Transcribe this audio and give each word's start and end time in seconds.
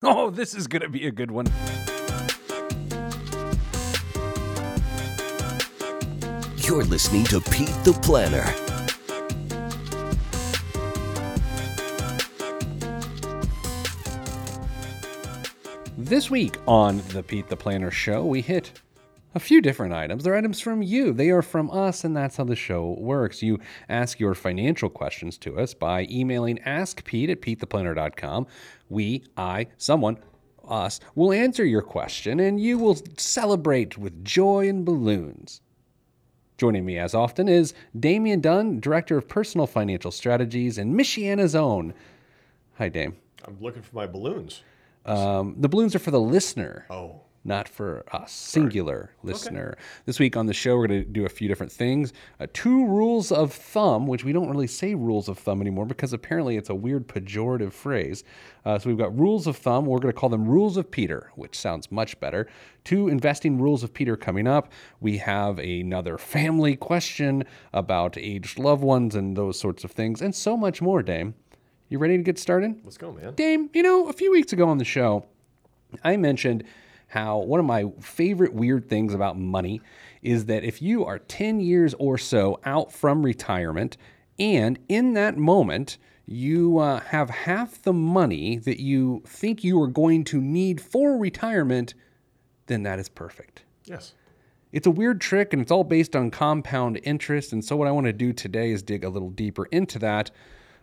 Oh, 0.02 0.30
this 0.30 0.54
is 0.54 0.66
going 0.66 0.80
to 0.80 0.88
be 0.88 1.06
a 1.06 1.10
good 1.10 1.30
one. 1.30 1.44
You're 6.56 6.84
listening 6.84 7.24
to 7.24 7.40
Pete 7.50 7.68
the 7.84 7.92
Planner. 8.00 8.46
This 15.98 16.30
week 16.30 16.56
on 16.66 17.02
the 17.08 17.22
Pete 17.22 17.50
the 17.50 17.56
Planner 17.56 17.90
show, 17.90 18.24
we 18.24 18.40
hit 18.40 18.72
a 19.34 19.40
few 19.40 19.60
different 19.60 19.94
items. 19.94 20.24
They're 20.24 20.36
items 20.36 20.60
from 20.60 20.82
you, 20.82 21.12
they 21.12 21.30
are 21.30 21.42
from 21.42 21.70
us, 21.70 22.04
and 22.04 22.16
that's 22.16 22.36
how 22.36 22.44
the 22.44 22.56
show 22.56 22.96
works. 22.98 23.42
You 23.42 23.58
ask 23.88 24.18
your 24.18 24.34
financial 24.34 24.90
questions 24.90 25.38
to 25.38 25.58
us 25.58 25.74
by 25.74 26.06
emailing 26.10 26.58
askpete 26.58 27.30
at 27.30 27.40
petetheplanner.com. 27.40 28.46
We, 28.88 29.24
I, 29.36 29.68
someone, 29.76 30.18
us, 30.68 31.00
will 31.14 31.32
answer 31.32 31.64
your 31.64 31.82
question, 31.82 32.40
and 32.40 32.60
you 32.60 32.78
will 32.78 32.98
celebrate 33.16 33.98
with 33.98 34.24
joy 34.24 34.68
and 34.68 34.84
balloons. 34.84 35.60
Joining 36.58 36.84
me 36.84 36.98
as 36.98 37.14
often 37.14 37.48
is 37.48 37.72
Damian 37.98 38.40
Dunn, 38.40 38.80
Director 38.80 39.16
of 39.16 39.28
Personal 39.28 39.66
Financial 39.66 40.10
Strategies 40.10 40.76
and 40.76 40.94
Michiana's 40.94 41.54
Own. 41.54 41.94
Hi, 42.76 42.88
Dame. 42.88 43.16
I'm 43.46 43.56
looking 43.60 43.82
for 43.82 43.96
my 43.96 44.06
balloons. 44.06 44.62
Um, 45.06 45.54
the 45.58 45.68
balloons 45.68 45.94
are 45.94 45.98
for 45.98 46.10
the 46.10 46.20
listener. 46.20 46.84
Oh, 46.90 47.22
not 47.42 47.68
for 47.68 48.04
us, 48.12 48.32
singular 48.32 49.14
listener. 49.22 49.76
This 50.04 50.18
week 50.18 50.36
on 50.36 50.44
the 50.46 50.52
show, 50.52 50.76
we're 50.76 50.88
going 50.88 51.04
to 51.04 51.08
do 51.08 51.24
a 51.24 51.28
few 51.28 51.48
different 51.48 51.72
things. 51.72 52.12
Uh, 52.38 52.46
two 52.52 52.86
rules 52.86 53.32
of 53.32 53.52
thumb, 53.52 54.06
which 54.06 54.24
we 54.24 54.32
don't 54.32 54.50
really 54.50 54.66
say 54.66 54.94
rules 54.94 55.28
of 55.28 55.38
thumb 55.38 55.62
anymore 55.62 55.86
because 55.86 56.12
apparently 56.12 56.56
it's 56.56 56.68
a 56.68 56.74
weird 56.74 57.08
pejorative 57.08 57.72
phrase. 57.72 58.24
Uh, 58.66 58.78
so 58.78 58.90
we've 58.90 58.98
got 58.98 59.18
rules 59.18 59.46
of 59.46 59.56
thumb. 59.56 59.86
We're 59.86 60.00
going 60.00 60.12
to 60.12 60.18
call 60.18 60.28
them 60.28 60.46
rules 60.46 60.76
of 60.76 60.90
Peter, 60.90 61.30
which 61.34 61.58
sounds 61.58 61.90
much 61.90 62.20
better. 62.20 62.46
Two 62.84 63.08
investing 63.08 63.58
rules 63.58 63.82
of 63.82 63.94
Peter 63.94 64.16
coming 64.16 64.46
up. 64.46 64.70
We 65.00 65.16
have 65.18 65.58
another 65.58 66.18
family 66.18 66.76
question 66.76 67.44
about 67.72 68.18
aged 68.18 68.58
loved 68.58 68.82
ones 68.82 69.14
and 69.14 69.34
those 69.34 69.58
sorts 69.58 69.82
of 69.82 69.92
things, 69.92 70.20
and 70.20 70.34
so 70.34 70.58
much 70.58 70.82
more, 70.82 71.02
Dame. 71.02 71.34
You 71.88 71.98
ready 71.98 72.16
to 72.18 72.22
get 72.22 72.38
started? 72.38 72.80
let's 72.84 72.98
go, 72.98 73.12
man. 73.12 73.34
Dame, 73.34 73.70
you 73.72 73.82
know, 73.82 74.08
a 74.08 74.12
few 74.12 74.30
weeks 74.30 74.52
ago 74.52 74.68
on 74.68 74.78
the 74.78 74.84
show, 74.84 75.26
I 76.04 76.16
mentioned 76.16 76.64
how 77.10 77.38
one 77.38 77.58
of 77.58 77.66
my 77.66 77.86
favorite 78.00 78.54
weird 78.54 78.88
things 78.88 79.12
about 79.14 79.36
money 79.36 79.80
is 80.22 80.46
that 80.46 80.62
if 80.62 80.80
you 80.80 81.04
are 81.04 81.18
10 81.18 81.60
years 81.60 81.92
or 81.98 82.16
so 82.16 82.60
out 82.64 82.92
from 82.92 83.24
retirement, 83.24 83.96
and 84.38 84.78
in 84.88 85.14
that 85.14 85.36
moment, 85.36 85.98
you 86.24 86.78
uh, 86.78 87.00
have 87.00 87.28
half 87.28 87.82
the 87.82 87.92
money 87.92 88.58
that 88.58 88.80
you 88.80 89.22
think 89.26 89.64
you 89.64 89.82
are 89.82 89.88
going 89.88 90.22
to 90.24 90.40
need 90.40 90.80
for 90.80 91.18
retirement, 91.18 91.94
then 92.66 92.84
that 92.84 93.00
is 93.00 93.08
perfect. 93.08 93.64
Yes. 93.86 94.14
It's 94.70 94.86
a 94.86 94.90
weird 94.92 95.20
trick 95.20 95.52
and 95.52 95.60
it's 95.60 95.72
all 95.72 95.82
based 95.82 96.14
on 96.14 96.30
compound 96.30 97.00
interest. 97.02 97.52
And 97.52 97.64
so, 97.64 97.74
what 97.74 97.88
I 97.88 97.90
want 97.90 98.06
to 98.06 98.12
do 98.12 98.32
today 98.32 98.70
is 98.70 98.84
dig 98.84 99.02
a 99.02 99.08
little 99.08 99.30
deeper 99.30 99.64
into 99.66 99.98
that. 99.98 100.30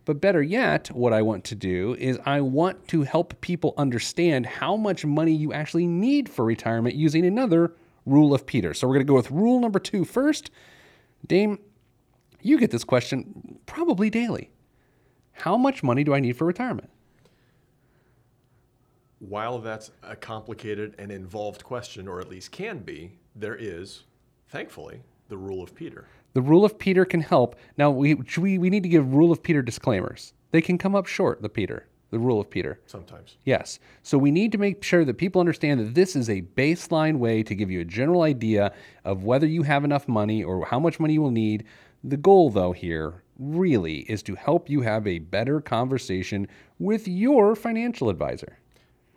But 0.08 0.22
better 0.22 0.42
yet, 0.42 0.88
what 0.92 1.12
I 1.12 1.22
want 1.22 1.44
to 1.44 1.56
do 1.56 1.94
is 2.00 2.18
I 2.26 2.40
want 2.40 2.88
to 2.88 3.04
help 3.04 3.42
people 3.42 3.74
understand 3.76 4.46
how 4.46 4.78
much 4.78 5.04
money 5.04 5.34
you 5.34 5.52
actually 5.52 5.86
need 5.86 6.30
for 6.30 6.46
retirement 6.46 6.96
using 6.96 7.26
another 7.26 7.74
rule 8.06 8.34
of 8.34 8.46
Peter. 8.46 8.74
So 8.74 8.88
we're 8.88 8.94
going 8.94 9.06
to 9.06 9.12
go 9.12 9.16
with 9.16 9.30
rule 9.32 9.60
number 9.60 9.80
two 9.80 10.06
first. 10.06 10.50
Dame, 11.26 11.60
you 12.42 12.58
get 12.58 12.72
this 12.72 12.86
question 12.86 13.60
probably 13.66 14.10
daily. 14.10 14.50
How 15.34 15.58
much 15.58 15.84
money 15.84 16.06
do 16.06 16.14
I 16.14 16.22
need 16.22 16.38
for 16.38 16.48
retirement? 16.48 16.90
While 19.20 19.60
that's 19.60 19.92
a 20.04 20.16
complicated 20.16 20.96
and 20.98 21.12
involved 21.12 21.66
question, 21.66 22.08
or 22.08 22.22
at 22.22 22.30
least 22.30 22.54
can 22.54 22.80
be, 22.80 23.20
there 23.36 23.58
is, 23.58 24.04
thankfully, 24.48 25.02
the 25.28 25.38
rule 25.38 25.62
of 25.62 25.76
Peter. 25.76 26.08
The 26.38 26.44
rule 26.44 26.64
of 26.64 26.78
Peter 26.78 27.04
can 27.04 27.22
help. 27.22 27.56
Now 27.80 27.90
we 27.90 28.14
we, 28.14 28.60
we 28.60 28.70
need 28.70 28.84
to 28.84 28.90
give 28.90 29.16
rule 29.16 29.32
of 29.32 29.42
Peter 29.42 29.64
disclaimers. 29.64 30.34
They 30.52 30.62
can 30.62 30.78
come 30.78 30.94
up 30.94 31.08
short, 31.08 31.42
the 31.42 31.50
Peter, 31.50 31.88
the 32.12 32.20
rule 32.20 32.40
of 32.40 32.48
Peter. 32.48 32.80
Sometimes. 32.86 33.38
Yes. 33.44 33.80
So 34.04 34.20
we 34.20 34.30
need 34.30 34.52
to 34.52 34.60
make 34.60 34.84
sure 34.84 35.04
that 35.04 35.18
people 35.18 35.40
understand 35.40 35.80
that 35.80 35.96
this 35.96 36.16
is 36.16 36.30
a 36.30 36.44
baseline 36.56 37.18
way 37.18 37.42
to 37.42 37.56
give 37.56 37.72
you 37.72 37.80
a 37.80 37.86
general 37.86 38.22
idea 38.22 38.72
of 39.04 39.24
whether 39.24 39.48
you 39.48 39.64
have 39.64 39.84
enough 39.84 40.08
money 40.08 40.44
or 40.44 40.64
how 40.64 40.80
much 40.80 41.00
money 41.00 41.14
you 41.14 41.24
will 41.24 41.32
need. 41.32 41.64
The 42.04 42.18
goal, 42.18 42.52
though, 42.52 42.72
here 42.72 43.24
really 43.40 44.02
is 44.02 44.22
to 44.22 44.36
help 44.36 44.70
you 44.70 44.82
have 44.82 45.08
a 45.08 45.18
better 45.18 45.60
conversation 45.60 46.48
with 46.78 47.08
your 47.08 47.56
financial 47.56 48.12
advisor. 48.12 48.60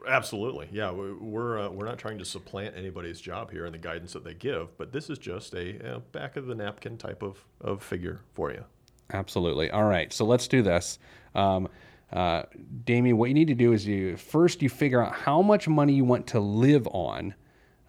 Absolutely. 0.07 0.69
Yeah, 0.73 0.91
we- 0.93 1.13
we're, 1.13 1.59
uh, 1.59 1.69
we're 1.71 1.87
not 1.87 1.99
trying 1.99 2.19
to 2.19 2.25
supplant 2.25 2.77
anybody's 2.77 3.21
job 3.21 3.51
here 3.51 3.65
and 3.67 3.75
the 3.75 3.79
guidance 3.79 4.13
that 4.15 4.25
they 4.25 4.35
give, 4.35 4.77
but 4.79 4.93
this 4.93 5.11
is 5.11 5.19
just 5.19 5.55
a, 5.55 5.97
uh 5.97 5.99
back 6.13 6.37
of 6.37 6.47
the 6.47 6.55
napkin 6.55 6.97
type 6.97 7.23
of, 7.23 7.45
of 7.61 7.83
figure 7.83 8.21
for 8.33 8.51
you. 8.53 8.65
Absolutely. 9.13 9.71
All 9.71 9.85
right. 9.85 10.13
So 10.13 10.25
let's 10.25 10.47
do 10.49 10.63
this. 10.63 10.99
Um, 11.35 11.69
uh, 12.13 12.43
Damian, 12.85 13.17
what 13.19 13.29
you 13.29 13.35
need 13.35 13.49
to 13.49 13.55
do 13.55 13.73
is 13.73 13.87
you 13.87 14.17
first 14.17 14.63
you 14.63 14.69
figure 14.69 15.05
out 15.05 15.13
how 15.15 15.43
much 15.43 15.69
money 15.69 15.93
you 15.93 16.05
want 16.05 16.27
to 16.29 16.41
live 16.41 16.87
on 16.89 17.35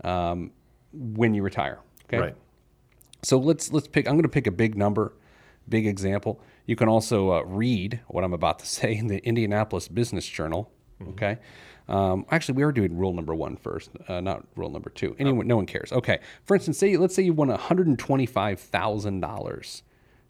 um, 0.04 0.52
when 0.94 1.34
you 1.34 1.42
retire. 1.44 1.80
Okay. 2.06 2.20
Right. 2.20 2.36
So 3.24 3.38
let's 3.38 3.72
let's 3.72 3.88
pick. 3.88 4.08
I'm 4.08 4.14
going 4.14 4.24
to 4.24 4.30
pick 4.30 4.48
a 4.48 4.52
big 4.52 4.76
number, 4.76 5.14
big 5.70 5.88
example. 5.88 6.40
You 6.66 6.76
can 6.76 6.88
also 6.88 7.32
uh, 7.34 7.42
read 7.44 8.00
what 8.08 8.24
I'm 8.24 8.34
about 8.34 8.60
to 8.60 8.66
say 8.78 8.96
in 8.96 9.08
the 9.08 9.18
Indianapolis 9.26 9.88
Business 9.88 10.26
Journal. 10.28 10.72
Okay. 11.10 11.38
Um, 11.88 12.26
actually, 12.32 12.56
we 12.56 12.64
are 12.64 12.72
doing 12.72 12.98
rule 12.98 13.14
number 13.14 13.36
one 13.36 13.58
first, 13.58 13.92
uh, 14.08 14.22
not 14.22 14.46
rule 14.56 14.70
number 14.70 14.90
two. 14.90 15.16
Anyone, 15.20 15.48
no 15.48 15.56
one 15.58 15.66
cares. 15.66 15.92
Okay. 15.92 16.20
For 16.46 16.56
instance, 16.56 16.78
say 16.78 16.96
let's 16.98 17.16
say 17.16 17.24
you 17.24 17.34
want 17.34 17.50
125 17.52 18.60
thousand 18.60 19.20
dollars 19.20 19.84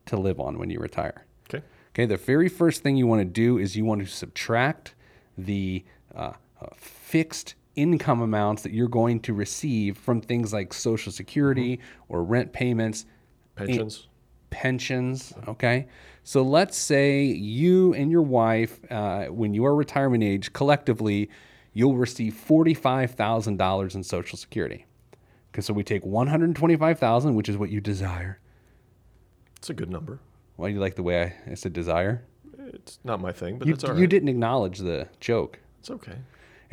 to 0.07 0.17
live 0.17 0.39
on 0.39 0.57
when 0.57 0.69
you 0.69 0.79
retire. 0.79 1.25
Okay. 1.49 1.63
Okay, 1.93 2.05
the 2.05 2.17
very 2.17 2.49
first 2.49 2.83
thing 2.83 2.95
you 2.95 3.05
want 3.05 3.19
to 3.21 3.25
do 3.25 3.57
is 3.57 3.75
you 3.75 3.85
want 3.85 4.01
to 4.01 4.07
subtract 4.07 4.95
the 5.37 5.83
uh, 6.15 6.33
uh, 6.61 6.67
fixed 6.75 7.55
income 7.75 8.21
amounts 8.21 8.63
that 8.63 8.71
you're 8.73 8.87
going 8.87 9.19
to 9.21 9.33
receive 9.33 9.97
from 9.97 10.21
things 10.21 10.53
like 10.53 10.73
Social 10.73 11.11
Security 11.11 11.79
or 12.09 12.23
rent 12.23 12.51
payments, 12.53 13.05
Pensions. 13.55 14.07
pensions. 14.49 15.33
Okay, 15.47 15.87
so 16.23 16.41
let's 16.41 16.77
say 16.77 17.23
you 17.23 17.93
and 17.93 18.11
your 18.11 18.21
wife, 18.21 18.79
uh, 18.91 19.25
when 19.25 19.53
you 19.53 19.65
are 19.65 19.75
retirement 19.75 20.23
age, 20.23 20.53
collectively, 20.53 21.29
you'll 21.73 21.97
receive 21.97 22.35
forty-five 22.35 23.11
thousand 23.11 23.57
dollars 23.57 23.95
in 23.95 24.03
Social 24.03 24.37
Security. 24.37 24.85
Okay, 25.53 25.61
so 25.61 25.73
we 25.73 25.83
take 25.83 26.05
one 26.05 26.27
hundred 26.27 26.55
twenty-five 26.55 26.99
thousand, 26.99 27.35
which 27.35 27.49
is 27.49 27.57
what 27.57 27.69
you 27.69 27.81
desire. 27.81 28.39
It's 29.57 29.69
a 29.69 29.73
good 29.73 29.89
number. 29.89 30.19
Why 30.55 30.69
do 30.69 30.75
you 30.75 30.79
like 30.79 30.95
the 30.95 31.03
way 31.03 31.21
I, 31.47 31.51
I 31.51 31.53
said 31.55 31.73
desire? 31.73 32.23
It's 32.73 32.99
not 33.03 33.19
my 33.19 33.31
thing, 33.31 33.57
but 33.57 33.67
You, 33.67 33.73
that's 33.73 33.83
all 33.83 33.99
you 33.99 34.07
didn't 34.07 34.29
acknowledge 34.29 34.79
the 34.79 35.07
joke. 35.19 35.59
It's 35.79 35.89
okay. 35.89 36.15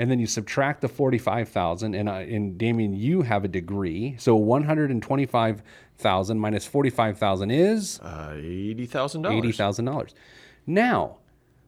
And 0.01 0.09
then 0.11 0.21
you 0.21 0.27
subtract 0.29 0.81
the 0.81 0.89
45,000 0.89 1.93
and 1.95 2.09
I 2.09 2.21
and 2.23 2.57
Damian 2.57 2.95
you 2.95 3.23
have 3.23 3.45
a 3.45 3.49
degree. 3.49 4.15
So 4.19 4.37
125,000 4.37 6.39
minus 6.39 6.65
45,000 6.67 7.51
is 7.51 7.99
Uh, 8.01 8.31
$80,000. 8.37 9.25
$80,000. 9.27 10.15
Now, 10.67 11.17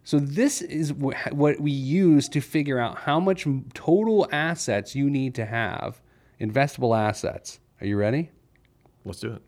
so 0.05 0.19
this 0.21 0.63
is 0.63 0.91
wh- 0.91 1.33
what 1.33 1.59
we 1.61 1.73
use 1.73 2.29
to 2.31 2.41
figure 2.41 2.79
out 2.79 2.99
how 2.99 3.19
much 3.21 3.47
total 3.75 4.29
assets 4.31 4.95
you 4.95 5.11
need 5.11 5.35
to 5.35 5.45
have, 5.47 6.01
investable 6.41 6.97
assets. 6.97 7.59
Are 7.81 7.87
you 7.87 7.97
ready? 7.97 8.31
Let's 9.05 9.19
do 9.21 9.33
it. 9.33 9.43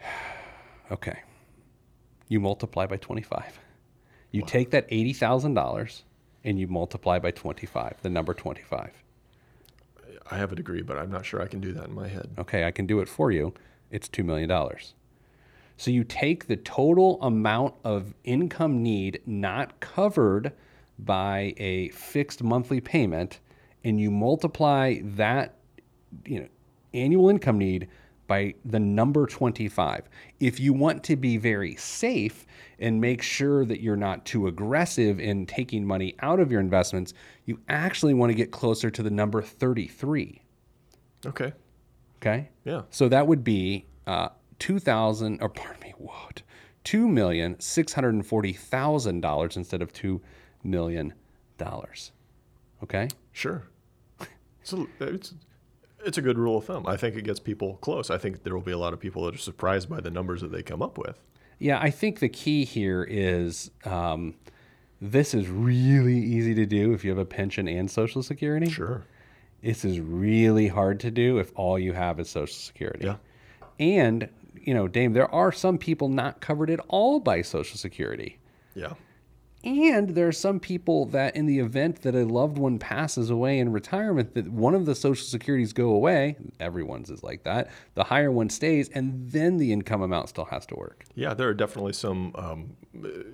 Okay. 0.92 1.18
You 2.28 2.40
multiply 2.40 2.86
by 2.86 2.98
25. 2.98 3.58
You 4.32 4.42
take 4.42 4.70
that 4.72 4.86
$80,000 4.90 6.02
and 6.44 6.58
you 6.58 6.66
multiply 6.66 7.18
by 7.18 7.30
25, 7.30 8.02
the 8.02 8.10
number 8.10 8.34
25. 8.34 8.90
I 10.30 10.36
have 10.36 10.52
a 10.52 10.56
degree, 10.56 10.82
but 10.82 10.98
I'm 10.98 11.10
not 11.10 11.26
sure 11.26 11.42
I 11.42 11.46
can 11.46 11.60
do 11.60 11.72
that 11.72 11.88
in 11.88 11.94
my 11.94 12.08
head. 12.08 12.30
Okay, 12.38 12.64
I 12.64 12.70
can 12.70 12.86
do 12.86 13.00
it 13.00 13.08
for 13.08 13.30
you. 13.30 13.54
It's 13.90 14.08
$2 14.08 14.24
million. 14.24 14.50
So 15.76 15.90
you 15.90 16.04
take 16.04 16.46
the 16.46 16.56
total 16.56 17.20
amount 17.20 17.74
of 17.84 18.14
income 18.24 18.82
need 18.82 19.20
not 19.26 19.80
covered 19.80 20.52
by 20.98 21.54
a 21.56 21.88
fixed 21.88 22.42
monthly 22.42 22.80
payment 22.80 23.40
and 23.82 24.00
you 24.00 24.10
multiply 24.10 24.98
that 25.02 25.56
you 26.24 26.40
know 26.40 26.48
annual 26.94 27.28
income 27.28 27.58
need 27.58 27.88
by 28.26 28.54
the 28.64 28.80
number 28.80 29.26
25. 29.26 30.08
If 30.40 30.60
you 30.60 30.72
want 30.72 31.04
to 31.04 31.16
be 31.16 31.36
very 31.36 31.76
safe 31.76 32.46
and 32.78 33.00
make 33.00 33.22
sure 33.22 33.64
that 33.64 33.80
you're 33.80 33.96
not 33.96 34.24
too 34.24 34.46
aggressive 34.46 35.20
in 35.20 35.46
taking 35.46 35.86
money 35.86 36.14
out 36.20 36.40
of 36.40 36.50
your 36.50 36.60
investments, 36.60 37.14
you 37.44 37.60
actually 37.68 38.14
want 38.14 38.30
to 38.30 38.34
get 38.34 38.50
closer 38.50 38.90
to 38.90 39.02
the 39.02 39.10
number 39.10 39.42
33. 39.42 40.42
Okay. 41.26 41.52
Okay? 42.18 42.48
Yeah. 42.64 42.82
So 42.90 43.08
that 43.08 43.26
would 43.26 43.44
be 43.44 43.86
uh, 44.06 44.28
2000 44.58 45.42
or 45.42 45.48
pardon 45.48 45.80
me, 45.82 45.94
what? 45.98 46.42
$2,640,000 46.84 49.56
instead 49.56 49.82
of 49.82 49.92
$2 49.92 50.20
million. 50.62 51.14
Okay? 52.82 53.08
Sure. 53.32 53.64
So 54.62 54.86
it's 55.00 55.34
it's 56.04 56.18
a 56.18 56.22
good 56.22 56.38
rule 56.38 56.58
of 56.58 56.64
thumb. 56.64 56.86
I 56.86 56.96
think 56.96 57.16
it 57.16 57.22
gets 57.22 57.40
people 57.40 57.78
close. 57.80 58.10
I 58.10 58.18
think 58.18 58.42
there 58.42 58.54
will 58.54 58.62
be 58.62 58.72
a 58.72 58.78
lot 58.78 58.92
of 58.92 59.00
people 59.00 59.24
that 59.24 59.34
are 59.34 59.38
surprised 59.38 59.88
by 59.88 60.00
the 60.00 60.10
numbers 60.10 60.40
that 60.40 60.52
they 60.52 60.62
come 60.62 60.82
up 60.82 60.98
with. 60.98 61.20
Yeah, 61.58 61.78
I 61.80 61.90
think 61.90 62.18
the 62.18 62.28
key 62.28 62.64
here 62.64 63.06
is 63.08 63.70
um, 63.84 64.34
this 65.00 65.34
is 65.34 65.48
really 65.48 66.18
easy 66.18 66.54
to 66.54 66.66
do 66.66 66.92
if 66.92 67.04
you 67.04 67.10
have 67.10 67.18
a 67.18 67.24
pension 67.24 67.68
and 67.68 67.90
Social 67.90 68.22
Security. 68.22 68.70
Sure. 68.70 69.04
This 69.62 69.84
is 69.84 70.00
really 70.00 70.68
hard 70.68 71.00
to 71.00 71.10
do 71.10 71.38
if 71.38 71.52
all 71.54 71.78
you 71.78 71.92
have 71.92 72.20
is 72.20 72.28
Social 72.28 72.54
Security. 72.54 73.06
Yeah. 73.06 73.16
And, 73.78 74.28
you 74.60 74.74
know, 74.74 74.88
Dame, 74.88 75.14
there 75.14 75.32
are 75.34 75.52
some 75.52 75.78
people 75.78 76.08
not 76.08 76.40
covered 76.40 76.70
at 76.70 76.80
all 76.88 77.20
by 77.20 77.42
Social 77.42 77.78
Security. 77.78 78.38
Yeah. 78.74 78.92
And 79.64 80.10
there 80.10 80.28
are 80.28 80.32
some 80.32 80.60
people 80.60 81.06
that, 81.06 81.34
in 81.34 81.46
the 81.46 81.58
event 81.58 82.02
that 82.02 82.14
a 82.14 82.24
loved 82.24 82.58
one 82.58 82.78
passes 82.78 83.30
away 83.30 83.58
in 83.58 83.72
retirement, 83.72 84.34
that 84.34 84.48
one 84.48 84.74
of 84.74 84.84
the 84.84 84.94
social 84.94 85.26
securities 85.26 85.72
go 85.72 85.90
away. 85.90 86.36
Everyone's 86.60 87.08
is 87.08 87.22
like 87.22 87.44
that. 87.44 87.70
The 87.94 88.04
higher 88.04 88.30
one 88.30 88.50
stays, 88.50 88.90
and 88.90 89.30
then 89.30 89.56
the 89.56 89.72
income 89.72 90.02
amount 90.02 90.28
still 90.28 90.44
has 90.46 90.66
to 90.66 90.74
work. 90.74 91.06
Yeah, 91.14 91.32
there 91.32 91.48
are 91.48 91.54
definitely 91.54 91.94
some 91.94 92.32
um, 92.34 92.76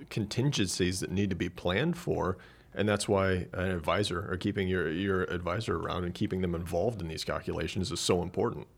contingencies 0.09 1.00
that 1.00 1.11
need 1.11 1.31
to 1.31 1.37
be 1.37 1.49
planned 1.49 1.99
for, 1.99 2.38
and 2.75 2.88
that's 2.88 3.09
why 3.09 3.49
an 3.53 3.73
advisor 3.73 4.31
or 4.31 4.37
keeping 4.37 4.69
your 4.69 4.88
your 4.88 5.25
advisor 5.25 5.77
around 5.77 6.05
and 6.05 6.15
keeping 6.15 6.43
them 6.43 6.55
involved 6.55 7.03
in 7.03 7.09
these 7.09 7.25
calculations 7.25 7.91
is 7.91 7.99
so 7.99 8.23
important. 8.23 8.69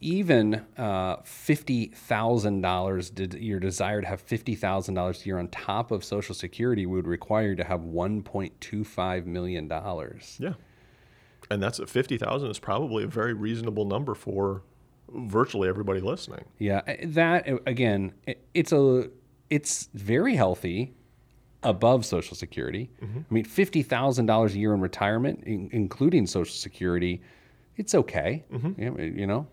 Even 0.00 0.64
uh, 0.76 1.16
fifty 1.24 1.86
thousand 1.86 2.60
dollars, 2.60 3.10
did 3.10 3.34
your 3.34 3.58
desire 3.58 4.00
to 4.00 4.06
have 4.06 4.20
fifty 4.20 4.54
thousand 4.54 4.94
dollars 4.94 5.22
a 5.22 5.26
year 5.26 5.38
on 5.38 5.48
top 5.48 5.90
of 5.90 6.04
Social 6.04 6.36
Security 6.36 6.86
would 6.86 7.06
require 7.06 7.48
you 7.50 7.56
to 7.56 7.64
have 7.64 7.82
one 7.82 8.22
point 8.22 8.60
two 8.60 8.84
five 8.84 9.26
million 9.26 9.66
dollars. 9.66 10.36
Yeah, 10.38 10.54
and 11.50 11.60
that's 11.60 11.80
at 11.80 11.88
fifty 11.88 12.16
thousand 12.16 12.50
is 12.50 12.60
probably 12.60 13.02
a 13.02 13.08
very 13.08 13.34
reasonable 13.34 13.86
number 13.86 14.14
for 14.14 14.62
virtually 15.12 15.68
everybody 15.68 16.00
listening. 16.00 16.44
Yeah, 16.58 16.82
uh, 16.86 16.94
that 17.02 17.48
uh, 17.48 17.56
again, 17.66 18.12
it, 18.24 18.46
it's 18.54 18.72
a 18.72 19.10
it's 19.50 19.88
very 19.94 20.36
healthy 20.36 20.94
above 21.64 22.06
Social 22.06 22.36
Security. 22.36 22.88
I 23.02 23.34
mean, 23.34 23.44
fifty 23.44 23.82
thousand 23.82 24.26
dollars 24.26 24.54
a 24.54 24.58
year 24.58 24.74
in 24.74 24.80
retirement, 24.80 25.42
in, 25.44 25.70
including 25.72 26.28
Social 26.28 26.54
Security, 26.54 27.20
it's 27.76 27.96
okay. 27.96 28.44
Yeah, 28.76 28.96
you 28.96 29.26
know, 29.26 29.48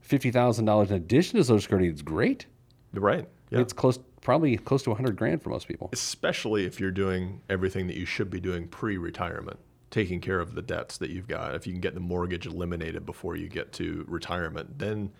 fifty 0.00 0.30
thousand 0.30 0.64
dollars 0.64 0.90
in 0.90 0.96
addition 0.96 1.38
to 1.38 1.44
Social 1.44 1.60
Security 1.60 1.88
is 1.88 2.02
great. 2.02 2.46
Right. 2.92 3.28
Yeah. 3.50 3.60
It's 3.60 3.72
close, 3.72 3.98
probably 4.20 4.56
close 4.56 4.82
to 4.84 4.90
a 4.90 4.94
hundred 4.94 5.16
grand 5.16 5.42
for 5.42 5.50
most 5.50 5.66
people. 5.68 5.90
especially 5.92 6.64
if 6.66 6.78
you're 6.80 6.90
doing 6.90 7.40
everything 7.48 7.86
that 7.86 7.96
you 7.96 8.04
should 8.06 8.30
be 8.30 8.40
doing 8.40 8.68
pre-retirement 8.68 9.58
taking 9.90 10.20
care 10.20 10.38
of 10.38 10.54
the 10.54 10.62
debts 10.62 10.98
that 10.98 11.10
you've 11.10 11.26
got 11.26 11.54
if 11.54 11.66
you 11.66 11.72
can 11.72 11.80
get 11.80 11.94
the 11.94 12.00
mortgage 12.00 12.46
eliminated 12.46 13.04
before 13.04 13.34
you 13.36 13.48
get 13.48 13.72
to 13.72 14.04
retirement 14.08 14.78
then 14.78 15.10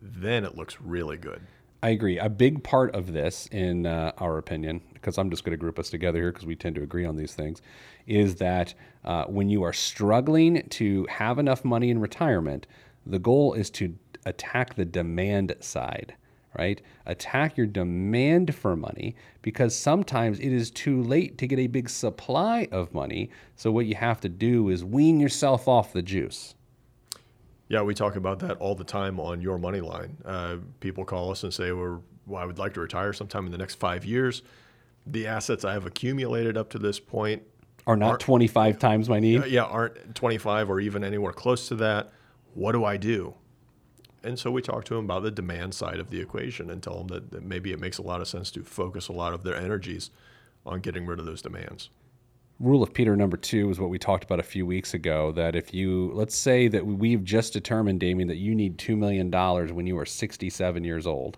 then 0.00 0.44
it 0.44 0.56
looks 0.56 0.80
really 0.80 1.16
good 1.16 1.42
I 1.82 1.90
agree. 1.90 2.18
A 2.18 2.30
big 2.30 2.64
part 2.64 2.94
of 2.94 3.12
this, 3.12 3.46
in 3.52 3.84
uh, 3.84 4.12
our 4.16 4.38
opinion, 4.38 4.80
because 4.94 5.18
I'm 5.18 5.28
just 5.28 5.44
going 5.44 5.50
to 5.52 5.58
group 5.58 5.78
us 5.78 5.90
together 5.90 6.18
here 6.18 6.32
because 6.32 6.46
we 6.46 6.56
tend 6.56 6.76
to 6.76 6.82
agree 6.82 7.04
on 7.04 7.16
these 7.16 7.34
things, 7.34 7.60
is 8.06 8.36
that 8.36 8.72
uh, 9.04 9.24
when 9.26 9.50
you 9.50 9.62
are 9.64 9.74
struggling 9.74 10.66
to 10.70 11.06
have 11.10 11.38
enough 11.38 11.62
money 11.62 11.90
in 11.90 11.98
retirement, 11.98 12.66
the 13.04 13.18
goal 13.18 13.52
is 13.52 13.68
to 13.72 13.94
attack 14.26 14.74
the 14.74 14.84
demand 14.84 15.54
side, 15.60 16.14
right? 16.58 16.80
Attack 17.06 17.56
your 17.56 17.66
demand 17.66 18.54
for 18.54 18.76
money 18.76 19.14
because 19.42 19.76
sometimes 19.76 20.38
it 20.40 20.52
is 20.52 20.70
too 20.70 21.02
late 21.02 21.38
to 21.38 21.46
get 21.46 21.58
a 21.58 21.66
big 21.66 21.88
supply 21.88 22.68
of 22.72 22.92
money. 22.94 23.30
So, 23.56 23.70
what 23.70 23.86
you 23.86 23.94
have 23.96 24.20
to 24.22 24.28
do 24.28 24.68
is 24.68 24.84
wean 24.84 25.20
yourself 25.20 25.68
off 25.68 25.92
the 25.92 26.02
juice. 26.02 26.54
yeah 27.68 27.82
we 27.82 27.94
talk 27.94 28.16
about 28.16 28.38
that 28.40 28.56
all 28.58 28.74
the 28.74 28.84
time 28.84 29.18
on 29.18 29.40
your 29.40 29.58
money 29.58 29.80
line 29.80 30.16
uh, 30.24 30.56
people 30.80 31.04
call 31.04 31.30
us 31.30 31.42
and 31.44 31.52
say 31.52 31.72
well, 31.72 32.02
well 32.26 32.42
i 32.42 32.44
would 32.44 32.58
like 32.58 32.74
to 32.74 32.80
retire 32.80 33.12
sometime 33.12 33.46
in 33.46 33.52
the 33.52 33.58
next 33.58 33.76
five 33.76 34.04
years 34.04 34.42
the 35.06 35.26
assets 35.26 35.64
i 35.64 35.72
have 35.72 35.86
accumulated 35.86 36.56
up 36.58 36.68
to 36.70 36.78
this 36.78 37.00
point 37.00 37.42
Are 37.86 37.96
not 37.96 38.20
25 38.20 38.78
times 38.78 39.08
my 39.08 39.18
need. 39.18 39.46
yeah, 39.46 39.64
aren't 39.64 40.14
25 40.14 40.68
or 40.70 40.78
even 40.80 41.02
anywhere 41.04 41.32
close 41.32 41.68
to 41.68 41.74
that. 41.76 42.12
What 42.54 42.72
do 42.72 42.84
I 42.84 42.96
do? 42.98 43.34
And 44.24 44.38
so 44.38 44.50
we 44.50 44.62
talk 44.62 44.84
to 44.86 44.94
them 44.94 45.04
about 45.04 45.22
the 45.22 45.30
demand 45.30 45.74
side 45.74 46.00
of 46.00 46.10
the 46.10 46.20
equation 46.20 46.70
and 46.70 46.82
tell 46.82 46.98
them 46.98 47.08
that, 47.08 47.30
that 47.30 47.44
maybe 47.44 47.72
it 47.72 47.78
makes 47.78 47.98
a 47.98 48.02
lot 48.02 48.20
of 48.20 48.28
sense 48.28 48.50
to 48.52 48.62
focus 48.62 49.08
a 49.08 49.12
lot 49.12 49.34
of 49.34 49.42
their 49.42 49.54
energies 49.54 50.10
on 50.64 50.80
getting 50.80 51.06
rid 51.06 51.18
of 51.18 51.26
those 51.26 51.42
demands. 51.42 51.90
rule 52.58 52.82
of 52.82 52.94
Peter 52.94 53.16
number 53.16 53.36
two 53.36 53.70
is 53.70 53.78
what 53.78 53.90
we 53.90 53.98
talked 53.98 54.24
about 54.24 54.40
a 54.40 54.44
few 54.44 54.64
weeks 54.64 54.94
ago. 54.94 55.30
That 55.32 55.54
if 55.54 55.74
you, 55.74 56.10
let's 56.14 56.34
say 56.34 56.68
that 56.68 56.86
we've 56.86 57.22
just 57.22 57.52
determined, 57.52 58.00
Damian, 58.00 58.28
that 58.28 58.36
you 58.36 58.54
need 58.54 58.78
$2 58.78 58.96
million 58.96 59.30
when 59.74 59.86
you 59.86 59.98
are 59.98 60.06
67 60.06 60.84
years 60.84 61.06
old, 61.06 61.36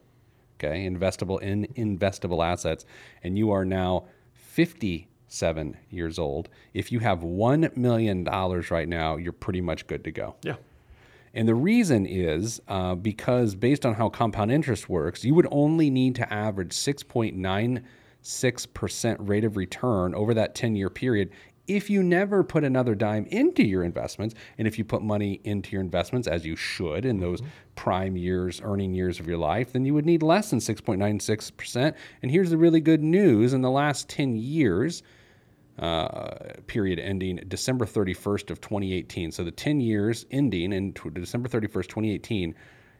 okay, 0.54 0.88
investable 0.88 1.40
in 1.42 1.66
investable 1.76 2.44
assets, 2.46 2.86
and 3.24 3.36
you 3.36 3.50
are 3.50 3.64
now 3.64 4.04
57 4.34 5.76
years 5.90 6.18
old. 6.18 6.48
If 6.72 6.92
you 6.92 7.00
have 7.00 7.20
$1 7.20 7.76
million 7.76 8.24
right 8.24 8.88
now, 8.88 9.16
you're 9.16 9.32
pretty 9.32 9.60
much 9.60 9.86
good 9.88 10.04
to 10.04 10.12
go. 10.12 10.36
Yeah. 10.42 10.54
And 11.36 11.46
the 11.46 11.54
reason 11.54 12.06
is 12.06 12.60
uh, 12.66 12.94
because 12.94 13.54
based 13.54 13.84
on 13.84 13.92
how 13.94 14.08
compound 14.08 14.50
interest 14.50 14.88
works, 14.88 15.22
you 15.22 15.34
would 15.34 15.46
only 15.50 15.90
need 15.90 16.14
to 16.14 16.32
average 16.32 16.72
6.96% 16.72 19.16
rate 19.20 19.44
of 19.44 19.58
return 19.58 20.14
over 20.14 20.32
that 20.32 20.54
10 20.54 20.76
year 20.76 20.88
period 20.88 21.30
if 21.66 21.90
you 21.90 22.02
never 22.02 22.42
put 22.42 22.64
another 22.64 22.94
dime 22.94 23.26
into 23.26 23.62
your 23.62 23.82
investments. 23.82 24.34
And 24.56 24.66
if 24.66 24.78
you 24.78 24.84
put 24.84 25.02
money 25.02 25.42
into 25.44 25.72
your 25.72 25.82
investments, 25.82 26.26
as 26.26 26.46
you 26.46 26.56
should 26.56 27.04
in 27.04 27.20
those 27.20 27.42
prime 27.74 28.16
years, 28.16 28.62
earning 28.64 28.94
years 28.94 29.20
of 29.20 29.26
your 29.26 29.36
life, 29.36 29.74
then 29.74 29.84
you 29.84 29.92
would 29.92 30.06
need 30.06 30.22
less 30.22 30.48
than 30.48 30.60
6.96%. 30.60 31.94
And 32.22 32.30
here's 32.30 32.50
the 32.50 32.56
really 32.56 32.80
good 32.80 33.02
news 33.02 33.52
in 33.52 33.60
the 33.60 33.70
last 33.70 34.08
10 34.08 34.36
years, 34.36 35.02
uh, 35.78 36.54
period 36.66 36.98
ending 36.98 37.36
December 37.48 37.84
31st 37.84 38.50
of 38.50 38.60
2018. 38.60 39.30
So 39.32 39.44
the 39.44 39.50
10 39.50 39.80
years 39.80 40.24
ending 40.30 40.72
in 40.72 40.92
t- 40.92 41.10
December 41.12 41.48
31st, 41.48 41.88
2018, 41.88 42.54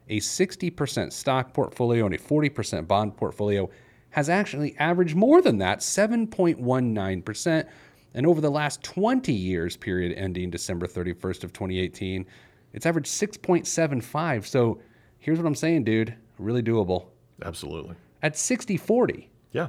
a 0.09 0.21
60% 0.21 1.13
stock 1.13 1.53
portfolio 1.53 2.07
and 2.07 2.15
a 2.15 2.19
40% 2.19 2.87
bond 2.87 3.17
portfolio 3.17 3.69
has 4.11 4.29
actually 4.29 4.77
averaged 4.79 5.17
more 5.17 5.43
than 5.43 5.59
that, 5.59 5.81
7.19%. 5.81 7.67
And 8.15 8.27
over 8.27 8.41
the 8.41 8.51
last 8.51 8.83
20 8.83 9.33
years, 9.33 9.77
period 9.77 10.17
ending 10.17 10.51
December 10.51 10.87
31st 10.87 11.45
of 11.45 11.53
2018, 11.53 12.25
it's 12.73 12.87
averaged 12.87 13.09
6.75. 13.09 14.47
So 14.47 14.81
here's 15.19 15.39
what 15.39 15.47
I'm 15.47 15.55
saying, 15.55 15.85
dude, 15.85 16.15
really 16.39 16.63
doable. 16.63 17.07
Absolutely. 17.43 17.97
At 18.23 18.37
60 18.37 18.77
40, 18.77 19.29
Yeah. 19.53 19.69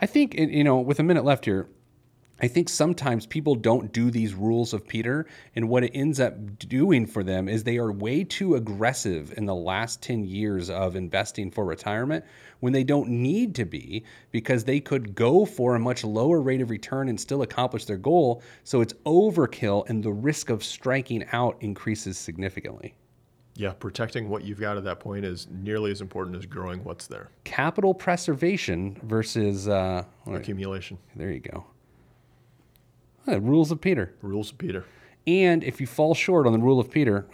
I 0.00 0.06
think, 0.06 0.34
you 0.34 0.62
know, 0.62 0.78
with 0.78 1.00
a 1.00 1.02
minute 1.02 1.24
left 1.24 1.44
here, 1.44 1.66
I 2.40 2.46
think 2.48 2.68
sometimes 2.68 3.26
people 3.26 3.56
don't 3.56 3.92
do 3.92 4.10
these 4.10 4.34
rules 4.34 4.72
of 4.72 4.86
Peter, 4.86 5.26
and 5.56 5.68
what 5.68 5.82
it 5.82 5.90
ends 5.92 6.20
up 6.20 6.58
doing 6.60 7.04
for 7.06 7.24
them 7.24 7.48
is 7.48 7.64
they 7.64 7.78
are 7.78 7.90
way 7.90 8.22
too 8.22 8.54
aggressive 8.54 9.34
in 9.36 9.46
the 9.46 9.54
last 9.54 10.02
10 10.02 10.24
years 10.24 10.70
of 10.70 10.94
investing 10.94 11.50
for 11.50 11.64
retirement 11.64 12.24
when 12.60 12.72
they 12.72 12.84
don't 12.84 13.08
need 13.08 13.54
to 13.56 13.64
be 13.64 14.04
because 14.30 14.64
they 14.64 14.78
could 14.78 15.14
go 15.14 15.44
for 15.44 15.74
a 15.74 15.80
much 15.80 16.04
lower 16.04 16.40
rate 16.40 16.60
of 16.60 16.70
return 16.70 17.08
and 17.08 17.20
still 17.20 17.42
accomplish 17.42 17.86
their 17.86 17.96
goal. 17.96 18.42
So 18.62 18.80
it's 18.82 18.94
overkill, 19.04 19.88
and 19.88 20.02
the 20.02 20.12
risk 20.12 20.48
of 20.50 20.62
striking 20.62 21.24
out 21.32 21.56
increases 21.60 22.18
significantly. 22.18 22.94
Yeah. 23.56 23.72
Protecting 23.72 24.28
what 24.28 24.44
you've 24.44 24.60
got 24.60 24.76
at 24.76 24.84
that 24.84 25.00
point 25.00 25.24
is 25.24 25.48
nearly 25.50 25.90
as 25.90 26.00
important 26.00 26.36
as 26.36 26.46
growing 26.46 26.84
what's 26.84 27.08
there. 27.08 27.30
Capital 27.42 27.92
preservation 27.92 28.96
versus, 29.02 29.66
uh, 29.66 30.04
Accumulation. 30.28 30.96
there 31.16 31.32
you 31.32 31.40
go. 31.40 31.64
Uh, 33.28 33.40
rules 33.40 33.70
of 33.70 33.80
Peter. 33.80 34.14
Rules 34.22 34.50
of 34.52 34.58
Peter. 34.58 34.84
And 35.26 35.62
if 35.62 35.80
you 35.80 35.86
fall 35.86 36.14
short 36.14 36.46
on 36.46 36.52
the 36.52 36.58
rule 36.58 36.80
of 36.80 36.90
Peter, 36.90 37.26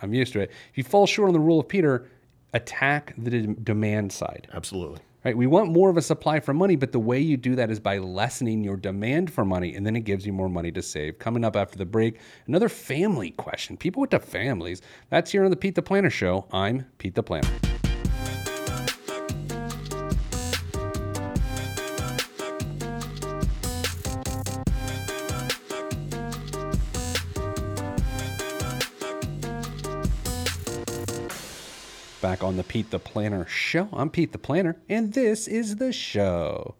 I'm 0.00 0.14
used 0.14 0.32
to 0.32 0.40
it. 0.40 0.50
If 0.70 0.78
you 0.78 0.84
fall 0.84 1.06
short 1.06 1.28
on 1.28 1.34
the 1.34 1.40
rule 1.40 1.60
of 1.60 1.68
Peter, 1.68 2.08
attack 2.54 3.14
the 3.18 3.30
de- 3.30 3.46
demand 3.46 4.12
side. 4.12 4.48
Absolutely. 4.54 5.00
Right? 5.24 5.36
We 5.36 5.46
want 5.46 5.70
more 5.70 5.90
of 5.90 5.96
a 5.96 6.02
supply 6.02 6.40
for 6.40 6.54
money, 6.54 6.76
but 6.76 6.92
the 6.92 6.98
way 6.98 7.20
you 7.20 7.36
do 7.36 7.54
that 7.56 7.70
is 7.70 7.80
by 7.80 7.98
lessening 7.98 8.64
your 8.64 8.76
demand 8.76 9.30
for 9.30 9.44
money, 9.44 9.74
and 9.74 9.84
then 9.84 9.96
it 9.96 10.02
gives 10.02 10.24
you 10.24 10.32
more 10.32 10.48
money 10.48 10.70
to 10.72 10.80
save. 10.80 11.18
Coming 11.18 11.44
up 11.44 11.56
after 11.56 11.76
the 11.76 11.84
break, 11.84 12.20
another 12.46 12.68
family 12.68 13.32
question. 13.32 13.76
People 13.76 14.00
with 14.00 14.10
the 14.10 14.20
families. 14.20 14.80
That's 15.10 15.30
here 15.30 15.44
on 15.44 15.50
the 15.50 15.56
Pete 15.56 15.74
the 15.74 15.82
Planner 15.82 16.10
Show. 16.10 16.46
I'm 16.52 16.86
Pete 16.98 17.14
the 17.14 17.22
Planner. 17.22 17.50
Back 32.20 32.42
on 32.42 32.56
the 32.56 32.64
Pete 32.64 32.90
the 32.90 32.98
Planner 32.98 33.46
Show. 33.46 33.88
I'm 33.92 34.10
Pete 34.10 34.32
the 34.32 34.38
Planner, 34.38 34.76
and 34.88 35.12
this 35.12 35.46
is 35.46 35.76
the 35.76 35.92
show. 35.92 36.74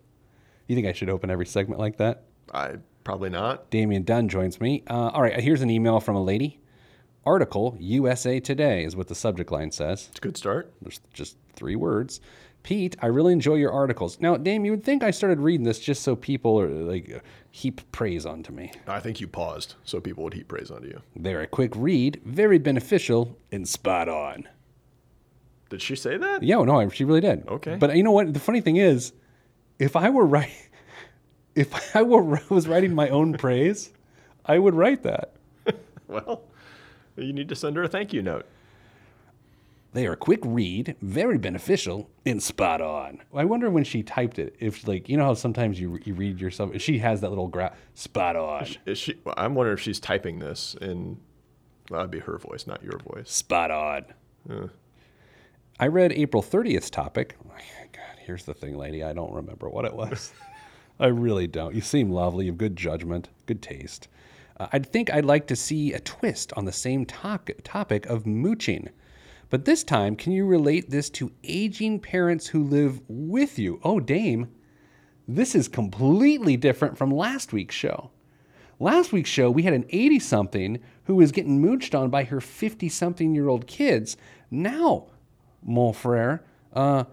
You 0.67 0.75
think 0.75 0.87
I 0.89 0.93
should 0.93 1.09
open 1.09 1.31
every 1.31 1.47
segment 1.47 1.81
like 1.81 1.97
that? 1.99 2.25
I 2.53 2.79
Probably 3.09 3.31
not. 3.31 3.71
Damian 3.71 4.03
Dunn 4.03 4.29
joins 4.29 4.61
me. 4.61 4.83
Uh, 4.87 5.09
all 5.15 5.23
right, 5.23 5.41
here's 5.41 5.63
an 5.63 5.71
email 5.71 5.99
from 5.99 6.15
a 6.15 6.23
lady. 6.23 6.61
Article 7.25 7.75
USA 7.81 8.39
Today 8.39 8.85
is 8.85 8.97
what 8.97 9.09
the 9.09 9.15
subject 9.15 9.51
line 9.51 9.71
says. 9.71 10.09
It's 10.11 10.19
a 10.19 10.21
good 10.21 10.37
start. 10.37 10.75
There's 10.83 11.01
just 11.15 11.39
three 11.55 11.75
words. 11.75 12.21
Pete, 12.65 12.97
I 13.01 13.07
really 13.07 13.33
enjoy 13.33 13.55
your 13.55 13.73
articles. 13.73 14.21
Now, 14.21 14.37
Dame, 14.37 14.67
you 14.67 14.73
would 14.73 14.85
think 14.85 15.03
I 15.03 15.11
started 15.11 15.41
reading 15.41 15.65
this 15.65 15.79
just 15.79 16.03
so 16.03 16.17
people 16.17 16.61
are 16.61 16.69
like 16.69 17.23
heap 17.51 17.81
praise 17.93 18.27
onto 18.27 18.53
me. 18.53 18.73
I 18.87 19.01
think 19.01 19.23
you 19.23 19.27
paused 19.27 19.77
so 19.85 20.01
people 20.01 20.25
would 20.25 20.35
heap 20.35 20.49
praise 20.49 20.71
onto 20.71 20.89
you. 20.89 21.01
They're 21.17 21.41
a 21.41 21.47
quick 21.47 21.73
read, 21.75 22.21
very 22.27 22.59
beneficial, 22.59 23.39
and 23.51 23.67
spot 23.67 24.11
on. 24.11 24.47
Did 25.71 25.83
she 25.83 25.97
say 25.97 26.17
that? 26.17 26.43
Yeah, 26.43 26.63
no, 26.63 26.89
she 26.89 27.05
really 27.05 27.21
did. 27.21 27.47
Okay. 27.49 27.77
But 27.77 27.95
you 27.97 28.03
know 28.03 28.13
what? 28.13 28.33
The 28.33 28.41
funny 28.41 28.61
thing 28.61 28.77
is, 28.77 29.13
if 29.79 29.97
I 29.97 30.09
were 30.11 30.25
right, 30.27 30.51
if 31.55 31.95
I 31.97 32.03
were 32.03 32.41
was 32.49 32.67
writing 32.67 32.95
my 32.95 33.09
own 33.11 33.35
praise, 33.35 33.91
I 34.47 34.59
would 34.59 34.75
write 34.75 35.03
that. 35.05 35.33
Well, 36.09 36.41
you 37.17 37.35
need 37.35 37.51
to 37.51 37.55
send 37.55 37.77
her 37.77 37.83
a 37.83 37.89
thank 37.89 38.15
you 38.15 38.23
note. 38.23 38.47
They 39.93 40.07
are 40.07 40.13
a 40.13 40.17
quick 40.17 40.41
read, 40.43 40.97
very 41.03 41.37
beneficial, 41.37 42.09
and 42.25 42.43
spot 42.43 42.81
on. 42.81 43.21
I 43.35 43.45
wonder 43.45 43.71
when 43.71 43.85
she 43.85 44.03
typed 44.03 44.39
it, 44.39 44.57
if 44.59 44.89
like 44.89 45.09
you 45.11 45.19
know 45.19 45.25
how 45.25 45.35
sometimes 45.35 45.79
you 45.79 45.99
you 46.05 46.15
read 46.15 46.41
yourself, 46.41 46.79
she 46.81 46.99
has 47.01 47.21
that 47.21 47.29
little 47.29 47.49
graph, 47.49 47.77
spot 47.95 48.37
on, 48.37 48.67
Is 48.87 48.97
she? 48.97 49.17
well, 49.23 49.35
I'm 49.37 49.55
wondering 49.55 49.77
if 49.77 49.83
she's 49.83 50.01
typing 50.01 50.39
this 50.39 50.77
in. 50.81 51.19
Well, 51.91 52.01
that'd 52.01 52.11
be 52.11 52.21
her 52.21 52.39
voice, 52.39 52.67
not 52.67 52.83
your 52.83 52.99
voice. 52.99 53.31
spot 53.31 53.71
on. 53.71 54.71
I 55.81 55.87
read 55.87 56.13
April 56.13 56.43
30th 56.43 56.91
topic. 56.91 57.37
God, 57.47 58.19
here's 58.19 58.45
the 58.45 58.55
thing, 58.55 58.77
lady. 58.77 59.05
I 59.05 59.13
don't 59.13 59.33
remember 59.33 59.69
what 59.69 59.85
it 59.85 59.95
was. 59.95 60.33
I 61.01 61.07
really 61.07 61.47
don't. 61.47 61.75
You 61.75 61.81
seem 61.81 62.11
lovely. 62.11 62.47
You 62.47 62.51
have 62.51 62.59
good 62.59 62.77
judgment, 62.77 63.29
good 63.47 63.63
taste. 63.63 64.09
Uh, 64.59 64.67
I'd 64.73 64.87
think 64.87 65.13
I'd 65.13 65.25
like 65.25 65.47
to 65.47 65.57
see 65.57 65.93
a 65.93 66.01
twist 66.01 66.53
on 66.55 66.65
the 66.65 66.73
same 66.73 67.07
to- 67.07 67.55
topic 67.63 68.07
of 68.07 68.27
mooching. 68.27 68.89
But 69.51 69.65
this 69.65 69.85
time, 69.85 70.17
can 70.17 70.33
you 70.33 70.47
relate 70.47 70.91
this 70.91 71.09
to 71.11 71.31
aging 71.45 72.01
parents 72.01 72.49
who 72.49 72.65
live 72.65 73.01
with 73.07 73.57
you? 73.59 73.81
Oh, 73.85 74.01
Dame, 74.01 74.49
this 75.29 75.55
is 75.55 75.69
completely 75.69 76.57
different 76.57 76.99
from 76.99 77.11
last 77.11 77.53
week's 77.53 77.77
show. 77.77 78.11
Last 78.81 79.13
week's 79.13 79.31
show, 79.31 79.51
we 79.51 79.63
had 79.63 79.75
an 79.75 79.87
80 79.91 80.19
something 80.19 80.81
who 81.05 81.15
was 81.15 81.33
getting 81.33 81.63
mooched 81.63 81.99
on 81.99 82.11
by 82.11 82.25
her 82.25 82.41
50 82.41 82.89
something 82.89 83.35
year 83.35 83.49
old 83.49 83.67
kids. 83.67 84.17
Now, 84.51 85.07
mon 85.63 85.93
frere, 85.93 86.45
uh, 86.73 87.05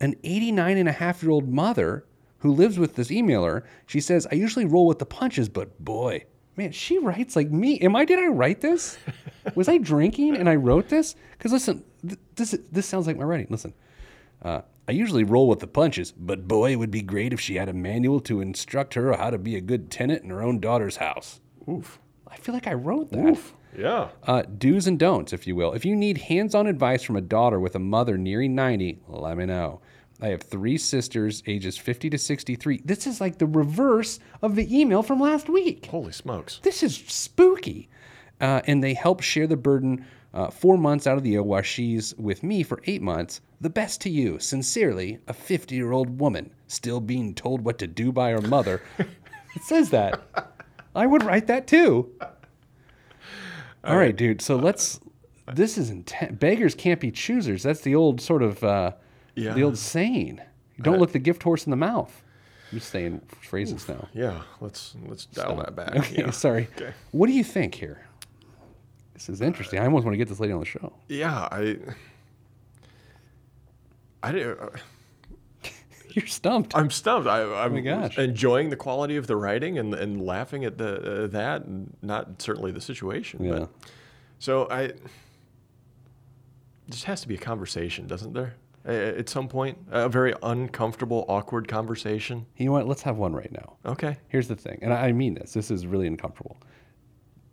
an 0.00 0.14
89 0.22 0.76
and 0.76 0.88
a 0.88 0.92
half 0.92 1.22
year 1.22 1.30
old 1.30 1.48
mother 1.48 2.04
who 2.38 2.52
lives 2.52 2.78
with 2.78 2.94
this 2.94 3.08
emailer, 3.08 3.64
she 3.86 4.00
says, 4.00 4.26
I 4.30 4.36
usually 4.36 4.64
roll 4.64 4.86
with 4.86 4.98
the 4.98 5.06
punches, 5.06 5.48
but 5.48 5.82
boy, 5.84 6.24
man, 6.56 6.72
she 6.72 6.98
writes 6.98 7.34
like 7.34 7.50
me. 7.50 7.78
Am 7.80 7.96
I, 7.96 8.04
did 8.04 8.18
I 8.18 8.28
write 8.28 8.60
this? 8.60 8.98
Was 9.54 9.68
I 9.68 9.78
drinking 9.78 10.36
and 10.36 10.48
I 10.48 10.54
wrote 10.54 10.88
this? 10.88 11.16
Because 11.32 11.52
listen, 11.52 11.84
th- 12.06 12.18
this, 12.36 12.56
this 12.70 12.86
sounds 12.86 13.06
like 13.06 13.16
my 13.16 13.24
writing. 13.24 13.48
Listen. 13.50 13.74
Uh, 14.40 14.60
I 14.86 14.92
usually 14.92 15.24
roll 15.24 15.48
with 15.48 15.58
the 15.58 15.66
punches, 15.66 16.12
but 16.12 16.48
boy, 16.48 16.72
it 16.72 16.76
would 16.76 16.90
be 16.90 17.02
great 17.02 17.32
if 17.32 17.40
she 17.40 17.56
had 17.56 17.68
a 17.68 17.74
manual 17.74 18.20
to 18.20 18.40
instruct 18.40 18.94
her 18.94 19.12
how 19.12 19.30
to 19.30 19.36
be 19.38 19.56
a 19.56 19.60
good 19.60 19.90
tenant 19.90 20.22
in 20.22 20.30
her 20.30 20.42
own 20.42 20.60
daughter's 20.60 20.96
house. 20.96 21.40
Oof. 21.68 21.98
I 22.26 22.36
feel 22.36 22.54
like 22.54 22.66
I 22.66 22.74
wrote 22.74 23.10
that. 23.10 23.38
Yeah. 23.76 24.08
Uh, 24.22 24.42
do's 24.42 24.86
and 24.86 24.98
don'ts, 24.98 25.32
if 25.32 25.46
you 25.46 25.54
will. 25.56 25.72
If 25.72 25.84
you 25.84 25.94
need 25.96 26.18
hands 26.18 26.54
on 26.54 26.66
advice 26.66 27.02
from 27.02 27.16
a 27.16 27.20
daughter 27.20 27.60
with 27.60 27.74
a 27.74 27.80
mother 27.80 28.16
nearing 28.16 28.54
90, 28.54 29.00
let 29.08 29.36
me 29.36 29.46
know. 29.46 29.80
I 30.20 30.28
have 30.28 30.42
three 30.42 30.78
sisters, 30.78 31.42
ages 31.46 31.78
50 31.78 32.10
to 32.10 32.18
63. 32.18 32.82
This 32.84 33.06
is 33.06 33.20
like 33.20 33.38
the 33.38 33.46
reverse 33.46 34.18
of 34.42 34.56
the 34.56 34.76
email 34.76 35.02
from 35.02 35.20
last 35.20 35.48
week. 35.48 35.86
Holy 35.86 36.12
smokes. 36.12 36.58
This 36.62 36.82
is 36.82 36.96
spooky. 36.96 37.88
Uh, 38.40 38.60
and 38.66 38.82
they 38.82 38.94
help 38.94 39.20
share 39.20 39.46
the 39.46 39.56
burden 39.56 40.04
uh, 40.34 40.50
four 40.50 40.76
months 40.76 41.06
out 41.06 41.16
of 41.16 41.22
the 41.22 41.30
year 41.30 41.42
while 41.42 41.62
she's 41.62 42.14
with 42.16 42.42
me 42.42 42.62
for 42.62 42.80
eight 42.86 43.02
months. 43.02 43.40
The 43.60 43.70
best 43.70 44.00
to 44.02 44.10
you, 44.10 44.38
sincerely, 44.38 45.18
a 45.28 45.32
50 45.32 45.74
year 45.74 45.92
old 45.92 46.20
woman 46.20 46.52
still 46.66 47.00
being 47.00 47.34
told 47.34 47.64
what 47.64 47.78
to 47.78 47.86
do 47.86 48.12
by 48.12 48.30
her 48.30 48.40
mother. 48.42 48.82
it 48.98 49.62
says 49.62 49.90
that. 49.90 50.20
I 50.94 51.06
would 51.06 51.24
write 51.24 51.46
that 51.46 51.66
too. 51.66 52.10
All 53.88 53.96
right, 53.96 54.14
dude. 54.16 54.40
So 54.42 54.58
uh, 54.58 54.62
let's. 54.62 55.00
Uh, 55.46 55.52
this 55.54 55.78
is 55.78 55.90
intense. 55.90 56.36
Beggars 56.38 56.74
can't 56.74 57.00
be 57.00 57.10
choosers. 57.10 57.62
That's 57.62 57.80
the 57.80 57.94
old 57.94 58.20
sort 58.20 58.42
of 58.42 58.62
uh, 58.62 58.92
Yeah. 59.34 59.54
the 59.54 59.62
old 59.62 59.78
saying. 59.78 60.40
Don't 60.80 60.98
look 61.00 61.12
the 61.12 61.18
gift 61.18 61.42
horse 61.42 61.66
in 61.66 61.70
the 61.70 61.76
mouth. 61.76 62.22
I'm 62.70 62.78
just 62.78 62.90
saying 62.90 63.20
phrases 63.40 63.88
now. 63.88 64.08
Yeah. 64.12 64.42
Let's 64.60 64.94
let's 65.06 65.24
dial 65.26 65.56
that 65.56 65.74
back. 65.74 65.96
Okay, 65.96 66.16
Yeah. 66.18 66.30
sorry. 66.30 66.68
Okay. 66.76 66.92
What 67.12 67.26
do 67.28 67.32
you 67.32 67.42
think 67.44 67.74
here? 67.74 68.06
This 69.14 69.28
is 69.28 69.40
interesting. 69.40 69.80
I 69.80 69.84
almost 69.86 70.04
want 70.04 70.12
to 70.12 70.18
get 70.18 70.28
this 70.28 70.38
lady 70.38 70.52
on 70.52 70.60
the 70.60 70.66
show. 70.66 70.92
Yeah. 71.08 71.48
I. 71.50 71.76
I 74.22 74.32
didn't. 74.32 74.60
Uh, 74.60 74.68
You're 76.18 76.26
stumped. 76.26 76.74
I'm 76.76 76.90
stumped. 76.90 77.28
I, 77.28 77.42
I'm 77.42 77.72
Oh 77.72 77.74
my 77.74 77.80
gosh. 77.80 78.18
enjoying 78.18 78.70
the 78.70 78.76
quality 78.76 79.16
of 79.16 79.26
the 79.26 79.36
writing 79.36 79.78
and, 79.78 79.94
and 79.94 80.20
laughing 80.24 80.64
at 80.64 80.78
the 80.78 81.24
uh, 81.24 81.26
that, 81.28 81.64
and 81.64 81.96
not 82.02 82.40
certainly 82.42 82.72
the 82.72 82.80
situation. 82.80 83.44
Yeah. 83.44 83.50
But 83.60 83.68
so 84.38 84.68
I. 84.70 84.92
This 86.88 87.04
has 87.04 87.20
to 87.22 87.28
be 87.28 87.34
a 87.34 87.38
conversation, 87.38 88.06
doesn't 88.06 88.32
there? 88.32 88.54
At 88.84 89.28
some 89.28 89.48
point, 89.48 89.76
a 89.90 90.08
very 90.08 90.32
uncomfortable, 90.42 91.26
awkward 91.28 91.68
conversation. 91.68 92.46
You 92.56 92.66
know 92.66 92.72
what? 92.72 92.88
Let's 92.88 93.02
have 93.02 93.18
one 93.18 93.34
right 93.34 93.52
now. 93.52 93.76
Okay. 93.84 94.16
Here's 94.28 94.48
the 94.48 94.56
thing, 94.56 94.78
and 94.80 94.94
I 94.94 95.12
mean 95.12 95.34
this. 95.34 95.52
This 95.52 95.70
is 95.70 95.86
really 95.86 96.06
uncomfortable. 96.06 96.56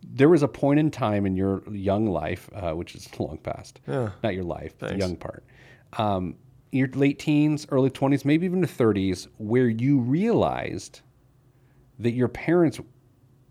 There 0.02 0.30
was 0.30 0.42
a 0.42 0.48
point 0.48 0.80
in 0.80 0.90
time 0.90 1.26
in 1.26 1.36
your 1.36 1.62
young 1.70 2.06
life, 2.06 2.48
uh, 2.54 2.72
which 2.72 2.94
is 2.94 3.08
long 3.20 3.36
past, 3.38 3.80
Yeah. 3.86 4.10
not 4.22 4.34
your 4.34 4.44
life, 4.44 4.74
but 4.78 4.90
the 4.92 4.96
young 4.98 5.16
part, 5.16 5.44
um, 5.98 6.36
your 6.76 6.88
late 6.88 7.18
teens, 7.18 7.66
early 7.70 7.90
20s, 7.90 8.24
maybe 8.24 8.46
even 8.46 8.60
the 8.60 8.66
30s, 8.66 9.26
where 9.38 9.68
you 9.68 9.98
realized 9.98 11.00
that 11.98 12.12
your 12.12 12.28
parents 12.28 12.80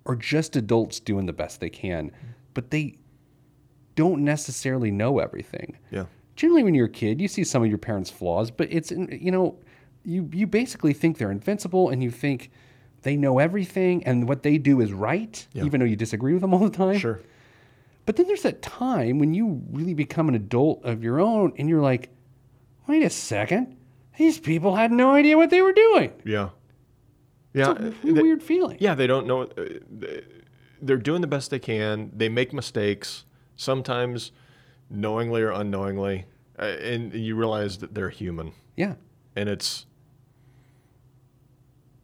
are 0.06 0.16
just 0.16 0.56
adults 0.56 1.00
doing 1.00 1.26
the 1.26 1.34
best 1.34 1.60
they 1.60 1.70
can, 1.70 2.12
but 2.54 2.70
they 2.72 2.98
don't 3.96 4.24
necessarily 4.24 4.92
know 4.92 5.20
everything. 5.20 5.78
Yeah. 5.92 6.06
Generally, 6.36 6.64
when 6.64 6.76
you're 6.76 6.86
a 6.88 6.90
kid, 6.90 7.22
you 7.22 7.28
see 7.28 7.44
some 7.44 7.64
of 7.64 7.70
your 7.70 7.78
parents' 7.78 8.10
flaws, 8.10 8.52
but 8.52 8.68
it's 8.72 8.92
you 8.92 9.32
know, 9.32 9.58
you 10.04 10.30
you 10.34 10.46
basically 10.46 10.94
think 10.94 11.18
they're 11.18 11.32
invincible, 11.32 11.90
and 11.90 12.04
you 12.04 12.12
think 12.12 12.52
they 13.04 13.16
know 13.16 13.40
everything, 13.40 14.04
and 14.06 14.28
what 14.28 14.44
they 14.44 14.58
do 14.58 14.82
is 14.82 14.92
right, 14.92 15.48
Yeah. 15.54 15.64
even 15.64 15.80
though 15.80 15.86
you 15.86 15.96
disagree 15.96 16.34
with 16.34 16.42
them 16.42 16.54
all 16.54 16.60
the 16.68 16.70
time. 16.70 16.98
Sure. 16.98 17.20
But 18.06 18.18
then 18.18 18.28
there's 18.28 18.44
that 18.44 18.62
time 18.62 19.18
when 19.18 19.34
you 19.34 19.62
really 19.72 19.94
become 19.96 20.28
an 20.30 20.36
adult 20.36 20.84
of 20.84 21.04
your 21.04 21.20
own, 21.20 21.54
and 21.58 21.68
you're 21.70 21.82
like, 21.82 22.10
wait 22.88 23.04
a 23.04 23.10
second, 23.10 23.78
these 24.18 24.40
people 24.40 24.76
had 24.76 24.92
no 24.92 25.12
idea 25.14 25.38
what 25.38 25.50
they 25.50 25.62
were 25.62 25.74
doing. 25.74 26.12
Yeah. 26.26 26.50
Yeah. 27.54 27.72
It's 27.80 28.04
a 28.04 28.14
they- 28.14 28.22
weird 28.22 28.44
feeling. 28.44 28.78
Yeah, 28.80 28.96
they 28.96 29.08
don't 29.08 29.28
know. 29.28 29.44
uh, 29.44 29.48
they- 29.90 30.24
They're 30.82 30.98
doing 30.98 31.22
the 31.22 31.28
best 31.28 31.50
they 31.52 31.60
can. 31.60 32.12
They 32.16 32.30
make 32.30 32.54
mistakes, 32.54 33.24
sometimes 33.56 34.32
knowingly 34.90 35.42
or 35.42 35.52
unknowingly, 35.52 36.26
uh, 36.60 36.64
and 36.64 37.14
you 37.14 37.36
realize 37.36 37.78
that 37.80 37.96
they're 37.96 38.10
human, 38.10 38.52
Yeah. 38.76 38.96
and 39.36 39.50
it's 39.50 39.86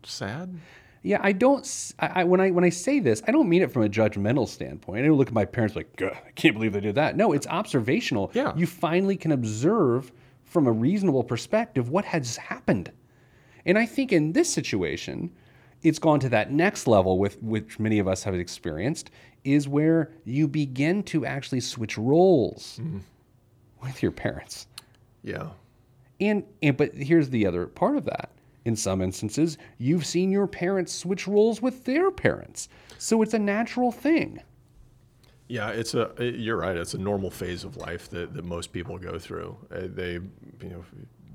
sad. 0.04 0.58
Yeah, 1.04 1.20
I 1.22 1.32
don't. 1.32 1.94
I, 2.00 2.22
I- 2.22 2.24
when 2.24 2.40
I 2.40 2.52
when 2.52 2.64
I 2.64 2.70
say 2.70 3.00
this, 3.00 3.24
I 3.28 3.32
don't 3.32 3.50
mean 3.50 3.62
it 3.62 3.72
from 3.72 3.84
a 3.84 3.90
judgmental 3.90 4.48
standpoint. 4.48 5.04
I 5.04 5.08
don't 5.08 5.18
look 5.18 5.28
at 5.30 5.34
my 5.34 5.46
parents 5.46 5.76
like, 5.76 6.00
I 6.02 6.32
can't 6.36 6.54
believe 6.56 6.74
they 6.74 6.80
did 6.80 6.96
that. 6.96 7.18
No, 7.18 7.34
it's 7.34 7.48
observational. 7.48 8.32
Yeah. 8.34 8.54
you 8.56 8.68
finally 8.68 9.18
can 9.18 9.32
observe 9.32 10.12
from 10.52 10.68
a 10.68 10.72
reasonable 10.72 11.24
perspective 11.24 11.90
what 11.90 12.04
has 12.04 12.36
happened, 12.36 12.92
and 13.66 13.78
I 13.78 13.86
think 13.86 14.12
in 14.12 14.34
this 14.34 14.52
situation, 14.52 15.32
it's 15.82 15.98
gone 15.98 16.20
to 16.20 16.30
that 16.30 16.52
next 16.52 16.88
level 16.88 17.18
with 17.18 17.42
which 17.42 17.80
many 17.80 18.00
of 18.00 18.08
us 18.08 18.24
have 18.24 18.36
experienced, 18.36 19.12
is 19.46 19.70
where 19.70 20.12
you 20.26 20.50
begin 20.50 21.04
to 21.04 21.26
actually 21.26 21.62
switch 21.62 21.98
roles 21.98 22.80
mm-hmm. 22.82 23.00
with 23.82 24.04
your 24.04 24.12
parents. 24.12 24.68
Yeah. 25.24 25.48
And, 26.20 26.44
and 26.62 26.76
but 26.76 26.94
here's 26.94 27.30
the 27.30 27.46
other 27.46 27.66
part 27.68 27.96
of 27.96 28.04
that. 28.06 28.30
In 28.66 28.76
some 28.76 29.02
instances, 29.02 29.58
you've 29.78 30.06
seen 30.06 30.32
your 30.32 30.48
parents 30.48 30.94
switch 30.94 31.28
roles 31.28 31.62
with 31.62 31.86
their 31.86 32.12
parents. 32.12 32.68
So 32.98 33.22
it's 33.22 33.34
a 33.34 33.40
natural 33.40 33.92
thing. 33.92 34.42
Yeah, 35.52 35.70
it's 35.70 35.94
a. 35.96 36.12
it- 36.18 36.36
You're 36.36 36.56
right. 36.58 36.78
It's 36.78 36.94
a 36.94 36.98
normal 36.98 37.30
phase 37.30 37.66
of 37.66 37.76
life 37.76 38.10
that, 38.12 38.34
that 38.36 38.46
most 38.46 38.72
people 38.72 38.98
go 38.98 39.20
through. 39.20 39.58
Uh, 39.70 39.82
they, 39.84 40.14
you 40.14 40.70
know, 40.70 40.86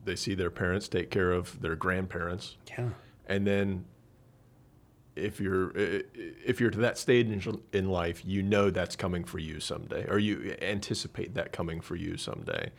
they 0.07 0.17
see 0.17 0.35
their 0.35 0.51
parents 0.51 0.89
take 0.89 1.11
care 1.11 1.33
of 1.33 1.61
their 1.61 1.77
grandparents, 1.77 2.57
Yeah. 2.71 2.89
and 3.27 3.47
then 3.47 3.85
if 5.17 5.39
you're 5.41 5.73
if 5.77 6.61
you're 6.61 6.71
to 6.71 6.79
that 6.79 6.97
stage 6.97 7.47
in- 7.73 7.89
life, 7.91 8.23
you 8.25 8.43
know 8.43 8.71
that's 8.71 8.97
coming 8.97 9.25
for 9.25 9.39
you 9.39 9.61
someday, 9.61 10.07
or 10.09 10.19
you 10.19 10.57
anticipate 10.63 11.35
that 11.35 11.53
coming 11.53 11.81
for 11.83 11.97
you 11.97 12.17
someday. 12.17 12.71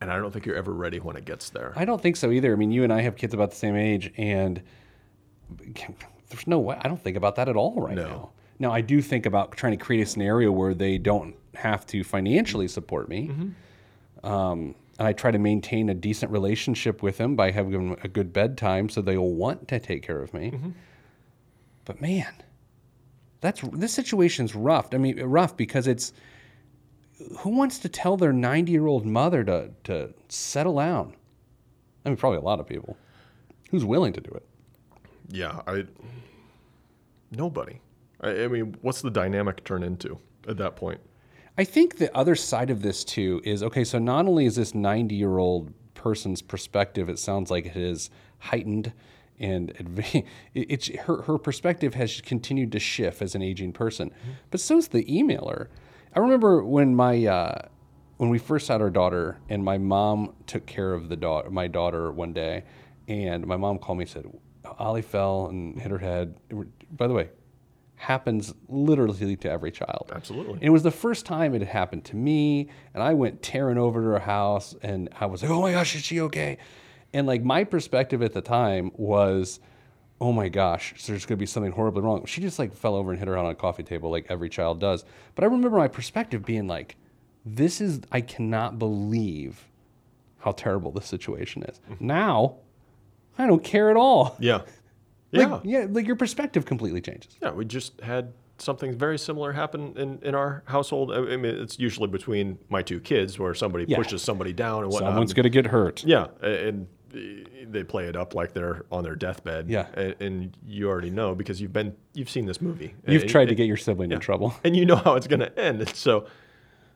And 0.00 0.10
I 0.10 0.16
don't 0.18 0.32
think 0.32 0.46
you're 0.46 0.56
ever 0.56 0.72
ready 0.72 0.98
when 0.98 1.16
it 1.16 1.24
gets 1.26 1.50
there. 1.50 1.72
I 1.76 1.84
don't 1.84 2.00
think 2.02 2.16
so 2.16 2.30
either. 2.30 2.52
I 2.52 2.56
mean, 2.56 2.72
you 2.72 2.84
and 2.84 2.92
I 2.92 3.02
have 3.02 3.16
kids 3.16 3.34
about 3.34 3.50
the 3.50 3.56
same 3.56 3.76
age, 3.76 4.12
and 4.16 4.62
there's 6.30 6.46
no 6.46 6.58
way. 6.58 6.78
I 6.80 6.88
don't 6.88 7.00
think 7.02 7.16
about 7.16 7.36
that 7.36 7.48
at 7.48 7.56
all 7.56 7.80
right 7.80 7.94
No. 7.96 8.02
now. 8.08 8.30
Now 8.62 8.70
I 8.70 8.80
do 8.80 9.02
think 9.02 9.26
about 9.26 9.56
trying 9.56 9.76
to 9.76 9.84
create 9.84 10.02
a 10.02 10.06
scenario 10.06 10.52
where 10.52 10.72
they 10.72 10.96
don't 10.96 11.34
have 11.54 11.84
to 11.88 12.04
financially 12.04 12.68
support 12.68 13.08
me. 13.08 13.28
Um, 14.22 14.76
and 15.00 15.08
I 15.08 15.12
try 15.12 15.32
to 15.32 15.38
maintain 15.38 15.88
a 15.88 15.94
decent 15.94 16.30
relationship 16.30 17.02
with 17.02 17.18
them 17.18 17.34
by 17.34 17.50
having 17.50 17.72
them 17.72 17.96
a 18.04 18.08
good 18.08 18.32
bedtime, 18.32 18.88
so 18.88 19.02
they'll 19.02 19.26
want 19.26 19.66
to 19.66 19.80
take 19.80 20.04
care 20.04 20.22
of 20.22 20.32
me. 20.32 20.52
But 21.84 22.00
man, 22.00 22.32
that's 23.40 23.62
this 23.72 23.92
situation's 23.92 24.54
rough. 24.54 24.94
I 24.94 24.98
mean, 24.98 25.20
rough 25.20 25.56
because 25.56 25.88
it's 25.88 26.12
who 27.40 27.50
wants 27.50 27.80
to 27.80 27.88
tell 27.88 28.16
their 28.16 28.32
90 28.32 28.70
year 28.70 28.86
old 28.86 29.04
mother 29.04 29.42
to 29.42 29.70
to 29.84 30.14
settle 30.28 30.76
down? 30.76 31.16
I 32.04 32.10
mean, 32.10 32.16
probably 32.16 32.38
a 32.38 32.42
lot 32.42 32.60
of 32.60 32.68
people. 32.68 32.96
Who's 33.70 33.84
willing 33.84 34.12
to 34.12 34.20
do 34.20 34.30
it? 34.30 34.46
Yeah, 35.28 35.62
I. 35.66 35.86
Nobody. 37.32 37.80
I, 38.22 38.44
I 38.44 38.48
mean, 38.48 38.76
what's 38.82 39.02
the 39.02 39.10
dynamic 39.10 39.64
turn 39.64 39.82
into 39.82 40.18
at 40.48 40.56
that 40.58 40.76
point? 40.76 41.00
I 41.58 41.64
think 41.64 41.98
the 41.98 42.14
other 42.16 42.34
side 42.34 42.70
of 42.70 42.82
this 42.82 43.04
too 43.04 43.40
is 43.44 43.62
okay. 43.62 43.84
So 43.84 43.98
not 43.98 44.26
only 44.26 44.46
is 44.46 44.56
this 44.56 44.74
90 44.74 45.14
year 45.14 45.38
old 45.38 45.72
person's 45.94 46.40
perspective, 46.42 47.08
it 47.08 47.18
sounds 47.18 47.50
like 47.50 47.66
it 47.66 47.76
is 47.76 48.10
heightened, 48.38 48.92
and 49.38 49.70
it- 50.14 50.24
it's 50.54 50.88
her 50.88 51.22
her 51.22 51.38
perspective 51.38 51.94
has 51.94 52.20
continued 52.22 52.72
to 52.72 52.78
shift 52.78 53.20
as 53.22 53.34
an 53.34 53.42
aging 53.42 53.72
person, 53.72 54.10
but 54.50 54.60
so 54.60 54.78
is 54.78 54.88
the 54.88 55.04
emailer. 55.04 55.68
I 56.14 56.20
remember 56.20 56.62
when 56.64 56.94
my 56.94 57.26
uh, 57.26 57.68
when 58.16 58.30
we 58.30 58.38
first 58.38 58.68
had 58.68 58.80
our 58.80 58.90
daughter, 58.90 59.38
and 59.48 59.62
my 59.64 59.78
mom 59.78 60.34
took 60.46 60.64
care 60.66 60.92
of 60.94 61.08
the 61.08 61.16
daughter, 61.16 61.50
my 61.50 61.66
daughter 61.66 62.10
one 62.12 62.32
day, 62.32 62.64
and 63.08 63.46
my 63.46 63.56
mom 63.56 63.78
called 63.78 63.98
me 63.98 64.04
and 64.04 64.10
said, 64.10 64.26
"Ollie 64.78 65.02
fell 65.02 65.46
and 65.46 65.78
hit 65.80 65.90
her 65.90 65.98
head." 65.98 66.34
By 66.92 67.06
the 67.08 67.14
way, 67.14 67.30
happens 68.02 68.52
literally 68.68 69.36
to 69.36 69.48
every 69.48 69.70
child. 69.70 70.10
Absolutely. 70.12 70.54
And 70.54 70.62
it 70.64 70.70
was 70.70 70.82
the 70.82 70.90
first 70.90 71.24
time 71.24 71.54
it 71.54 71.60
had 71.60 71.68
happened 71.68 72.04
to 72.06 72.16
me, 72.16 72.68
and 72.94 73.02
I 73.02 73.14
went 73.14 73.42
tearing 73.42 73.78
over 73.78 74.00
to 74.00 74.06
her 74.08 74.18
house, 74.18 74.74
and 74.82 75.08
I 75.20 75.26
was 75.26 75.40
like, 75.40 75.52
"Oh 75.52 75.62
my 75.62 75.70
gosh, 75.70 75.94
is 75.94 76.02
she 76.02 76.20
okay?" 76.22 76.58
And 77.14 77.28
like 77.28 77.44
my 77.44 77.62
perspective 77.62 78.20
at 78.20 78.32
the 78.32 78.40
time 78.40 78.90
was, 78.96 79.60
"Oh 80.20 80.32
my 80.32 80.48
gosh, 80.48 80.94
there's 81.06 81.24
going 81.24 81.38
to 81.38 81.42
be 81.42 81.46
something 81.46 81.70
horribly 81.70 82.02
wrong." 82.02 82.24
She 82.26 82.40
just 82.40 82.58
like 82.58 82.74
fell 82.74 82.96
over 82.96 83.12
and 83.12 83.20
hit 83.20 83.28
her 83.28 83.36
head 83.36 83.44
on 83.44 83.52
a 83.52 83.54
coffee 83.54 83.84
table, 83.84 84.10
like 84.10 84.26
every 84.28 84.48
child 84.48 84.80
does. 84.80 85.04
But 85.36 85.44
I 85.44 85.46
remember 85.46 85.76
my 85.78 85.86
perspective 85.88 86.44
being 86.44 86.66
like, 86.66 86.96
"This 87.46 87.80
is 87.80 88.00
I 88.10 88.20
cannot 88.20 88.80
believe 88.80 89.68
how 90.38 90.50
terrible 90.50 90.90
this 90.90 91.06
situation 91.06 91.62
is." 91.62 91.80
Mm-hmm. 91.88 92.04
Now, 92.04 92.56
I 93.38 93.46
don't 93.46 93.62
care 93.62 93.90
at 93.90 93.96
all. 93.96 94.36
Yeah. 94.40 94.62
Like, 95.32 95.48
Yeah. 95.64 95.80
yeah, 95.80 95.86
like 95.90 96.06
your 96.06 96.16
perspective 96.16 96.64
completely 96.66 97.00
changes. 97.00 97.36
Yeah, 97.42 97.50
we 97.52 97.64
just 97.64 98.00
had 98.00 98.32
something 98.58 98.96
very 98.96 99.18
similar 99.18 99.52
happen 99.52 99.94
in, 99.96 100.18
in 100.22 100.34
our 100.34 100.62
household. 100.66 101.10
I 101.12 101.36
mean, 101.36 101.46
it's 101.56 101.78
usually 101.78 102.08
between 102.08 102.58
my 102.68 102.82
two 102.82 103.00
kids 103.00 103.38
where 103.38 103.54
somebody 103.54 103.86
Yeah. 103.88 103.96
pushes 103.96 104.22
somebody 104.22 104.52
down 104.52 104.84
and 104.84 104.92
whatnot. 104.92 105.08
Someone's 105.10 105.32
going 105.32 105.44
to 105.44 105.50
get 105.50 105.66
hurt. 105.66 106.04
Yeah, 106.04 106.26
and 106.42 106.86
they 107.66 107.82
play 107.84 108.06
it 108.06 108.16
up 108.16 108.34
like 108.34 108.52
they're 108.52 108.84
on 108.92 109.04
their 109.04 109.16
deathbed. 109.16 109.68
Yeah. 109.68 109.86
and, 109.94 110.14
and 110.20 110.56
you 110.66 110.88
already 110.88 111.10
know 111.10 111.34
because 111.34 111.60
you've 111.60 111.72
been 111.72 111.94
you've 112.14 112.30
seen 112.30 112.46
this 112.46 112.60
movie. 112.60 112.94
You've 113.06 113.22
And- 113.22 113.30
tried 113.30 113.48
to 113.48 113.54
get 113.54 113.66
your 113.66 113.76
sibling 113.76 114.12
in 114.12 114.20
trouble. 114.20 114.54
and 114.64 114.76
you 114.76 114.84
know 114.86 114.96
how 114.96 115.14
it's 115.16 115.26
going 115.26 115.40
to 115.40 115.58
end. 115.58 115.80
And 115.80 115.94
so 115.96 116.26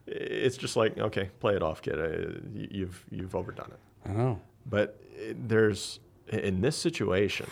it's 0.06 0.56
just 0.56 0.76
like, 0.76 0.96
okay, 0.98 1.30
play 1.40 1.54
it 1.56 1.62
off, 1.62 1.82
kid. 1.82 1.98
Uh, 1.98 2.38
You've 2.54 3.04
you've 3.10 3.34
overdone 3.34 3.72
it. 3.72 4.08
I 4.08 4.12
know. 4.12 4.40
But 4.66 5.00
uh, 5.18 5.32
there's 5.36 6.00
in 6.28 6.60
this 6.60 6.76
situation, 6.76 7.46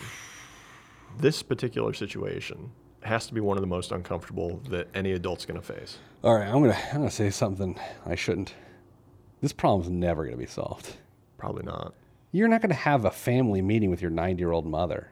this 1.19 1.43
particular 1.43 1.93
situation 1.93 2.71
has 3.03 3.27
to 3.27 3.35
be 3.35 3.41
one 3.41 3.57
of 3.57 3.61
the 3.61 3.67
most 3.67 3.93
uncomfortable 3.93 4.61
that 4.71 4.89
any 4.95 5.13
adult's 5.13 5.45
going 5.45 5.61
to 5.61 5.67
face. 5.67 5.99
All 6.23 6.35
right, 6.35 6.47
I'm 6.47 6.61
gonna 6.63 6.79
I'm 6.91 6.99
gonna 6.99 7.11
say 7.11 7.29
something 7.31 7.79
I 8.07 8.15
shouldn't. 8.15 8.55
This 9.43 9.53
problem's 9.53 9.91
never 9.91 10.25
gonna 10.25 10.39
be 10.39 10.47
solved. 10.47 10.97
Probably 11.37 11.65
not. 11.65 11.93
You're 12.33 12.49
not 12.49 12.63
gonna 12.63 12.73
have 12.75 13.05
a 13.05 13.11
family 13.11 13.61
meeting 13.61 13.91
with 13.91 14.01
your 14.01 14.11
90 14.11 14.41
year 14.41 14.53
old 14.53 14.67
mother. 14.67 15.09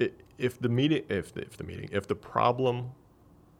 I- 0.00 0.10
If 0.36 0.58
the 0.60 0.68
meeting, 0.68 1.04
if 1.08 1.32
the, 1.32 1.42
if 1.42 1.56
the 1.56 1.62
meeting, 1.64 1.88
if 1.92 2.08
the 2.08 2.16
problem 2.16 2.90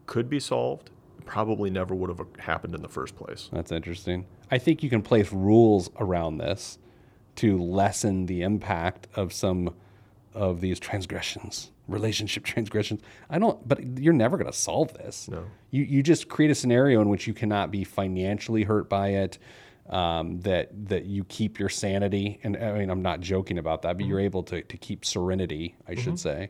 could 0.07 0.29
be 0.29 0.41
solved, 0.41 0.89
it 1.17 1.25
probably 1.25 1.69
never 1.69 1.95
would 1.95 2.09
have 2.09 2.21
happened 2.39 2.75
in 2.75 2.81
the 2.81 2.89
first 2.89 3.15
place. 3.15 3.49
That's 3.53 3.71
interesting. 3.71 4.25
I 4.51 4.57
think 4.57 4.83
you 4.83 4.89
can 4.89 5.01
place 5.01 5.31
rules 5.31 5.89
around 5.99 6.37
this 6.39 6.77
to 7.37 7.57
lessen 7.57 8.25
the 8.25 8.41
impact 8.41 9.07
of 9.15 9.31
some 9.31 9.73
of 10.37 10.61
these 10.61 10.79
transgressions, 10.79 11.71
relationship 11.87 12.43
transgressions. 12.53 13.01
I 13.29 13.39
don't, 13.39 13.67
but 13.67 13.99
you're 13.99 14.13
never 14.13 14.37
going 14.37 14.51
to 14.51 14.57
solve 14.57 14.93
this. 14.93 15.27
No. 15.27 15.45
You, 15.71 15.83
you 15.83 16.03
just 16.03 16.29
create 16.29 16.51
a 16.51 16.55
scenario 16.55 17.01
in 17.01 17.09
which 17.09 17.27
you 17.27 17.33
cannot 17.33 17.71
be 17.71 17.83
financially 17.83 18.63
hurt 18.63 18.87
by 18.89 19.09
it. 19.09 19.37
Um, 19.89 20.41
that 20.41 20.89
that 20.89 21.05
you 21.05 21.23
keep 21.23 21.59
your 21.59 21.69
sanity, 21.69 22.41
and 22.43 22.57
I 22.57 22.79
mean 22.79 22.89
I'm 22.89 23.01
not 23.01 23.21
joking 23.21 23.57
about 23.57 23.83
that, 23.83 23.97
but 23.97 24.05
you're 24.05 24.19
able 24.19 24.43
to 24.43 24.61
to 24.61 24.75
keep 24.75 25.05
serenity, 25.05 25.77
I 25.87 25.95
should 25.95 26.19
say. 26.19 26.49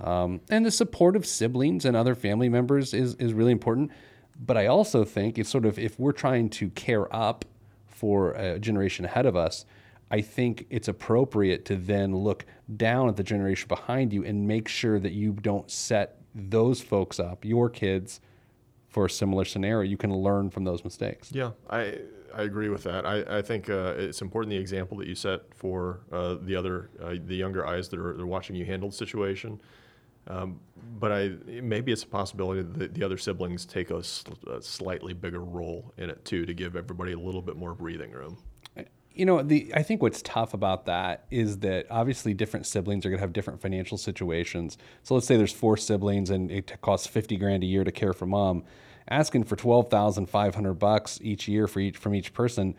Um, 0.00 0.40
and 0.48 0.64
the 0.64 0.70
support 0.70 1.16
of 1.16 1.26
siblings 1.26 1.84
and 1.84 1.96
other 1.96 2.14
family 2.14 2.48
members 2.48 2.94
is 2.94 3.16
is 3.16 3.32
really 3.32 3.50
important. 3.50 3.90
But 4.38 4.56
I 4.56 4.66
also 4.66 5.04
think 5.04 5.38
it's 5.38 5.50
sort 5.50 5.66
of 5.66 5.76
if 5.76 5.98
we're 5.98 6.12
trying 6.12 6.50
to 6.50 6.70
care 6.70 7.12
up 7.12 7.44
for 7.88 8.30
a 8.34 8.60
generation 8.60 9.04
ahead 9.04 9.26
of 9.26 9.34
us, 9.34 9.64
I 10.10 10.20
think 10.20 10.66
it's 10.70 10.88
appropriate 10.88 11.64
to 11.66 11.76
then 11.76 12.14
look 12.14 12.46
down 12.76 13.08
at 13.08 13.16
the 13.16 13.22
generation 13.22 13.68
behind 13.68 14.12
you 14.12 14.24
and 14.24 14.46
make 14.46 14.68
sure 14.68 14.98
that 14.98 15.12
you 15.12 15.32
don't 15.32 15.70
set 15.70 16.16
those 16.34 16.80
folks 16.80 17.20
up, 17.20 17.44
your 17.44 17.68
kids, 17.68 18.20
for 18.88 19.06
a 19.06 19.10
similar 19.10 19.44
scenario. 19.44 19.88
You 19.88 19.96
can 19.96 20.14
learn 20.14 20.50
from 20.50 20.64
those 20.64 20.82
mistakes. 20.84 21.30
Yeah, 21.32 21.50
I 21.68 21.98
I 22.34 22.42
agree 22.42 22.68
with 22.68 22.82
that. 22.84 23.06
I, 23.06 23.38
I 23.38 23.42
think 23.42 23.68
uh, 23.68 23.94
it's 23.96 24.22
important 24.22 24.50
the 24.50 24.56
example 24.56 24.96
that 24.98 25.06
you 25.06 25.14
set 25.14 25.54
for 25.54 26.00
uh, 26.12 26.36
the 26.40 26.56
other 26.56 26.90
uh, 27.02 27.16
the 27.26 27.36
younger 27.36 27.66
eyes 27.66 27.88
that 27.88 28.00
are, 28.00 28.14
that 28.14 28.22
are 28.22 28.26
watching 28.26 28.56
you 28.56 28.64
handle 28.64 28.90
the 28.90 28.96
situation. 28.96 29.60
Um, 30.26 30.60
but 30.98 31.10
I 31.10 31.32
maybe 31.46 31.90
it's 31.92 32.02
a 32.02 32.06
possibility 32.06 32.62
that 32.62 32.94
the 32.94 33.02
other 33.02 33.16
siblings 33.16 33.64
take 33.64 33.90
a, 33.90 34.02
sl- 34.02 34.32
a 34.46 34.60
slightly 34.60 35.14
bigger 35.14 35.40
role 35.40 35.92
in 35.96 36.10
it 36.10 36.24
too 36.24 36.44
to 36.44 36.54
give 36.54 36.76
everybody 36.76 37.12
a 37.12 37.18
little 37.18 37.42
bit 37.42 37.56
more 37.56 37.74
breathing 37.74 38.12
room. 38.12 38.36
You 39.18 39.26
know, 39.26 39.42
the 39.42 39.70
I 39.74 39.82
think 39.82 40.00
what's 40.00 40.22
tough 40.22 40.54
about 40.54 40.86
that 40.86 41.26
is 41.30 41.58
that 41.58 41.86
obviously 41.90 42.34
different 42.34 42.66
siblings 42.66 43.04
are 43.04 43.10
going 43.10 43.18
to 43.18 43.22
have 43.22 43.32
different 43.32 43.60
financial 43.60 43.98
situations. 43.98 44.78
So 45.02 45.14
let's 45.14 45.26
say 45.26 45.36
there's 45.36 45.52
four 45.52 45.76
siblings 45.76 46.30
and 46.30 46.50
it 46.50 46.80
costs 46.80 47.06
50 47.06 47.36
grand 47.36 47.64
a 47.64 47.66
year 47.66 47.84
to 47.84 47.92
care 47.92 48.12
for 48.12 48.26
mom. 48.26 48.64
Asking 49.10 49.44
for 49.44 49.56
12,500 49.56 50.74
bucks 50.74 51.18
each 51.22 51.48
year 51.48 51.66
for 51.66 51.80
each 51.80 51.96
from 51.96 52.14
each 52.14 52.32
person, 52.32 52.76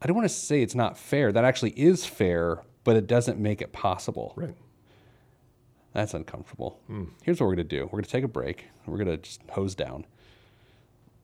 I 0.00 0.06
don't 0.06 0.16
want 0.16 0.28
to 0.28 0.34
say 0.34 0.62
it's 0.62 0.76
not 0.76 0.96
fair. 0.96 1.32
That 1.32 1.44
actually 1.44 1.70
is 1.70 2.06
fair, 2.06 2.62
but 2.84 2.96
it 2.96 3.06
doesn't 3.06 3.38
make 3.38 3.60
it 3.60 3.72
possible. 3.72 4.32
Right. 4.36 4.54
That's 5.92 6.14
uncomfortable. 6.14 6.80
Hmm. 6.86 7.04
Here's 7.24 7.40
what 7.40 7.46
we're 7.46 7.56
going 7.56 7.68
to 7.68 7.76
do. 7.76 7.84
We're 7.86 7.98
going 7.98 8.04
to 8.04 8.10
take 8.10 8.24
a 8.24 8.28
break. 8.28 8.66
We're 8.86 8.98
going 8.98 9.08
to 9.08 9.16
just 9.16 9.40
hose 9.50 9.74
down. 9.74 10.06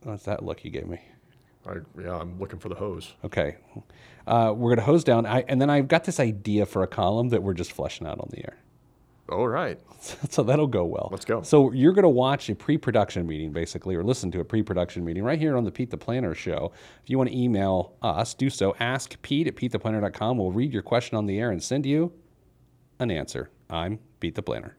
What's 0.03 0.25
that 0.25 0.45
look 0.45 0.65
you 0.65 0.71
gave 0.71 0.89
me? 0.89 1.01
I, 1.67 1.75
yeah, 2.01 2.17
I'm 2.17 2.39
looking 2.39 2.59
for 2.59 2.69
the 2.69 2.75
hose. 2.75 3.15
Okay. 3.25 3.57
Uh, 4.27 4.53
we're 4.57 4.71
going 4.71 4.79
to 4.79 4.85
hose 4.85 5.05
down. 5.05 5.27
I, 5.27 5.45
and 5.49 5.61
then 5.61 5.71
I've 5.71 5.89
got 5.89 6.05
this 6.05 6.21
idea 6.21 6.67
for 6.67 6.83
a 6.83 6.87
column 6.87 7.29
that 7.31 7.43
we're 7.43 7.55
just 7.55 7.73
fleshing 7.73 8.07
out 8.07 8.19
on 8.21 8.29
the 8.31 8.39
air. 8.39 8.57
All 9.29 9.49
right. 9.49 9.81
so 10.31 10.43
that'll 10.43 10.67
go 10.67 10.85
well. 10.85 11.09
Let's 11.11 11.25
go. 11.25 11.43
So 11.43 11.73
you're 11.73 11.93
going 11.93 12.05
to 12.05 12.09
watch 12.11 12.51
a 12.51 12.55
pre-production 12.55 13.27
meeting, 13.27 13.53
basically, 13.53 13.95
or 13.95 14.03
listen 14.03 14.31
to 14.33 14.41
a 14.41 14.45
pre-production 14.45 15.05
meeting 15.05 15.23
right 15.23 15.39
here 15.39 15.57
on 15.57 15.65
the 15.65 15.71
Pete 15.71 15.91
the 15.91 15.97
Planner 15.97 16.35
show. 16.35 16.73
If 17.03 17.11
you 17.11 17.17
want 17.17 17.31
to 17.31 17.37
email 17.37 17.95
us, 18.03 18.35
do 18.35 18.51
so. 18.51 18.77
Ask 18.81 19.21
Pete 19.23 19.47
at 19.47 19.57
PeteThePlanner.com. 19.57 20.39
We'll 20.39 20.53
read 20.53 20.73
your 20.73 20.83
question 20.83 21.17
on 21.17 21.27
the 21.27 21.39
air 21.39 21.51
and 21.51 21.63
send 21.63 21.87
you 21.87 22.13
an 22.99 23.11
answer. 23.11 23.51
I'm 23.71 23.99
Pete 24.21 24.35
the 24.35 24.43
Planner. 24.43 24.77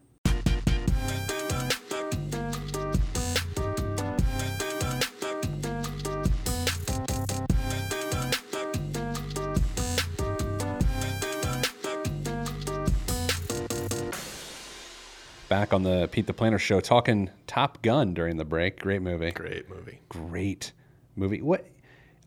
Back 15.47 15.73
on 15.73 15.83
the 15.83 16.09
Pete 16.11 16.25
the 16.25 16.33
Planner 16.33 16.57
show, 16.57 16.79
talking 16.79 17.29
Top 17.45 17.81
Gun 17.83 18.15
during 18.15 18.37
the 18.37 18.45
break. 18.45 18.79
Great 18.79 19.03
movie. 19.03 19.29
Great 19.29 19.69
movie. 19.69 19.99
Great 20.09 20.71
movie. 21.15 21.41
What? 21.41 21.69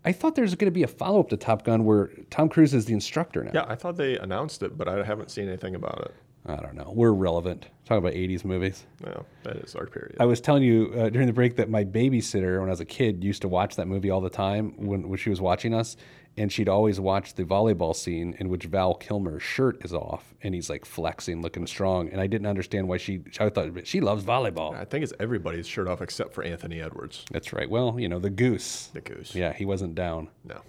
I 0.04 0.12
thought 0.12 0.36
there's 0.36 0.54
going 0.54 0.68
to 0.68 0.74
be 0.74 0.84
a 0.84 0.88
follow 0.88 1.18
up 1.18 1.28
to 1.30 1.36
Top 1.36 1.64
Gun 1.64 1.84
where 1.84 2.10
Tom 2.30 2.48
Cruise 2.48 2.74
is 2.74 2.84
the 2.84 2.94
instructor 2.94 3.42
now. 3.42 3.50
Yeah, 3.52 3.64
I 3.66 3.74
thought 3.74 3.96
they 3.96 4.16
announced 4.18 4.62
it, 4.62 4.78
but 4.78 4.88
I 4.88 5.02
haven't 5.02 5.32
seen 5.32 5.48
anything 5.48 5.74
about 5.74 6.00
it. 6.02 6.14
I 6.46 6.56
don't 6.56 6.76
know. 6.76 6.92
We're 6.94 7.10
relevant. 7.10 7.66
Talk 7.84 7.98
about 7.98 8.12
80s 8.12 8.44
movies. 8.44 8.86
No, 9.04 9.26
that 9.42 9.56
is 9.56 9.74
our 9.74 9.86
period. 9.86 10.16
I 10.20 10.24
was 10.24 10.40
telling 10.40 10.62
you 10.62 10.92
uh, 10.96 11.10
during 11.10 11.26
the 11.26 11.32
break 11.32 11.56
that 11.56 11.68
my 11.68 11.84
babysitter, 11.84 12.60
when 12.60 12.68
I 12.68 12.72
was 12.72 12.80
a 12.80 12.84
kid, 12.84 13.24
used 13.24 13.42
to 13.42 13.48
watch 13.48 13.74
that 13.76 13.88
movie 13.88 14.10
all 14.10 14.20
the 14.20 14.30
time 14.30 14.74
when, 14.76 15.08
when 15.08 15.18
she 15.18 15.28
was 15.28 15.40
watching 15.40 15.74
us. 15.74 15.96
And 16.38 16.52
she'd 16.52 16.68
always 16.68 17.00
watch 17.00 17.34
the 17.34 17.42
volleyball 17.44 17.94
scene 17.96 18.34
in 18.38 18.48
which 18.48 18.64
Val 18.66 18.94
Kilmer's 18.94 19.42
shirt 19.42 19.84
is 19.84 19.92
off 19.92 20.34
and 20.42 20.54
he's 20.54 20.70
like 20.70 20.84
flexing, 20.84 21.42
looking 21.42 21.66
strong. 21.66 22.08
And 22.10 22.20
I 22.20 22.26
didn't 22.28 22.46
understand 22.46 22.86
why 22.88 22.96
she, 22.96 23.22
I 23.40 23.48
thought 23.48 23.70
she 23.86 24.00
loves 24.00 24.24
volleyball. 24.24 24.74
I 24.74 24.84
think 24.84 25.02
it's 25.02 25.12
everybody's 25.18 25.66
shirt 25.66 25.88
off 25.88 26.00
except 26.00 26.32
for 26.34 26.44
Anthony 26.44 26.80
Edwards, 26.80 27.24
That's 27.32 27.52
right. 27.52 27.68
Well, 27.68 27.98
you 27.98 28.08
know, 28.08 28.18
the 28.20 28.30
goose. 28.30 28.86
the 28.92 29.00
goose. 29.00 29.34
Yeah, 29.34 29.52
he 29.52 29.64
wasn't 29.64 29.94
down. 29.96 30.28
No, 30.44 30.60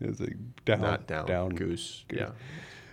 It 0.00 0.08
was 0.08 0.20
like 0.20 0.36
down. 0.64 0.80
not 0.80 1.06
down. 1.06 1.26
Down. 1.26 1.50
Goose. 1.50 2.04
Yeah. 2.10 2.30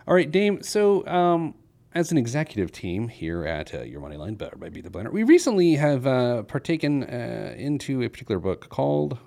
All 0.08 0.14
right, 0.14 0.30
Dame. 0.30 0.62
So, 0.64 1.06
um, 1.08 1.54
as 1.96 2.12
an 2.12 2.18
executive 2.18 2.72
team 2.72 3.08
here 3.08 3.46
at 3.46 3.74
uh, 3.74 3.82
Your 3.82 4.02
Money 4.02 4.18
Line, 4.18 4.36
Better 4.36 4.56
by 4.58 4.70
Pete 4.70 4.84
the 4.84 4.92
Planner, 4.92 5.10
we 5.12 5.24
recently 5.24 5.76
have 5.76 6.06
uh, 6.06 6.44
partaken 6.44 7.04
uh, 7.04 7.56
into 7.58 8.04
a 8.04 8.10
particular 8.10 8.40
book 8.40 8.70
called 8.70 9.18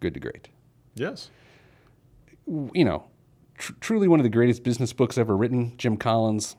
Good 0.00 0.14
to 0.14 0.20
Great. 0.20 0.48
Yes. 0.94 1.30
You 2.46 2.84
know, 2.84 3.04
tr- 3.56 3.72
truly 3.80 4.08
one 4.08 4.20
of 4.20 4.24
the 4.24 4.30
greatest 4.30 4.62
business 4.62 4.92
books 4.92 5.18
ever 5.18 5.36
written. 5.36 5.76
Jim 5.76 5.96
Collins. 5.96 6.56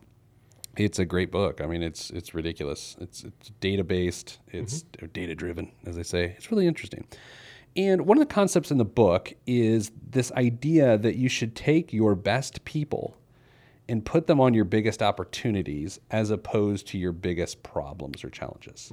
It's 0.76 0.98
a 0.98 1.06
great 1.06 1.32
book. 1.32 1.62
I 1.62 1.68
mean, 1.68 1.84
it's 1.84 2.10
it's 2.10 2.34
ridiculous. 2.34 2.96
It's 3.00 3.24
it's 3.24 3.52
data 3.60 3.84
based. 3.84 4.40
It's 4.48 4.84
data 5.14 5.36
driven, 5.36 5.72
as 5.86 5.96
they 5.96 6.04
say. 6.04 6.34
It's 6.38 6.52
really 6.52 6.66
interesting. 6.66 7.06
And 7.76 8.06
one 8.06 8.18
of 8.18 8.28
the 8.28 8.34
concepts 8.34 8.72
in 8.72 8.78
the 8.78 8.86
book 8.86 9.34
is 9.48 9.92
this 10.10 10.32
idea 10.34 10.98
that 10.98 11.16
you 11.16 11.30
should 11.30 11.56
take 11.56 11.92
your 11.92 12.16
best 12.16 12.66
people 12.66 13.18
and 13.90 14.06
put 14.06 14.28
them 14.28 14.40
on 14.40 14.54
your 14.54 14.66
biggest 14.66 15.02
opportunities 15.02 16.00
as 16.12 16.30
opposed 16.30 16.88
to 16.88 16.98
your 16.98 17.12
biggest 17.12 17.64
problems 17.64 18.24
or 18.24 18.30
challenges. 18.30 18.92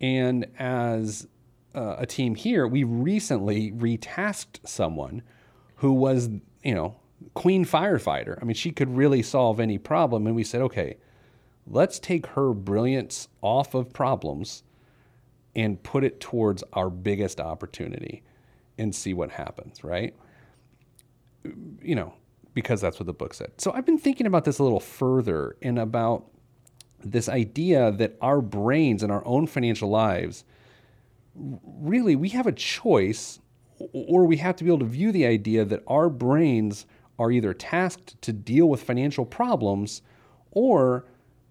And 0.00 0.46
as 0.58 1.28
uh, 1.74 1.96
a 1.98 2.06
team 2.06 2.34
here, 2.34 2.66
we 2.66 2.84
recently 2.84 3.70
retasked 3.72 4.66
someone 4.66 5.22
who 5.76 5.92
was, 5.92 6.28
you 6.62 6.74
know, 6.74 6.96
queen 7.34 7.64
firefighter. 7.64 8.38
I 8.40 8.44
mean, 8.44 8.54
she 8.54 8.70
could 8.70 8.96
really 8.96 9.22
solve 9.22 9.60
any 9.60 9.78
problem. 9.78 10.26
And 10.26 10.36
we 10.36 10.44
said, 10.44 10.60
okay, 10.62 10.96
let's 11.66 11.98
take 11.98 12.26
her 12.28 12.52
brilliance 12.52 13.28
off 13.42 13.74
of 13.74 13.92
problems 13.92 14.62
and 15.56 15.82
put 15.82 16.04
it 16.04 16.20
towards 16.20 16.64
our 16.72 16.90
biggest 16.90 17.40
opportunity 17.40 18.22
and 18.78 18.94
see 18.94 19.14
what 19.14 19.30
happens, 19.30 19.84
right? 19.84 20.14
You 21.82 21.94
know, 21.94 22.14
because 22.54 22.80
that's 22.80 22.98
what 22.98 23.06
the 23.06 23.12
book 23.12 23.34
said. 23.34 23.52
So 23.58 23.72
I've 23.72 23.86
been 23.86 23.98
thinking 23.98 24.26
about 24.26 24.44
this 24.44 24.58
a 24.58 24.62
little 24.62 24.80
further 24.80 25.56
and 25.62 25.78
about 25.78 26.30
this 27.04 27.28
idea 27.28 27.92
that 27.92 28.16
our 28.20 28.40
brains 28.40 29.02
and 29.02 29.12
our 29.12 29.24
own 29.26 29.46
financial 29.46 29.90
lives 29.90 30.44
really 31.36 32.16
we 32.16 32.28
have 32.30 32.46
a 32.46 32.52
choice 32.52 33.40
or 33.92 34.24
we 34.24 34.36
have 34.36 34.56
to 34.56 34.64
be 34.64 34.70
able 34.70 34.80
to 34.80 34.84
view 34.84 35.12
the 35.12 35.26
idea 35.26 35.64
that 35.64 35.82
our 35.86 36.08
brains 36.08 36.86
are 37.18 37.30
either 37.30 37.54
tasked 37.54 38.20
to 38.22 38.32
deal 38.32 38.66
with 38.66 38.82
financial 38.82 39.24
problems 39.24 40.02
or 40.50 41.06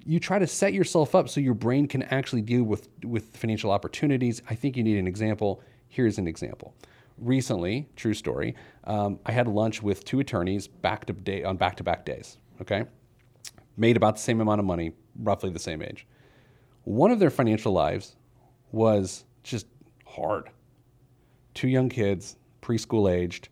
you 0.06 0.20
try 0.20 0.38
to 0.38 0.48
set 0.48 0.74
yourself 0.74 1.16
up 1.16 1.30
so 1.30 1.40
your 1.40 1.54
brain 1.54 1.88
can 1.88 2.04
actually 2.04 2.42
deal 2.42 2.64
with 2.64 2.90
with 3.04 3.36
financial 3.36 3.72
opportunities. 3.72 4.42
I 4.50 4.56
think 4.56 4.76
you 4.76 4.84
need 4.84 4.98
an 4.98 5.08
example. 5.08 5.62
Here's 5.88 6.18
an 6.18 6.28
example. 6.28 6.74
Recently 7.18 7.88
true 7.96 8.16
story 8.16 8.56
um, 8.86 9.20
i 9.28 9.32
had 9.32 9.48
lunch 9.48 9.84
with 9.84 10.04
two 10.04 10.20
attorneys 10.20 10.68
back 10.68 11.06
to 11.06 11.14
day 11.14 11.44
on 11.44 11.58
back-to-back 11.58 12.06
days 12.06 12.38
okay? 12.62 12.86
Made 13.78 13.98
about 13.98 14.16
the 14.16 14.22
same 14.22 14.42
amount 14.42 14.60
of 14.60 14.66
money 14.66 14.94
roughly 15.20 15.50
the 15.50 15.60
same 15.60 15.82
age. 15.82 16.08
One 16.84 17.12
of 17.12 17.20
their 17.20 17.30
financial 17.30 17.72
lives 17.72 18.16
was 18.72 19.26
just 19.44 19.68
hard 20.06 20.50
two 21.54 21.68
young 21.68 21.90
kids, 21.90 22.36
preschool 22.62 23.12
aged, 23.12 23.50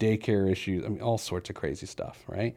daycare 0.00 0.50
issues, 0.50 0.84
I 0.84 0.88
mean, 0.88 1.00
all 1.00 1.18
sorts 1.18 1.50
of 1.50 1.56
crazy 1.56 1.86
stuff, 1.86 2.22
right? 2.26 2.56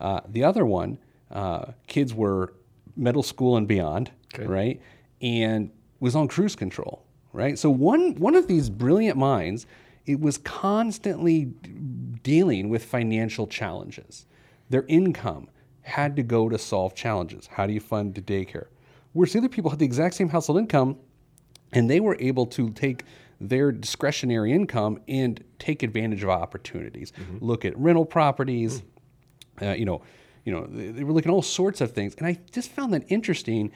Uh, 0.00 0.20
the 0.28 0.44
other 0.44 0.66
one, 0.66 0.98
uh, 1.30 1.66
kids 1.86 2.12
were 2.14 2.54
middle 2.96 3.22
school 3.22 3.56
and 3.56 3.66
beyond, 3.68 4.10
Okay. 4.34 4.46
right? 4.46 4.80
And 5.20 5.70
was 6.00 6.16
on 6.16 6.26
cruise 6.28 6.56
control, 6.56 7.04
right? 7.32 7.58
So 7.58 7.70
one 7.70 8.14
one 8.16 8.34
of 8.34 8.48
these 8.48 8.68
brilliant 8.68 9.16
minds, 9.16 9.66
it 10.06 10.20
was 10.20 10.38
constantly 10.38 11.44
dealing 12.22 12.68
with 12.68 12.84
financial 12.84 13.46
challenges. 13.46 14.26
Their 14.68 14.84
income 14.88 15.48
had 15.82 16.16
to 16.16 16.22
go 16.22 16.48
to 16.48 16.58
solve 16.58 16.94
challenges. 16.94 17.46
How 17.46 17.66
do 17.66 17.72
you 17.72 17.80
fund 17.80 18.14
the 18.14 18.22
daycare? 18.22 18.66
Whereas 19.12 19.32
the 19.32 19.38
other 19.40 19.48
people 19.48 19.70
had 19.70 19.78
the 19.78 19.84
exact 19.84 20.14
same 20.14 20.28
household 20.28 20.58
income, 20.58 20.96
and 21.72 21.88
they 21.88 22.00
were 22.00 22.16
able 22.18 22.46
to 22.46 22.70
take 22.70 23.04
their 23.48 23.72
discretionary 23.72 24.52
income 24.52 25.00
and 25.08 25.42
take 25.58 25.82
advantage 25.82 26.22
of 26.22 26.30
opportunities. 26.30 27.12
Look 27.40 27.64
at 27.64 27.76
rental 27.76 28.04
properties, 28.04 28.82
uh, 29.60 29.70
you 29.70 29.84
know, 29.84 30.02
you 30.44 30.52
know, 30.52 30.66
they, 30.66 30.88
they 30.88 31.04
were 31.04 31.12
looking 31.12 31.30
at 31.30 31.34
all 31.34 31.42
sorts 31.42 31.80
of 31.80 31.92
things, 31.92 32.14
and 32.18 32.26
I 32.26 32.38
just 32.50 32.70
found 32.70 32.94
that 32.94 33.04
interesting. 33.08 33.70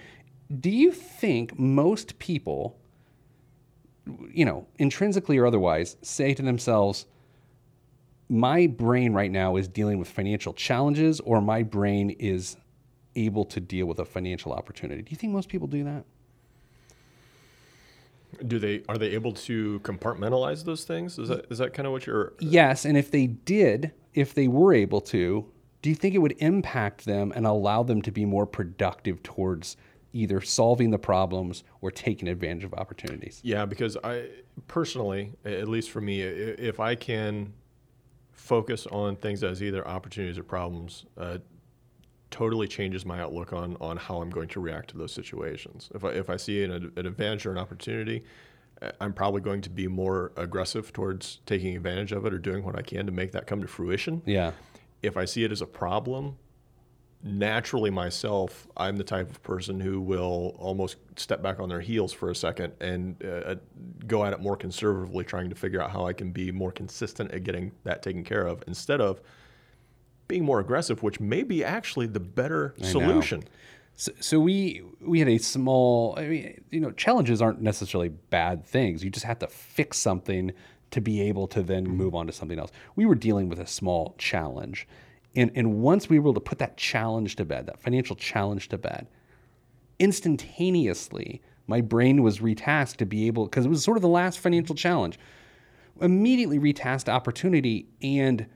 Do 0.61 0.70
you 0.70 0.92
think 0.92 1.59
most 1.59 2.18
people, 2.18 2.79
you 4.33 4.44
know, 4.44 4.66
intrinsically 4.79 5.38
or 5.38 5.46
otherwise, 5.46 5.96
say 6.02 6.35
to 6.35 6.42
themselves, 6.42 7.07
"My 8.29 8.66
brain 8.66 9.12
right 9.12 9.31
now 9.31 9.57
is 9.57 9.68
dealing 9.68 9.98
with 9.98 10.09
financial 10.09 10.52
challenges," 10.52 11.20
or 11.20 11.40
"My 11.40 11.62
brain 11.62 12.11
is 12.11 12.57
able 13.16 13.44
to 13.46 13.61
deal 13.61 13.87
with 13.87 13.98
a 13.98 14.05
financial 14.05 14.52
opportunity"? 14.52 15.02
Do 15.02 15.11
you 15.11 15.16
think 15.16 15.33
most 15.33 15.48
people 15.48 15.68
do 15.68 15.85
that? 15.85 16.05
Do 18.46 18.59
they 18.59 18.83
are 18.88 18.99
they 18.99 19.09
able 19.11 19.33
to 19.33 19.81
compartmentalize 19.81 20.64
those 20.64 20.85
things? 20.85 21.18
Is 21.18 21.29
that 21.29 21.46
is 21.51 21.59
that 21.59 21.75
kind 21.75 21.87
of 21.87 21.92
what 21.92 22.07
you're? 22.07 22.35
Yes, 22.40 22.85
and 22.85 22.96
if 22.96 23.11
they 23.11 23.27
did, 23.27 23.92
if 24.14 24.35
they 24.35 24.49
were 24.49 24.72
able 24.72 25.01
to, 25.03 25.51
do 25.83 25.90
you 25.90 25.96
think 25.96 26.14
it 26.14 26.18
would 26.18 26.35
impact 26.38 27.05
them 27.05 27.33
and 27.35 27.46
allow 27.46 27.83
them 27.83 28.03
to 28.03 28.11
be 28.11 28.25
more 28.25 28.46
productive 28.46 29.22
towards 29.22 29.77
either 30.12 30.40
solving 30.40 30.90
the 30.90 30.99
problems 30.99 31.62
or 31.81 31.90
taking 31.90 32.29
advantage 32.29 32.64
of 32.64 32.75
opportunities? 32.75 33.40
Yeah, 33.44 33.66
because 33.66 33.96
I 34.03 34.29
personally, 34.66 35.33
at 35.44 35.68
least 35.68 35.90
for 35.90 36.01
me, 36.01 36.22
if 36.22 36.81
I 36.81 36.94
can 36.94 37.53
focus 38.33 38.87
on 38.87 39.16
things 39.16 39.44
as 39.44 39.62
either 39.62 39.87
opportunities 39.87 40.38
or 40.38 40.42
problems, 40.42 41.05
uh, 41.18 41.38
totally 42.37 42.68
changes 42.68 43.07
my 43.07 43.20
outlook 43.20 43.53
on 43.55 43.77
on 43.81 43.96
how 43.96 44.20
I'm 44.20 44.31
going 44.31 44.49
to 44.49 44.61
react 44.61 44.90
to 44.90 44.99
those 44.99 45.12
situations. 45.12 45.88
If 45.94 46.05
I 46.05 46.11
if 46.11 46.29
I 46.29 46.37
see 46.37 46.62
an, 46.64 46.92
an 46.96 47.07
advantage 47.07 47.46
or 47.46 47.51
an 47.51 47.59
opportunity, 47.59 48.25
uh, 48.83 48.92
I'm 49.01 49.14
probably 49.14 49.40
going 49.40 49.62
to 49.62 49.70
be 49.70 49.88
more 49.88 50.33
aggressive 50.37 50.92
towards 50.92 51.40
taking 51.46 51.75
advantage 51.75 52.12
of 52.12 52.27
it 52.27 52.35
or 52.35 52.38
doing 52.38 52.62
what 52.62 52.77
I 52.77 52.83
can 52.83 53.07
to 53.07 53.12
make 53.12 53.33
that 53.33 53.46
come 53.46 53.62
to 53.62 53.66
fruition. 53.66 54.22
Yeah. 54.27 54.53
If 55.03 55.16
I 55.16 55.25
see 55.25 55.44
it 55.44 55.53
as 55.53 55.62
a 55.62 55.66
problem, 55.66 56.37
naturally 57.22 57.90
myself, 57.90 58.66
I'm 58.77 58.96
the 58.96 59.05
type 59.05 59.31
of 59.31 59.42
person 59.42 59.81
who 59.81 60.03
will 60.03 60.57
almost 60.59 60.96
step 61.16 61.42
back 61.42 61.59
on 61.59 61.70
their 61.70 61.81
heels 61.81 62.12
for 62.12 62.31
a 62.31 62.35
second 62.35 62.75
and 62.81 63.16
uh, 63.25 63.55
go 64.07 64.25
at 64.25 64.35
it 64.35 64.40
more 64.40 64.57
conservatively, 64.57 65.25
trying 65.25 65.49
to 65.49 65.57
figure 65.57 65.81
out 65.81 65.90
how 65.90 66.07
I 66.07 66.12
can 66.12 66.33
be 66.33 66.53
more 66.53 66.72
consistent 66.72 67.33
at 67.33 67.44
getting 67.44 67.72
that 67.85 68.03
taken 68.03 68.25
care 68.25 68.46
of 68.46 68.62
instead 68.66 69.01
of 69.01 69.20
being 70.28 70.44
more 70.44 70.60
aggressive, 70.60 71.02
which 71.02 71.20
may 71.20 71.42
be 71.42 71.64
actually 71.64 72.06
the 72.06 72.20
better 72.20 72.74
solution. 72.82 73.44
So, 73.94 74.12
so 74.20 74.40
we 74.40 74.82
we 75.00 75.18
had 75.18 75.28
a 75.28 75.38
small. 75.38 76.14
I 76.18 76.26
mean, 76.26 76.64
you 76.70 76.80
know, 76.80 76.90
challenges 76.90 77.40
aren't 77.40 77.62
necessarily 77.62 78.08
bad 78.08 78.64
things. 78.64 79.02
You 79.02 79.10
just 79.10 79.26
have 79.26 79.38
to 79.40 79.46
fix 79.46 79.98
something 79.98 80.52
to 80.90 81.00
be 81.00 81.20
able 81.22 81.48
to 81.48 81.62
then 81.62 81.84
mm-hmm. 81.84 81.96
move 81.96 82.14
on 82.14 82.26
to 82.26 82.32
something 82.32 82.58
else. 82.58 82.70
We 82.94 83.06
were 83.06 83.14
dealing 83.14 83.48
with 83.48 83.58
a 83.58 83.66
small 83.66 84.14
challenge, 84.18 84.86
and 85.34 85.50
and 85.54 85.80
once 85.80 86.08
we 86.08 86.18
were 86.18 86.24
able 86.24 86.34
to 86.34 86.40
put 86.40 86.58
that 86.58 86.76
challenge 86.76 87.36
to 87.36 87.44
bed, 87.44 87.66
that 87.66 87.80
financial 87.80 88.16
challenge 88.16 88.68
to 88.68 88.78
bed, 88.78 89.06
instantaneously 89.98 91.40
my 91.66 91.80
brain 91.80 92.22
was 92.22 92.38
retasked 92.38 92.96
to 92.96 93.06
be 93.06 93.26
able 93.26 93.44
because 93.46 93.66
it 93.66 93.68
was 93.68 93.82
sort 93.82 93.96
of 93.96 94.02
the 94.02 94.08
last 94.08 94.38
financial 94.38 94.74
challenge. 94.74 95.18
Immediately 96.00 96.58
retasked 96.58 97.08
opportunity 97.08 97.88
and 98.02 98.46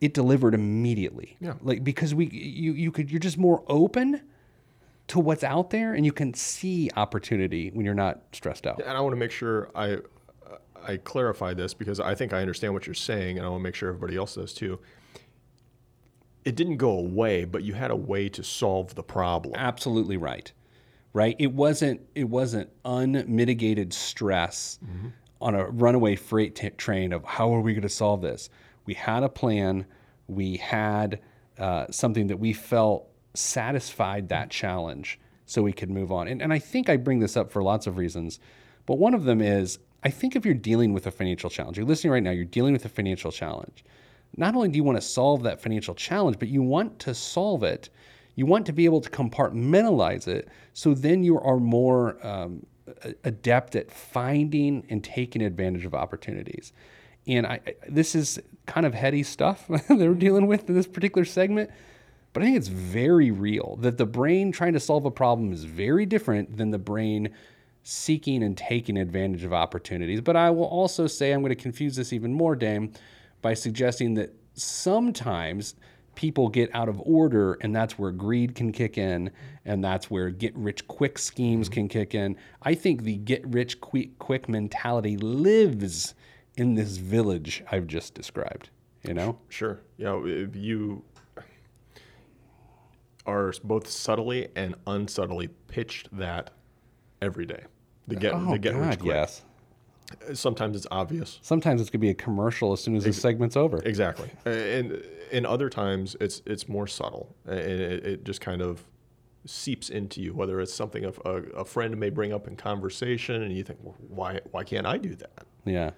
it 0.00 0.14
delivered 0.14 0.54
immediately. 0.54 1.36
Yeah. 1.40 1.54
Like 1.62 1.84
because 1.84 2.14
we 2.14 2.26
you 2.26 2.72
you 2.72 2.90
could 2.90 3.10
you're 3.10 3.20
just 3.20 3.38
more 3.38 3.62
open 3.68 4.22
to 5.08 5.20
what's 5.20 5.44
out 5.44 5.70
there 5.70 5.94
and 5.94 6.04
you 6.04 6.12
can 6.12 6.34
see 6.34 6.90
opportunity 6.96 7.70
when 7.70 7.84
you're 7.84 7.94
not 7.94 8.22
stressed 8.32 8.66
out. 8.66 8.80
And 8.84 8.96
I 8.96 9.00
want 9.00 9.12
to 9.12 9.18
make 9.18 9.30
sure 9.30 9.70
I 9.74 9.98
I 10.86 10.98
clarify 10.98 11.54
this 11.54 11.74
because 11.74 12.00
I 12.00 12.14
think 12.14 12.32
I 12.32 12.40
understand 12.40 12.72
what 12.72 12.86
you're 12.86 12.94
saying, 12.94 13.38
and 13.38 13.46
I 13.46 13.48
want 13.48 13.60
to 13.60 13.64
make 13.64 13.74
sure 13.74 13.88
everybody 13.88 14.16
else 14.16 14.34
does 14.36 14.52
too. 14.52 14.78
It 16.44 16.54
didn't 16.54 16.76
go 16.76 16.90
away, 16.90 17.44
but 17.44 17.64
you 17.64 17.74
had 17.74 17.90
a 17.90 17.96
way 17.96 18.28
to 18.28 18.42
solve 18.44 18.94
the 18.94 19.02
problem. 19.02 19.54
Absolutely 19.56 20.16
right. 20.16 20.52
Right? 21.12 21.34
It 21.38 21.52
wasn't 21.52 22.02
it 22.14 22.28
wasn't 22.28 22.70
unmitigated 22.84 23.92
stress 23.92 24.78
mm-hmm. 24.84 25.08
on 25.40 25.54
a 25.54 25.66
runaway 25.66 26.14
freight 26.14 26.54
t- 26.54 26.70
train 26.70 27.12
of 27.12 27.24
how 27.24 27.52
are 27.54 27.60
we 27.60 27.72
going 27.72 27.82
to 27.82 27.88
solve 27.88 28.20
this? 28.20 28.48
We 28.86 28.94
had 28.94 29.22
a 29.22 29.28
plan. 29.28 29.86
We 30.28 30.56
had 30.56 31.20
uh, 31.58 31.86
something 31.90 32.28
that 32.28 32.38
we 32.38 32.52
felt 32.52 33.08
satisfied 33.34 34.28
that 34.30 34.50
challenge 34.50 35.20
so 35.44 35.62
we 35.62 35.72
could 35.72 35.90
move 35.90 36.10
on. 36.10 36.28
And, 36.28 36.42
and 36.42 36.52
I 36.52 36.58
think 36.58 36.88
I 36.88 36.96
bring 36.96 37.20
this 37.20 37.36
up 37.36 37.50
for 37.50 37.62
lots 37.62 37.86
of 37.86 37.96
reasons, 37.96 38.40
but 38.86 38.98
one 38.98 39.14
of 39.14 39.24
them 39.24 39.40
is 39.40 39.78
I 40.02 40.10
think 40.10 40.36
if 40.36 40.44
you're 40.44 40.54
dealing 40.54 40.92
with 40.92 41.06
a 41.06 41.10
financial 41.10 41.50
challenge, 41.50 41.76
you're 41.76 41.86
listening 41.86 42.12
right 42.12 42.22
now, 42.22 42.30
you're 42.30 42.44
dealing 42.44 42.72
with 42.72 42.84
a 42.84 42.88
financial 42.88 43.32
challenge. 43.32 43.84
Not 44.36 44.54
only 44.54 44.68
do 44.68 44.76
you 44.76 44.84
want 44.84 44.98
to 44.98 45.02
solve 45.02 45.42
that 45.44 45.60
financial 45.60 45.94
challenge, 45.94 46.38
but 46.38 46.48
you 46.48 46.62
want 46.62 46.98
to 47.00 47.14
solve 47.14 47.62
it. 47.62 47.90
You 48.34 48.46
want 48.46 48.66
to 48.66 48.72
be 48.72 48.84
able 48.84 49.00
to 49.00 49.10
compartmentalize 49.10 50.28
it 50.28 50.48
so 50.74 50.94
then 50.94 51.24
you 51.24 51.40
are 51.40 51.58
more 51.58 52.24
um, 52.24 52.66
adept 53.24 53.76
at 53.76 53.90
finding 53.90 54.86
and 54.90 55.02
taking 55.02 55.42
advantage 55.42 55.84
of 55.84 55.94
opportunities. 55.94 56.72
And 57.26 57.46
I, 57.46 57.60
this 57.88 58.14
is 58.14 58.40
kind 58.66 58.86
of 58.86 58.94
heady 58.94 59.22
stuff 59.22 59.66
that 59.68 59.88
we're 59.88 60.14
dealing 60.14 60.46
with 60.46 60.68
in 60.68 60.74
this 60.74 60.86
particular 60.86 61.24
segment, 61.24 61.70
but 62.32 62.42
I 62.42 62.46
think 62.46 62.58
it's 62.58 62.68
very 62.68 63.30
real 63.30 63.76
that 63.80 63.96
the 63.96 64.06
brain 64.06 64.52
trying 64.52 64.74
to 64.74 64.80
solve 64.80 65.04
a 65.04 65.10
problem 65.10 65.52
is 65.52 65.64
very 65.64 66.06
different 66.06 66.56
than 66.56 66.70
the 66.70 66.78
brain 66.78 67.30
seeking 67.82 68.42
and 68.42 68.56
taking 68.56 68.98
advantage 68.98 69.44
of 69.44 69.52
opportunities. 69.52 70.20
But 70.20 70.36
I 70.36 70.50
will 70.50 70.64
also 70.64 71.06
say, 71.06 71.32
I'm 71.32 71.40
going 71.40 71.50
to 71.50 71.54
confuse 71.54 71.96
this 71.96 72.12
even 72.12 72.34
more, 72.34 72.56
Dame, 72.56 72.92
by 73.42 73.54
suggesting 73.54 74.14
that 74.14 74.34
sometimes 74.54 75.76
people 76.16 76.48
get 76.48 76.68
out 76.74 76.88
of 76.88 77.00
order 77.04 77.58
and 77.60 77.76
that's 77.76 77.98
where 77.98 78.10
greed 78.10 78.54
can 78.54 78.72
kick 78.72 78.98
in 78.98 79.30
and 79.64 79.84
that's 79.84 80.10
where 80.10 80.30
get 80.30 80.56
rich 80.56 80.86
quick 80.88 81.18
schemes 81.18 81.68
mm-hmm. 81.68 81.74
can 81.74 81.88
kick 81.88 82.14
in. 82.14 82.36
I 82.62 82.74
think 82.74 83.04
the 83.04 83.18
get 83.18 83.46
rich 83.46 83.80
quick, 83.80 84.18
quick 84.18 84.48
mentality 84.48 85.16
lives 85.16 86.14
in 86.56 86.74
this 86.74 86.96
village 86.96 87.62
I've 87.70 87.86
just 87.86 88.14
described, 88.14 88.70
you 89.06 89.14
know? 89.14 89.38
Sure. 89.48 89.80
You 89.98 90.04
know, 90.04 90.24
you 90.54 91.02
are 93.26 93.52
both 93.64 93.88
subtly 93.88 94.48
and 94.56 94.74
unsubtly 94.86 95.48
pitched 95.68 96.08
that 96.16 96.50
every 97.20 97.46
day. 97.46 97.64
The 98.06 98.16
get 98.16 98.34
Oh, 98.34 98.52
the 98.52 98.58
get 98.58 98.74
God, 98.74 98.86
rich 98.88 98.98
quick. 99.00 99.08
yes. 99.14 99.42
Sometimes 100.34 100.76
it's 100.76 100.86
obvious. 100.92 101.40
Sometimes 101.42 101.80
it's 101.80 101.90
going 101.90 101.98
to 102.00 102.06
be 102.06 102.10
a 102.10 102.14
commercial 102.14 102.72
as 102.72 102.80
soon 102.80 102.94
as 102.94 103.02
the 103.02 103.12
segment's 103.12 103.56
over. 103.56 103.78
Exactly. 103.84 104.30
And 104.44 105.02
in 105.32 105.44
other 105.44 105.68
times 105.68 106.14
it's 106.20 106.42
it's 106.46 106.68
more 106.68 106.86
subtle 106.86 107.34
and 107.44 107.58
it, 107.58 108.06
it 108.06 108.24
just 108.24 108.40
kind 108.40 108.62
of 108.62 108.84
seeps 109.46 109.90
into 109.90 110.20
you. 110.22 110.32
Whether 110.32 110.60
it's 110.60 110.72
something 110.72 111.04
of 111.04 111.20
a, 111.24 111.42
a 111.56 111.64
friend 111.64 111.96
may 111.98 112.10
bring 112.10 112.32
up 112.32 112.46
in 112.46 112.54
conversation 112.54 113.42
and 113.42 113.52
you 113.52 113.64
think, 113.64 113.80
well, 113.82 113.96
why 114.08 114.38
why 114.52 114.62
can't 114.62 114.86
I 114.86 114.96
do 114.98 115.16
that? 115.16 115.44
Yeah. 115.64 115.90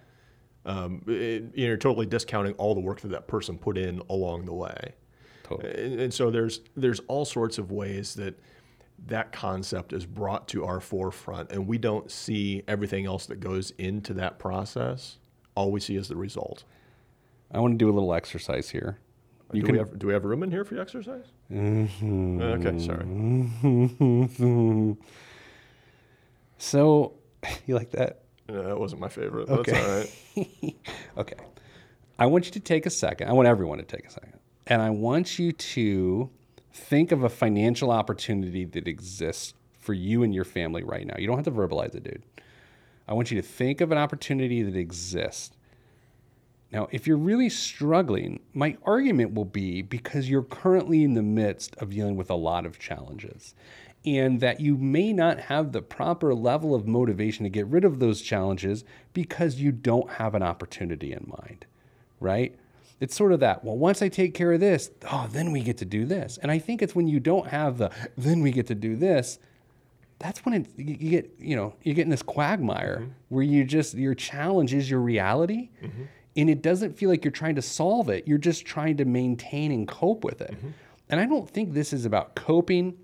Um, 0.69 1.03
it- 1.07 1.45
you're 1.55 1.77
totally 1.77 2.07
discounting 2.07 2.53
all 2.55 2.75
the 2.75 2.81
work 2.81 3.01
that 3.01 3.09
that 3.09 3.27
person 3.27 3.59
put 3.59 3.77
in 3.79 4.03
along 4.11 4.45
the 4.45 4.53
way. 4.55 4.95
Totally. 5.43 5.73
And, 5.85 6.01
and 6.01 6.15
so 6.15 6.31
there's 6.31 6.61
there's 6.77 7.01
all 7.09 7.25
sorts 7.25 7.57
of 7.59 7.73
ways 7.73 8.15
that 8.17 8.39
that 9.07 9.33
concept 9.33 9.93
is 9.93 10.05
brought 10.05 10.47
to 10.49 10.65
our 10.67 10.81
forefront, 10.81 11.53
and 11.53 11.67
we 11.67 11.79
don't 11.79 12.11
see 12.11 12.63
everything 12.69 13.07
else 13.07 13.27
that 13.27 13.41
goes 13.41 13.71
into 13.79 14.13
that 14.15 14.39
process. 14.39 15.17
All 15.55 15.71
we 15.73 15.81
see 15.81 15.97
is 15.97 16.09
the 16.09 16.17
result. 16.17 16.65
I 17.51 17.61
want 17.61 17.75
to 17.75 17.79
do 17.79 17.89
a 17.91 17.95
little 17.95 18.13
exercise 18.13 18.69
here. 18.71 18.99
You 19.53 19.63
do, 19.63 19.67
can 19.67 19.73
we 19.73 19.79
have, 19.79 19.99
do 19.99 20.07
we 20.09 20.13
have 20.13 20.25
room 20.27 20.43
in 20.43 20.51
here 20.51 20.65
for 20.65 20.79
exercise? 20.79 21.25
Mm-hmm. 21.51 22.43
Okay, 22.43 22.79
sorry. 22.79 23.07
So, 26.59 27.15
you 27.67 27.75
like 27.77 27.91
that? 27.93 28.23
No, 28.49 28.63
that 28.63 28.79
wasn't 28.79 29.01
my 29.01 29.09
favorite. 29.09 29.49
Okay. 29.49 29.73
That's 29.73 30.37
all 30.37 30.45
right. 30.45 30.77
Okay. 31.19 31.37
I 32.19 32.27
want 32.27 32.47
you 32.47 32.53
to 32.53 32.61
take 32.61 32.87
a 32.87 32.91
second. 32.91 33.29
I 33.29 33.33
want 33.33 33.49
everyone 33.49 33.79
to 33.79 33.85
take 33.85 34.07
a 34.07 34.11
second. 34.11 34.39
And 34.67 34.83
I 34.83 34.91
want 34.91 35.39
you 35.39 35.53
to 35.53 36.31
think 36.73 37.13
of 37.13 37.25
a 37.25 37.29
financial 37.29 37.91
opportunity 37.91 38.65
that 38.65 38.89
exists 38.89 39.55
for 39.79 39.93
you 39.95 40.23
and 40.23 40.35
your 40.35 40.45
family 40.45 40.83
right 40.83 41.07
now. 41.07 41.15
You 41.19 41.27
don't 41.27 41.37
have 41.37 41.45
to 41.45 41.51
verbalize 41.51 41.95
it, 41.95 42.05
dude. 42.05 42.23
I 43.07 43.15
want 43.15 43.31
you 43.31 43.41
to 43.41 43.47
think 43.47 43.81
of 43.81 43.91
an 43.93 43.99
opportunity 43.99 44.63
that 44.63 44.77
exists. 44.77 45.57
Now, 46.71 46.89
if 46.91 47.07
you're 47.07 47.17
really 47.17 47.49
struggling, 47.49 48.41
my 48.53 48.77
argument 48.85 49.33
will 49.35 49.47
be 49.47 49.81
because 49.81 50.29
you're 50.29 50.43
currently 50.43 51.03
in 51.03 51.15
the 51.15 51.23
midst 51.23 51.75
of 51.77 51.91
dealing 51.91 52.17
with 52.17 52.31
a 52.31 52.35
lot 52.35 52.67
of 52.67 52.79
challenges 52.79 53.55
and 54.05 54.41
that 54.41 54.61
you 54.61 54.77
may 54.77 55.13
not 55.13 55.39
have 55.41 55.73
the 55.73 55.83
proper 55.83 56.35
level 56.35 56.75
of 56.75 56.87
motivation 56.87 57.45
to 57.45 57.51
get 57.51 57.67
rid 57.67 57.85
of 57.85 57.99
those 57.99 58.23
challenges 58.23 58.85
because 59.13 59.57
you 59.57 59.73
don't 59.73 60.11
have 60.13 60.35
an 60.35 60.43
opportunity 60.43 61.13
in 61.13 61.33
mind, 61.43 61.67
right? 62.21 62.55
It's 63.01 63.15
sort 63.15 63.33
of 63.33 63.41
that, 63.41 63.65
well, 63.65 63.77
once 63.77 64.03
I 64.03 64.09
take 64.09 64.35
care 64.35 64.53
of 64.53 64.61
this, 64.61 64.91
oh, 65.11 65.29
then 65.31 65.53
we 65.53 65.63
get 65.63 65.79
to 65.79 65.85
do 65.85 66.05
this. 66.05 66.39
And 66.43 66.51
I 66.51 66.59
think 66.59 66.83
it's 66.83 66.95
when 66.95 67.07
you 67.07 67.21
don't 67.21 67.49
have 67.49 67.79
the, 67.79 67.91
then 68.17 68.41
we 68.41 68.51
get 68.51 68.67
to 68.69 68.75
do 68.75 68.97
this, 68.97 69.39
that's 70.19 70.45
when 70.45 70.55
it, 70.55 70.67
you 70.77 70.97
you 70.99 71.11
get, 71.11 71.31
you 71.39 71.55
know, 71.55 71.75
you 71.83 71.95
get 71.95 72.03
in 72.03 72.11
this 72.11 72.23
quagmire 72.23 73.01
mm-hmm. 73.03 73.11
where 73.29 73.45
you 73.45 73.65
just, 73.65 73.95
your 73.95 74.15
challenge 74.15 74.75
is 74.75 74.91
your 74.91 75.01
reality. 75.01 75.71
Mm-hmm. 75.83 76.03
And 76.37 76.51
it 76.51 76.63
doesn't 76.63 76.97
feel 76.97 77.09
like 77.11 77.25
you're 77.25 77.33
trying 77.33 77.57
to 77.57 77.63
solve 77.63 78.09
it. 78.09 78.27
You're 78.27 78.39
just 78.39 78.65
trying 78.65 78.97
to 78.99 79.05
maintain 79.05 79.73
and 79.73 79.87
cope 79.87 80.25
with 80.25 80.41
it. 80.41 80.53
Mm-hmm. 80.53 80.69
And 81.11 81.21
I 81.21 81.27
don't 81.27 81.49
think 81.49 81.73
this 81.73 81.93
is 81.93 82.05
about 82.05 82.35
coping 82.35 82.97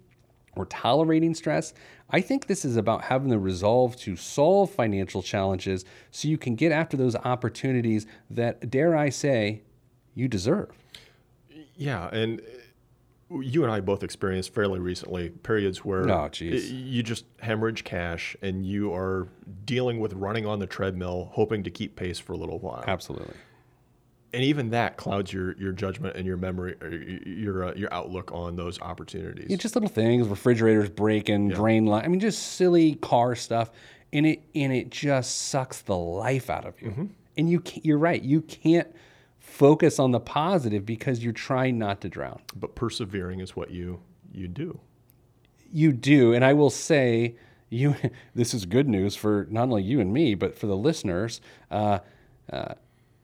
or 0.56 0.66
tolerating 0.66 1.34
stress. 1.34 1.74
I 2.10 2.20
think 2.20 2.46
this 2.46 2.64
is 2.64 2.76
about 2.76 3.02
having 3.02 3.28
the 3.28 3.38
resolve 3.38 3.96
to 3.96 4.16
solve 4.16 4.70
financial 4.70 5.22
challenges 5.22 5.84
so 6.10 6.28
you 6.28 6.38
can 6.38 6.54
get 6.54 6.72
after 6.72 6.96
those 6.96 7.16
opportunities 7.16 8.06
that, 8.30 8.70
dare 8.70 8.96
I 8.96 9.08
say, 9.08 9.62
you 10.14 10.28
deserve. 10.28 10.70
Yeah, 11.76 12.08
and 12.08 12.40
uh, 12.40 13.38
you 13.40 13.64
and 13.64 13.72
I 13.72 13.80
both 13.80 14.02
experienced 14.02 14.54
fairly 14.54 14.78
recently 14.78 15.30
periods 15.30 15.84
where 15.84 16.06
Oh, 16.06 16.28
you 16.70 17.02
just 17.02 17.24
hemorrhage 17.40 17.84
cash 17.84 18.36
and 18.42 18.64
you 18.64 18.94
are 18.94 19.28
dealing 19.64 19.98
with 19.98 20.12
running 20.12 20.46
on 20.46 20.58
the 20.60 20.66
treadmill, 20.66 21.30
hoping 21.32 21.64
to 21.64 21.70
keep 21.70 21.96
pace 21.96 22.18
for 22.18 22.32
a 22.32 22.36
little 22.36 22.58
while. 22.58 22.84
Absolutely. 22.86 23.34
And 24.34 24.42
even 24.42 24.70
that 24.70 24.96
clouds 24.96 25.32
your, 25.32 25.52
your 25.58 25.72
judgment 25.72 26.16
and 26.16 26.26
your 26.26 26.36
memory, 26.36 26.74
or 26.82 26.90
your 26.90 27.66
uh, 27.66 27.74
your 27.74 27.92
outlook 27.94 28.32
on 28.32 28.56
those 28.56 28.80
opportunities. 28.80 29.46
Yeah, 29.48 29.56
just 29.56 29.76
little 29.76 29.88
things, 29.88 30.26
refrigerators 30.26 30.90
breaking, 30.90 31.50
drain 31.50 31.86
line. 31.86 32.04
I 32.04 32.08
mean, 32.08 32.18
just 32.20 32.54
silly 32.54 32.96
car 32.96 33.36
stuff, 33.36 33.70
and 34.12 34.26
it 34.26 34.42
and 34.54 34.72
it 34.72 34.90
just 34.90 35.48
sucks 35.48 35.82
the 35.82 35.96
life 35.96 36.50
out 36.50 36.64
of 36.66 36.80
you. 36.82 37.10
And 37.36 37.48
you, 37.48 37.62
you're 37.82 37.98
right. 37.98 38.22
You 38.22 38.42
can't 38.42 38.88
focus 39.38 39.98
on 39.98 40.10
the 40.10 40.20
positive 40.20 40.84
because 40.84 41.22
you're 41.22 41.32
trying 41.32 41.78
not 41.78 42.00
to 42.00 42.08
drown. 42.08 42.40
but 42.56 42.74
persevering 42.74 43.40
is 43.40 43.54
what 43.54 43.70
you 43.70 44.00
you 44.32 44.48
do. 44.48 44.80
You 45.72 45.92
do, 45.92 46.32
and 46.34 46.44
I 46.44 46.52
will 46.54 46.70
say, 46.70 47.36
you. 47.70 47.94
This 48.34 48.52
is 48.52 48.66
good 48.66 48.88
news 48.88 49.14
for 49.14 49.46
not 49.48 49.64
only 49.64 49.84
you 49.84 50.00
and 50.00 50.12
me, 50.12 50.34
but 50.34 50.58
for 50.58 50.66
the 50.66 50.76
listeners. 50.76 51.40
Uh, 51.70 52.00
uh, 52.52 52.74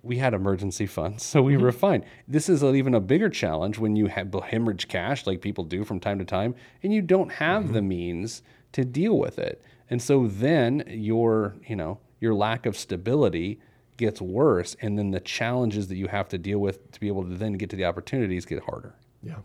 we 0.03 0.17
had 0.19 0.35
emergency 0.35 0.87
funds, 0.87 1.23
so 1.27 1.43
we 1.43 1.57
were 1.57 1.73
fine. 1.73 2.05
This 2.27 2.49
is 2.49 2.63
an 2.63 2.75
even 2.77 2.95
a 2.95 3.01
bigger 3.01 3.29
challenge 3.29 3.79
when 3.79 3.97
you 3.97 4.07
have 4.07 4.33
hemorrhage 4.33 4.89
cash, 4.89 5.27
like 5.27 5.41
people 5.41 5.65
do 5.65 5.85
from 5.85 6.01
time 6.01 6.19
to 6.19 6.25
time, 6.25 6.55
and 6.83 6.93
you 6.93 7.03
don't 7.03 7.33
have 7.33 7.73
the 7.73 7.83
means 7.83 8.43
to 8.73 8.85
deal 8.85 9.19
with 9.19 9.39
it. 9.39 9.63
And 9.89 10.01
so 10.01 10.27
then 10.29 10.85
your, 10.89 11.57
you 11.67 11.75
know, 11.77 11.99
your 12.21 12.35
lack 12.35 12.65
of 12.67 12.77
stability 12.77 13.61
gets 13.97 14.21
worse, 14.21 14.77
and 14.81 14.99
then 14.99 15.11
the 15.11 15.21
challenges 15.21 15.89
that 15.89 15.97
you 15.97 16.07
have 16.09 16.29
to 16.29 16.39
deal 16.39 16.59
with 16.59 16.91
to 16.93 17.01
be 17.01 17.09
able 17.09 17.25
to 17.25 17.35
then 17.37 17.55
get 17.55 17.69
to 17.71 17.77
the 17.77 17.85
opportunities 17.85 18.47
get 18.47 18.63
harder. 18.63 18.95
Yeah, 19.23 19.37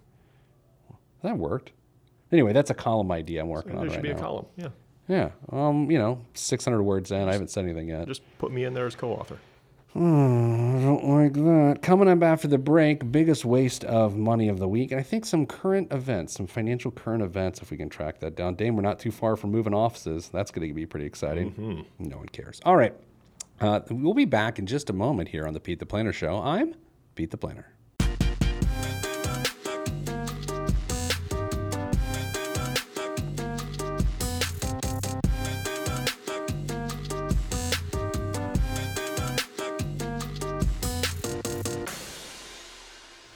That 1.23 1.37
worked. 1.37 1.71
Anyway, 2.31 2.53
that's 2.53 2.69
a 2.69 2.73
column 2.73 3.11
idea 3.11 3.41
I'm 3.41 3.49
working 3.49 3.73
on 3.73 3.81
there 3.81 3.89
should 3.89 3.95
right 3.97 4.03
be 4.03 4.09
now. 4.09 4.15
a 4.15 4.19
column. 4.19 4.45
Yeah, 4.55 4.67
Yeah. 5.07 5.29
Um, 5.51 5.89
you 5.91 5.97
know, 5.97 6.23
600 6.33 6.81
words 6.83 7.11
in. 7.11 7.27
I 7.27 7.33
haven't 7.33 7.49
said 7.49 7.65
anything 7.65 7.89
yet. 7.89 8.07
just 8.07 8.21
put 8.37 8.51
me 8.51 8.63
in 8.63 8.73
there 8.73 8.85
as 8.85 8.95
co-author. 8.95 9.37
I 9.95 9.99
don't 9.99 11.05
like 11.05 11.33
that. 11.33 11.79
Coming 11.81 12.09
up 12.09 12.21
after 12.21 12.49
the 12.49 12.57
break, 12.57 13.11
biggest 13.13 13.45
waste 13.45 13.85
of 13.85 14.17
money 14.17 14.49
of 14.49 14.59
the 14.59 14.67
week. 14.67 14.91
And 14.91 14.99
I 14.99 15.03
think 15.03 15.25
some 15.25 15.45
current 15.45 15.93
events, 15.93 16.33
some 16.33 16.47
financial 16.47 16.91
current 16.91 17.23
events, 17.23 17.61
if 17.61 17.71
we 17.71 17.77
can 17.77 17.89
track 17.89 18.19
that 18.19 18.35
down. 18.35 18.55
Dame, 18.55 18.75
we're 18.75 18.81
not 18.81 18.99
too 18.99 19.11
far 19.11 19.37
from 19.37 19.51
moving 19.51 19.73
offices. 19.73 20.29
That's 20.33 20.51
going 20.51 20.67
to 20.67 20.73
be 20.73 20.85
pretty 20.85 21.05
exciting. 21.05 21.85
No 21.97 22.17
one 22.17 22.27
cares. 22.27 22.59
All 22.65 22.75
right. 22.75 22.93
Uh, 23.61 23.79
we'll 23.89 24.13
be 24.13 24.25
back 24.25 24.59
in 24.59 24.65
just 24.65 24.89
a 24.89 24.93
moment 24.93 25.29
here 25.29 25.47
on 25.47 25.53
the 25.53 25.61
Pete 25.61 25.79
the 25.79 25.85
Planner 25.85 26.11
Show. 26.11 26.41
I'm 26.41 26.75
Pete 27.15 27.31
the 27.31 27.37
Planner. 27.37 27.74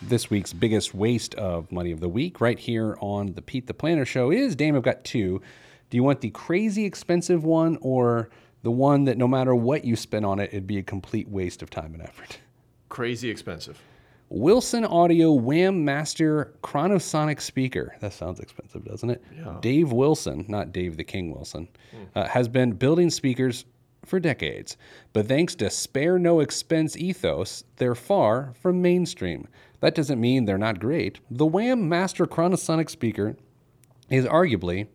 This 0.01 0.29
week's 0.29 0.53
biggest 0.53 0.93
waste 0.93 1.35
of 1.35 1.71
money 1.71 1.91
of 1.91 1.99
the 1.99 2.07
week 2.07 2.39
right 2.39 2.57
here 2.57 2.97
on 3.01 3.33
the 3.33 3.41
Pete 3.41 3.67
the 3.67 3.73
Planner 3.73 4.05
show 4.05 4.31
is 4.31 4.55
Dame, 4.55 4.77
I've 4.77 4.83
got 4.83 5.03
two. 5.03 5.41
Do 5.89 5.97
you 5.97 6.03
want 6.03 6.21
the 6.21 6.29
crazy 6.29 6.85
expensive 6.85 7.43
one 7.43 7.77
or 7.81 8.29
the 8.63 8.71
one 8.71 9.03
that 9.05 9.17
no 9.17 9.27
matter 9.27 9.53
what 9.53 9.83
you 9.83 9.97
spend 9.97 10.25
on 10.25 10.39
it, 10.39 10.51
it'd 10.51 10.67
be 10.67 10.77
a 10.77 10.83
complete 10.83 11.27
waste 11.27 11.61
of 11.61 11.69
time 11.69 11.93
and 11.93 12.01
effort? 12.01 12.39
Crazy 12.87 13.29
expensive. 13.29 13.81
Wilson 14.29 14.85
Audio 14.85 15.37
WAMM 15.37 15.81
Master 15.81 16.53
Chronosonic 16.63 17.41
Speaker. 17.41 17.95
That 17.99 18.13
sounds 18.13 18.39
expensive, 18.39 18.85
doesn't 18.85 19.09
it? 19.09 19.23
Yeah. 19.35 19.57
Dave 19.59 19.91
Wilson, 19.91 20.45
not 20.47 20.71
Dave 20.71 20.95
the 20.95 21.03
King 21.03 21.33
Wilson, 21.33 21.67
uh, 22.15 22.25
has 22.25 22.47
been 22.47 22.71
building 22.71 23.09
speakers 23.09 23.65
for 24.09 24.19
decades. 24.19 24.75
But 25.13 25.27
thanks 25.27 25.55
to 25.55 25.69
spare 25.69 26.19
no 26.19 26.39
expense 26.39 26.97
ethos, 26.97 27.63
they're 27.77 27.95
far 27.95 28.53
from 28.59 28.81
mainstream. 28.81 29.47
That 29.79 29.95
doesn't 29.95 30.19
mean 30.19 30.45
they're 30.45 30.57
not 30.57 30.79
great. 30.79 31.19
The 31.31 31.45
WAMM 31.45 31.83
Master 31.83 32.25
Chronosonic 32.25 32.89
Speaker 32.89 33.37
is 34.09 34.25
arguably 34.25 34.87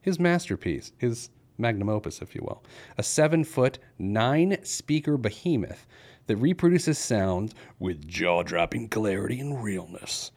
his 0.00 0.18
masterpiece, 0.18 0.92
his 0.98 1.30
magnum 1.58 1.88
opus, 1.88 2.20
if 2.20 2.34
you 2.34 2.42
will. 2.42 2.64
A 2.98 3.02
seven 3.02 3.44
foot, 3.44 3.78
nine 3.98 4.58
speaker 4.64 5.16
behemoth 5.16 5.86
that 6.26 6.36
reproduces 6.36 6.98
sounds 6.98 7.54
with 7.78 8.06
jaw 8.06 8.42
dropping 8.42 8.88
clarity 8.88 9.40
and 9.40 9.62
realness. 9.62 10.32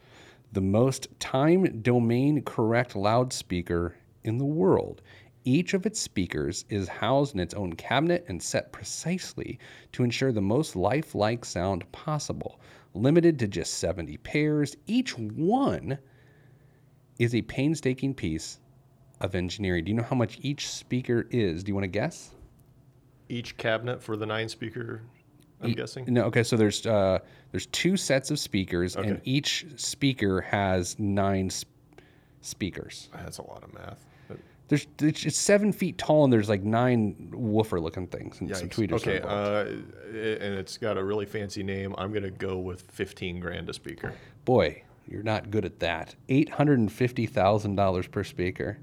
The 0.52 0.60
most 0.60 1.08
time 1.18 1.80
domain 1.82 2.42
correct 2.42 2.94
loudspeaker 2.94 3.96
in 4.22 4.38
the 4.38 4.44
world. 4.44 5.02
Each 5.46 5.74
of 5.74 5.86
its 5.86 6.00
speakers 6.00 6.64
is 6.68 6.88
housed 6.88 7.34
in 7.34 7.40
its 7.40 7.54
own 7.54 7.74
cabinet 7.74 8.24
and 8.26 8.42
set 8.42 8.72
precisely 8.72 9.60
to 9.92 10.02
ensure 10.02 10.32
the 10.32 10.40
most 10.40 10.74
lifelike 10.74 11.44
sound 11.44 11.90
possible. 11.92 12.60
Limited 12.94 13.38
to 13.38 13.46
just 13.46 13.74
70 13.74 14.16
pairs, 14.18 14.76
each 14.88 15.16
one 15.16 15.98
is 17.20 17.32
a 17.32 17.42
painstaking 17.42 18.12
piece 18.12 18.58
of 19.20 19.36
engineering. 19.36 19.84
Do 19.84 19.92
you 19.92 19.96
know 19.96 20.02
how 20.02 20.16
much 20.16 20.38
each 20.42 20.68
speaker 20.68 21.28
is? 21.30 21.62
Do 21.62 21.70
you 21.70 21.74
want 21.74 21.84
to 21.84 21.88
guess? 21.88 22.34
Each 23.28 23.56
cabinet 23.56 24.02
for 24.02 24.16
the 24.16 24.26
nine 24.26 24.48
speaker, 24.48 25.02
I'm 25.62 25.72
guessing. 25.72 26.06
No. 26.08 26.24
Okay. 26.24 26.42
So 26.42 26.56
there's 26.56 26.86
uh, 26.86 27.20
there's 27.52 27.66
two 27.66 27.96
sets 27.96 28.32
of 28.32 28.38
speakers, 28.38 28.96
and 28.96 29.20
each 29.24 29.66
speaker 29.76 30.40
has 30.40 30.98
nine 30.98 31.50
sp- 31.50 31.70
speakers. 32.40 33.08
That's 33.14 33.38
a 33.38 33.42
lot 33.46 33.62
of 33.64 33.72
math. 33.72 34.04
There's 34.68 34.86
it's 35.00 35.36
seven 35.36 35.72
feet 35.72 35.96
tall, 35.96 36.24
and 36.24 36.32
there's 36.32 36.48
like 36.48 36.62
nine 36.62 37.30
woofer 37.32 37.80
looking 37.80 38.08
things 38.08 38.40
and 38.40 38.54
some 38.56 38.68
tweeters. 38.68 38.94
Okay, 39.06 39.20
uh, 39.20 39.64
and 40.08 40.54
it's 40.54 40.76
got 40.76 40.98
a 40.98 41.04
really 41.04 41.26
fancy 41.26 41.62
name. 41.62 41.94
I'm 41.96 42.12
gonna 42.12 42.30
go 42.30 42.58
with 42.58 42.82
15 42.90 43.38
grand 43.38 43.68
a 43.68 43.72
speaker. 43.72 44.12
Boy, 44.44 44.82
you're 45.06 45.22
not 45.22 45.50
good 45.50 45.64
at 45.64 45.78
that. 45.80 46.16
Eight 46.28 46.48
hundred 46.48 46.80
and 46.80 46.90
fifty 46.90 47.26
thousand 47.26 47.76
dollars 47.76 48.08
per 48.08 48.24
speaker. 48.24 48.78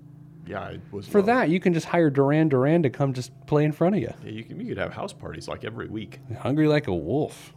Yeah, 0.45 0.59
I 0.59 0.79
was 0.91 1.07
For 1.07 1.19
wrong. 1.19 1.27
that, 1.27 1.49
you 1.49 1.59
can 1.59 1.73
just 1.73 1.85
hire 1.85 2.09
Duran 2.09 2.49
Duran 2.49 2.83
to 2.83 2.89
come 2.89 3.13
just 3.13 3.31
play 3.45 3.63
in 3.63 3.71
front 3.71 3.95
of 3.95 4.01
you. 4.01 4.13
Yeah, 4.23 4.29
you, 4.29 4.43
can, 4.43 4.59
you 4.59 4.67
could 4.67 4.77
have 4.77 4.93
house 4.93 5.13
parties 5.13 5.47
like 5.47 5.63
every 5.63 5.87
week. 5.87 6.19
Hungry 6.39 6.67
like 6.67 6.87
a 6.87 6.93
wolf. 6.95 7.53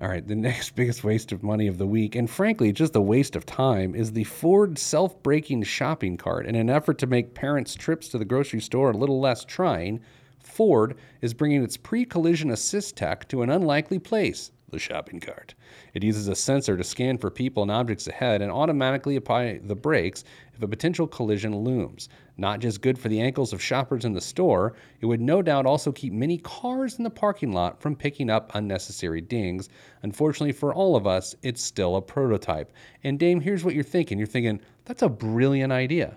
All 0.00 0.08
right, 0.08 0.26
the 0.26 0.34
next 0.36 0.74
biggest 0.74 1.04
waste 1.04 1.30
of 1.30 1.42
money 1.42 1.66
of 1.66 1.78
the 1.78 1.86
week, 1.86 2.14
and 2.14 2.28
frankly, 2.28 2.72
just 2.72 2.96
a 2.96 3.00
waste 3.00 3.36
of 3.36 3.44
time, 3.44 3.94
is 3.94 4.12
the 4.12 4.24
Ford 4.24 4.78
self 4.78 5.22
braking 5.22 5.62
shopping 5.64 6.16
cart. 6.16 6.46
In 6.46 6.54
an 6.54 6.70
effort 6.70 6.98
to 6.98 7.06
make 7.06 7.34
parents' 7.34 7.74
trips 7.74 8.08
to 8.08 8.18
the 8.18 8.24
grocery 8.24 8.60
store 8.60 8.90
a 8.90 8.96
little 8.96 9.20
less 9.20 9.44
trying, 9.44 10.00
Ford 10.38 10.96
is 11.20 11.34
bringing 11.34 11.62
its 11.62 11.76
pre 11.76 12.04
collision 12.04 12.50
assist 12.50 12.96
tech 12.96 13.28
to 13.28 13.42
an 13.42 13.50
unlikely 13.50 13.98
place 13.98 14.52
the 14.70 14.78
shopping 14.78 15.20
cart. 15.20 15.54
It 15.94 16.02
uses 16.02 16.28
a 16.28 16.34
sensor 16.34 16.76
to 16.76 16.84
scan 16.84 17.18
for 17.18 17.30
people 17.30 17.62
and 17.62 17.70
objects 17.70 18.06
ahead 18.06 18.42
and 18.42 18.50
automatically 18.50 19.16
apply 19.16 19.60
the 19.64 19.74
brakes 19.74 20.24
if 20.54 20.62
a 20.62 20.68
potential 20.68 21.06
collision 21.06 21.56
looms. 21.56 22.08
Not 22.36 22.60
just 22.60 22.80
good 22.80 22.98
for 22.98 23.08
the 23.08 23.20
ankles 23.20 23.52
of 23.52 23.62
shoppers 23.62 24.04
in 24.04 24.12
the 24.12 24.20
store, 24.20 24.74
it 25.00 25.06
would 25.06 25.20
no 25.20 25.42
doubt 25.42 25.66
also 25.66 25.92
keep 25.92 26.12
many 26.12 26.38
cars 26.38 26.96
in 26.96 27.04
the 27.04 27.10
parking 27.10 27.52
lot 27.52 27.80
from 27.80 27.94
picking 27.96 28.30
up 28.30 28.50
unnecessary 28.54 29.20
dings. 29.20 29.68
Unfortunately 30.02 30.52
for 30.52 30.74
all 30.74 30.96
of 30.96 31.06
us, 31.06 31.34
it's 31.42 31.62
still 31.62 31.96
a 31.96 32.02
prototype. 32.02 32.72
And 33.04 33.18
Dame, 33.18 33.40
here's 33.40 33.64
what 33.64 33.74
you're 33.74 33.84
thinking. 33.84 34.18
You're 34.18 34.26
thinking, 34.26 34.60
that's 34.84 35.02
a 35.02 35.08
brilliant 35.08 35.72
idea. 35.72 36.16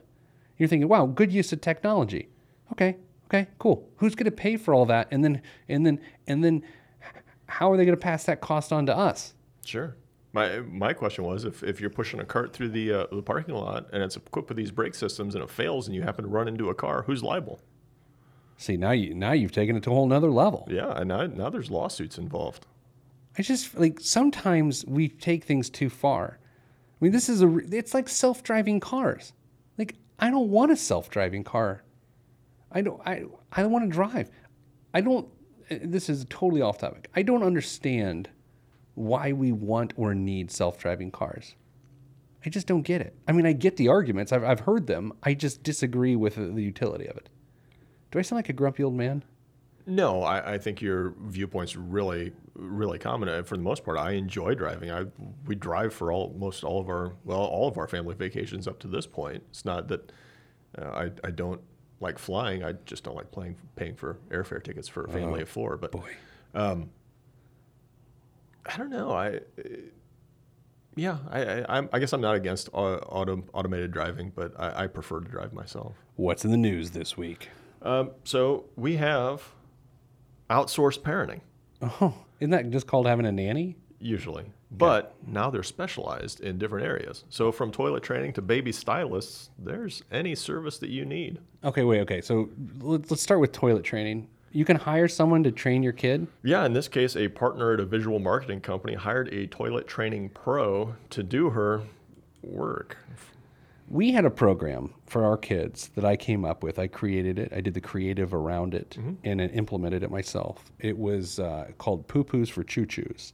You're 0.57 0.69
thinking, 0.69 0.87
wow, 0.87 1.05
good 1.05 1.31
use 1.31 1.51
of 1.51 1.61
technology. 1.61 2.29
Okay, 2.71 2.97
okay, 3.25 3.47
cool. 3.59 3.89
Who's 3.97 4.15
going 4.15 4.25
to 4.25 4.31
pay 4.31 4.57
for 4.57 4.73
all 4.73 4.85
that? 4.85 5.07
And 5.11 5.23
then, 5.23 5.41
and 5.67 5.85
then, 5.85 5.99
and 6.27 6.43
then, 6.43 6.63
how 7.53 7.71
are 7.71 7.77
they 7.77 7.85
going 7.85 7.97
to 7.97 8.01
pass 8.01 8.23
that 8.23 8.41
cost 8.41 8.73
on 8.73 8.87
to 8.87 8.97
us? 8.97 9.33
Sure. 9.63 9.95
My 10.33 10.61
my 10.61 10.91
question 10.93 11.23
was 11.23 11.45
if, 11.45 11.61
if 11.61 11.79
you're 11.79 11.91
pushing 11.91 12.19
a 12.19 12.25
cart 12.25 12.51
through 12.51 12.69
the 12.69 12.91
uh, 12.91 13.07
the 13.11 13.21
parking 13.21 13.53
lot 13.53 13.87
and 13.93 14.01
it's 14.01 14.15
equipped 14.15 14.49
with 14.49 14.57
these 14.57 14.71
brake 14.71 14.95
systems 14.95 15.35
and 15.35 15.43
it 15.43 15.49
fails 15.49 15.87
and 15.87 15.95
you 15.95 16.01
happen 16.01 16.25
to 16.25 16.29
run 16.29 16.47
into 16.47 16.69
a 16.69 16.73
car, 16.73 17.03
who's 17.03 17.21
liable? 17.21 17.59
See, 18.57 18.75
now 18.75 18.91
you 18.91 19.13
now 19.13 19.33
you've 19.33 19.51
taken 19.51 19.75
it 19.75 19.83
to 19.83 19.91
a 19.91 19.93
whole 19.93 20.07
nother 20.07 20.31
level. 20.31 20.67
Yeah, 20.69 20.93
and 20.95 21.07
now, 21.07 21.27
now 21.27 21.49
there's 21.51 21.69
lawsuits 21.69 22.17
involved. 22.17 22.65
I 23.37 23.43
just 23.43 23.77
like 23.77 23.99
sometimes 23.99 24.83
we 24.85 25.07
take 25.07 25.43
things 25.43 25.69
too 25.69 25.89
far. 25.89 26.39
I 26.39 27.05
mean, 27.05 27.11
this 27.11 27.29
is 27.29 27.43
a 27.43 27.57
it's 27.71 27.93
like 27.93 28.09
self-driving 28.09 28.79
cars. 28.79 29.33
Like 29.77 29.95
I 30.17 30.31
don't 30.31 30.49
want 30.49 30.71
a 30.71 30.75
self-driving 30.75 31.43
car. 31.43 31.83
I 32.71 32.81
don't 32.81 32.99
I 33.05 33.25
I 33.51 33.61
don't 33.61 33.71
want 33.71 33.85
to 33.85 33.91
drive. 33.91 34.31
I 34.95 35.01
don't 35.01 35.27
this 35.69 36.09
is 36.09 36.25
totally 36.29 36.61
off 36.61 36.77
topic. 36.77 37.09
I 37.15 37.21
don't 37.21 37.43
understand 37.43 38.29
why 38.95 39.31
we 39.31 39.51
want 39.51 39.93
or 39.95 40.13
need 40.13 40.51
self-driving 40.51 41.11
cars. 41.11 41.55
I 42.45 42.49
just 42.49 42.67
don't 42.67 42.81
get 42.81 43.01
it. 43.01 43.15
I 43.27 43.31
mean, 43.31 43.45
I 43.45 43.53
get 43.53 43.77
the 43.77 43.87
arguments. 43.87 44.31
I've 44.31 44.43
I've 44.43 44.61
heard 44.61 44.87
them. 44.87 45.13
I 45.23 45.33
just 45.33 45.63
disagree 45.63 46.15
with 46.15 46.35
the 46.35 46.61
utility 46.61 47.07
of 47.07 47.17
it. 47.17 47.29
Do 48.11 48.19
I 48.19 48.21
sound 48.21 48.37
like 48.37 48.49
a 48.49 48.53
grumpy 48.53 48.83
old 48.83 48.95
man? 48.95 49.23
No, 49.85 50.21
I, 50.21 50.53
I 50.53 50.57
think 50.57 50.81
your 50.81 51.13
viewpoint's 51.23 51.75
really, 51.75 52.31
really 52.53 52.99
common. 52.99 53.27
Uh, 53.27 53.43
For 53.43 53.57
the 53.57 53.63
most 53.63 53.83
part, 53.83 53.97
I 53.97 54.11
enjoy 54.11 54.55
driving. 54.55 54.91
I 54.91 55.05
we 55.45 55.55
drive 55.55 55.93
for 55.93 56.11
almost 56.11 56.63
all 56.63 56.79
of 56.79 56.89
our 56.89 57.13
well, 57.25 57.39
all 57.39 57.67
of 57.67 57.77
our 57.77 57.87
family 57.87 58.15
vacations 58.15 58.67
up 58.67 58.79
to 58.79 58.87
this 58.87 59.05
point. 59.05 59.43
It's 59.49 59.65
not 59.65 59.87
that 59.87 60.11
uh, 60.77 60.85
I 60.85 61.11
I 61.23 61.31
don't 61.31 61.61
like 62.03 62.19
flying. 62.19 62.63
I 62.63 62.73
just 62.85 63.03
don't 63.03 63.15
like 63.15 63.31
playing, 63.31 63.55
paying 63.75 63.95
for 63.95 64.17
airfare 64.29 64.63
tickets 64.63 64.87
for 64.87 65.05
a 65.05 65.09
family 65.09 65.41
of 65.41 65.49
four. 65.49 65.77
But 65.77 65.91
Boy. 65.91 66.11
I 66.53 66.77
don't 68.77 68.89
know. 68.89 69.11
I 69.11 69.37
uh, 69.37 69.41
yeah, 70.95 71.17
I 71.31 71.39
I, 71.41 71.61
I'm- 71.63 71.89
I 71.91 71.99
guess 71.99 72.13
I'm 72.13 72.21
not 72.21 72.35
against 72.35 72.69
auto, 72.71 73.43
automated 73.53 73.91
driving, 73.91 74.31
but 74.35 74.53
I, 74.59 74.83
I 74.83 74.87
prefer 74.87 75.19
to 75.21 75.27
drive 75.29 75.53
myself. 75.53 75.95
What's 76.15 76.45
in 76.45 76.51
the 76.51 76.57
news 76.57 76.91
this 76.91 77.17
week? 77.17 77.49
Um, 77.81 78.11
so 78.23 78.65
we 78.75 78.97
have 78.97 79.43
outsourced 80.49 80.99
parenting. 81.01 81.41
Oh, 81.81 82.13
isn't 82.39 82.51
that 82.51 82.69
just 82.69 82.85
called 82.87 83.07
having 83.07 83.25
a 83.25 83.31
nanny? 83.31 83.77
usually. 83.99 84.45
But 84.75 85.15
now 85.25 85.49
they're 85.49 85.63
specialized 85.63 86.41
in 86.41 86.57
different 86.57 86.85
areas. 86.85 87.23
So 87.29 87.51
from 87.51 87.71
toilet 87.71 88.03
training 88.03 88.33
to 88.33 88.41
baby 88.41 88.71
stylists, 88.71 89.49
there's 89.59 90.03
any 90.11 90.35
service 90.35 90.79
that 90.79 90.89
you 90.89 91.05
need. 91.05 91.39
Okay, 91.63 91.83
wait, 91.83 92.01
okay. 92.01 92.21
So 92.21 92.49
let's, 92.79 93.11
let's 93.11 93.21
start 93.21 93.39
with 93.39 93.51
toilet 93.51 93.83
training. 93.83 94.27
You 94.51 94.65
can 94.65 94.77
hire 94.77 95.07
someone 95.07 95.43
to 95.43 95.51
train 95.51 95.81
your 95.81 95.93
kid. 95.93 96.27
Yeah, 96.43 96.65
in 96.65 96.73
this 96.73 96.87
case, 96.87 97.15
a 97.15 97.27
partner 97.27 97.73
at 97.73 97.79
a 97.79 97.85
visual 97.85 98.19
marketing 98.19 98.61
company 98.61 98.93
hired 98.93 99.33
a 99.33 99.47
toilet 99.47 99.87
training 99.87 100.29
pro 100.29 100.95
to 101.09 101.23
do 101.23 101.49
her 101.51 101.81
work. 102.43 102.97
We 103.89 104.11
had 104.11 104.25
a 104.25 104.29
program 104.29 104.93
for 105.07 105.25
our 105.25 105.37
kids 105.37 105.89
that 105.95 106.05
I 106.05 106.15
came 106.15 106.45
up 106.45 106.63
with. 106.63 106.79
I 106.79 106.87
created 106.87 107.37
it. 107.37 107.51
I 107.53 107.61
did 107.61 107.73
the 107.73 107.81
creative 107.81 108.33
around 108.33 108.73
it 108.73 108.97
and 109.23 109.41
implemented 109.41 110.03
it 110.03 110.09
myself. 110.09 110.71
It 110.79 110.97
was 110.97 111.39
uh, 111.39 111.71
called 111.77 112.07
Poo 112.07 112.23
Poos 112.23 112.49
for 112.49 112.63
Choo 112.63 112.85
Choos. 112.85 113.33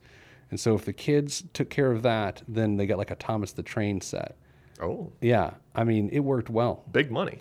And 0.52 0.60
so 0.60 0.74
if 0.76 0.86
the 0.86 0.94
kids 0.94 1.44
took 1.54 1.70
care 1.70 1.92
of 1.92 2.02
that, 2.04 2.42
then 2.48 2.78
they 2.78 2.86
got 2.88 2.98
like 2.98 3.12
a 3.12 3.16
Thomas 3.16 3.52
the 3.52 3.64
Train 3.64 4.02
set. 4.02 4.36
Oh, 4.82 5.12
Yeah, 5.22 5.52
I 5.76 5.84
mean, 5.84 6.10
it 6.12 6.20
worked 6.22 6.50
well. 6.50 6.84
big 6.92 7.12
money. 7.12 7.40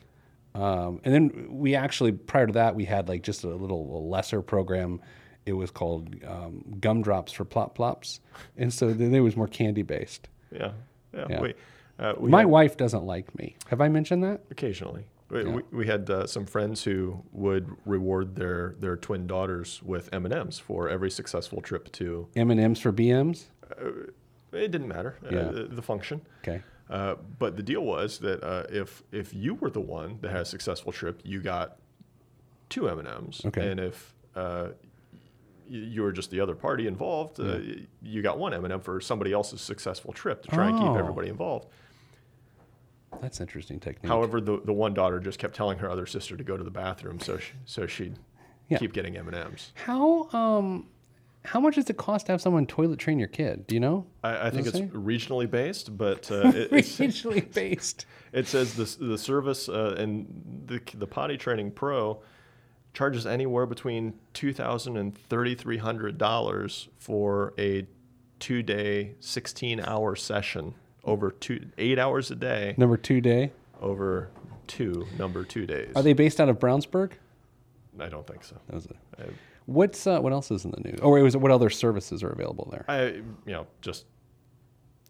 Um, 0.54 1.00
and 1.04 1.14
then 1.14 1.46
we 1.50 1.74
actually, 1.76 2.12
prior 2.12 2.46
to 2.48 2.52
that, 2.54 2.74
we 2.74 2.84
had 2.84 3.08
like 3.08 3.22
just 3.22 3.44
a 3.44 3.48
little 3.48 4.08
lesser 4.08 4.42
program. 4.42 5.00
It 5.46 5.52
was 5.52 5.70
called 5.70 6.16
um, 6.26 6.64
Gumdrops 6.80 7.32
for 7.32 7.44
Plop 7.44 7.74
Plops. 7.74 8.20
And 8.56 8.72
so 8.74 8.92
then 8.92 9.14
it 9.14 9.20
was 9.20 9.36
more 9.36 9.46
candy 9.46 9.82
based. 9.82 10.28
Yeah, 10.52 10.72
yeah. 11.14 11.26
Yeah. 11.30 11.40
We, 11.40 11.54
uh, 11.98 12.14
My 12.20 12.40
had- 12.40 12.48
wife 12.48 12.76
doesn't 12.76 13.04
like 13.04 13.36
me. 13.38 13.56
Have 13.68 13.80
I 13.80 13.88
mentioned 13.88 14.24
that? 14.24 14.40
occasionally. 14.50 15.04
We, 15.30 15.44
we, 15.44 15.62
we 15.72 15.86
had 15.86 16.08
uh, 16.08 16.26
some 16.26 16.46
friends 16.46 16.84
who 16.84 17.22
would 17.32 17.68
reward 17.84 18.34
their, 18.34 18.76
their 18.80 18.96
twin 18.96 19.26
daughters 19.26 19.82
with 19.82 20.08
M 20.12 20.24
and 20.24 20.32
M's 20.32 20.58
for 20.58 20.88
every 20.88 21.10
successful 21.10 21.60
trip 21.60 21.92
to. 21.92 22.28
M&M's 22.34 22.80
for 22.80 22.92
BMs? 22.92 23.44
It 24.52 24.70
didn't 24.72 24.88
matter 24.88 25.16
uh, 25.24 25.28
Yeah. 25.30 25.42
the, 25.50 25.64
the 25.64 25.82
function. 25.82 26.22
Okay. 26.42 26.62
Uh, 26.88 27.16
but 27.38 27.56
the 27.56 27.62
deal 27.62 27.82
was 27.84 28.18
that 28.20 28.42
uh, 28.42 28.64
if 28.70 29.02
if 29.12 29.34
you 29.34 29.52
were 29.54 29.68
the 29.68 29.80
one 29.80 30.18
that 30.22 30.30
had 30.30 30.40
a 30.40 30.44
successful 30.46 30.90
trip, 30.90 31.20
you 31.22 31.38
got 31.42 31.76
two 32.70 32.88
M 32.88 32.98
and 32.98 33.06
M's. 33.08 33.42
Okay. 33.44 33.70
And 33.70 33.78
if 33.78 34.14
uh, 34.34 34.68
you 35.68 36.00
were 36.00 36.12
just 36.12 36.30
the 36.30 36.40
other 36.40 36.54
party 36.54 36.86
involved, 36.86 37.38
uh, 37.40 37.58
y- 37.58 37.86
you 38.00 38.22
got 38.22 38.38
one 38.38 38.54
M 38.54 38.64
and 38.64 38.72
m 38.72 38.80
for 38.80 39.02
somebody 39.02 39.34
else's 39.34 39.60
successful 39.60 40.14
trip 40.14 40.42
to 40.44 40.48
try 40.48 40.68
and 40.70 40.78
keep 40.78 40.88
Oh. 40.88 40.96
everybody 40.96 41.28
involved. 41.28 41.68
That's 43.20 43.40
interesting 43.40 43.80
technique. 43.80 44.08
However, 44.10 44.40
the 44.40 44.60
the 44.64 44.72
one 44.72 44.94
daughter 44.94 45.20
just 45.20 45.38
kept 45.38 45.54
telling 45.56 45.78
her 45.78 45.90
other 45.90 46.06
sister 46.06 46.36
to 46.36 46.44
go 46.44 46.56
to 46.56 46.64
the 46.64 46.70
bathroom, 46.70 47.20
so 47.20 47.38
she, 47.38 47.52
so 47.64 47.86
she'd 47.86 48.16
Yeah. 48.68 48.78
keep 48.78 48.92
getting 48.92 49.16
M 49.16 49.28
and 49.28 49.36
M's. 49.36 49.72
how 49.74 50.28
um 50.30 50.86
How 51.44 51.60
much 51.60 51.76
does 51.76 51.88
it 51.88 51.96
cost 51.96 52.26
to 52.26 52.32
have 52.32 52.40
someone 52.42 52.66
toilet 52.66 52.98
train 52.98 53.18
your 53.18 53.28
kid? 53.28 53.66
Do 53.66 53.74
you 53.74 53.80
know? 53.80 54.06
I, 54.22 54.48
I 54.48 54.50
think 54.50 54.66
it's 54.66 54.76
say? 54.76 54.86
regionally 54.92 55.50
based, 55.50 55.96
but 55.96 56.30
uh, 56.30 56.48
it, 56.54 56.72
it's, 56.72 56.98
Regionally 56.98 57.52
based. 57.54 58.06
it 58.32 58.46
says 58.46 58.74
the 58.74 59.04
the 59.04 59.16
service 59.18 59.68
uh, 59.68 59.94
and 59.98 60.26
the 60.66 60.80
the 60.94 61.06
potty 61.06 61.36
training 61.36 61.70
pro 61.72 62.20
charges 62.94 63.26
anywhere 63.26 63.64
between 63.66 64.14
two 64.32 64.52
thousand 64.52 64.96
and 64.96 65.16
thirty 65.16 65.54
three 65.54 65.78
hundred 65.78 66.18
dollars 66.18 66.88
for 66.98 67.54
a 67.58 67.86
two 68.40 68.62
day, 68.62 69.14
sixteen 69.20 69.80
hour 69.80 70.14
session 70.16 70.74
over 71.04 71.30
two 71.30 71.66
eight 71.78 71.98
hours 71.98 72.30
a 72.30 72.34
day 72.36 72.74
Number 72.76 72.96
two 72.96 73.20
day. 73.20 73.52
over 73.80 74.28
two 74.66 75.06
number 75.18 75.44
two 75.44 75.66
days. 75.66 75.92
Are 75.96 76.02
they 76.02 76.12
based 76.12 76.40
out 76.40 76.48
of 76.48 76.58
Brownsburg? 76.58 77.12
I 78.00 78.08
don't 78.08 78.26
think 78.26 78.44
so. 78.44 78.56
That 78.66 78.74
was 78.74 78.86
it. 78.86 78.96
I, 79.18 79.22
What's 79.66 80.06
uh, 80.06 80.20
what 80.20 80.32
else 80.32 80.50
is 80.50 80.64
in 80.64 80.70
the 80.70 80.80
news? 80.80 81.00
Or 81.00 81.20
was 81.22 81.34
it 81.34 81.38
what 81.40 81.50
other 81.50 81.68
services 81.70 82.22
are 82.22 82.30
available 82.30 82.68
there? 82.70 82.84
I 82.88 83.06
you 83.06 83.24
know 83.46 83.66
just 83.82 84.06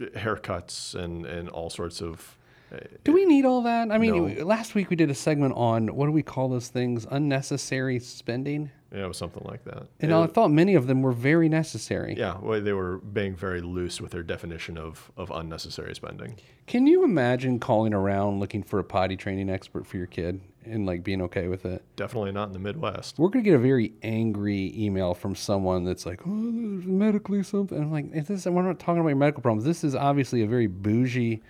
haircuts 0.01 0.95
and 0.95 1.27
and 1.27 1.49
all 1.49 1.71
sorts 1.71 2.01
of. 2.01 2.37
uh, 2.73 2.79
Do 3.05 3.13
we 3.13 3.25
need 3.25 3.45
all 3.45 3.63
that? 3.63 3.91
I 3.91 3.99
mean, 3.99 4.37
No. 4.37 4.45
last 4.45 4.75
week 4.75 4.91
we 4.91 4.97
did 4.97 5.11
a 5.11 5.15
segment 5.15 5.55
on 5.57 5.89
what 5.95 6.07
do 6.07 6.13
we 6.13 6.23
call 6.23 6.49
those 6.49 6.69
things? 6.69 7.07
Unnecessary 7.11 7.99
spending. 7.99 8.71
Yeah, 8.93 9.05
it 9.05 9.09
was 9.09 9.19
something 9.19 9.43
like 9.45 9.65
that. 9.65 9.87
And 10.01 10.15
I 10.15 10.27
thought 10.27 10.51
many 10.51 10.75
of 10.75 10.87
them 10.87 11.03
were 11.03 11.13
very 11.13 11.49
necessary. 11.49 12.15
yeah, 12.17 12.39
well, 12.41 12.59
they 12.61 12.73
were 12.73 12.99
being 12.99 13.37
very 13.37 13.61
loose 13.61 14.01
with 14.01 14.13
their 14.13 14.23
definition 14.23 14.79
of, 14.79 15.13
of 15.17 15.31
unnecessary 15.31 15.95
spending. 15.95 16.37
Can 16.67 16.87
you 16.87 17.05
imagine 17.05 17.59
calling 17.61 17.93
around 17.93 18.41
looking 18.41 18.63
for 18.63 18.79
a 18.79 18.85
potty 18.85 19.15
training 19.17 19.51
expert 19.51 19.87
for 19.87 19.99
your 19.99 20.07
kid 20.07 20.41
and 20.65 20.87
like 20.87 21.05
being 21.05 21.21
okay 21.23 21.49
with 21.49 21.67
it? 21.67 21.85
Definitely 21.97 22.33
not 22.33 22.49
in 22.49 22.53
the 22.55 22.59
Midwest. 22.59 23.19
We're 23.19 23.29
gonna 23.29 23.45
get 23.45 23.55
a 23.55 23.59
very 23.59 23.93
angry 24.03 24.73
email 24.75 25.13
from 25.13 25.35
someone 25.35 25.85
that's 25.85 26.07
like, 26.07 26.23
"Oh, 26.27 26.31
medically 26.31 27.43
something." 27.43 27.77
I'm 27.79 27.93
like, 27.93 28.07
"Is 28.15 28.29
this? 28.29 28.47
We're 28.47 28.63
not 28.63 28.79
talking 28.79 29.01
about 29.01 29.09
your 29.11 29.17
medical 29.19 29.43
problems. 29.43 29.65
This 29.65 29.85
is 29.85 29.95
obviously 29.95 30.43
a 30.43 30.47
very 30.47 30.67
bougie 30.67 31.43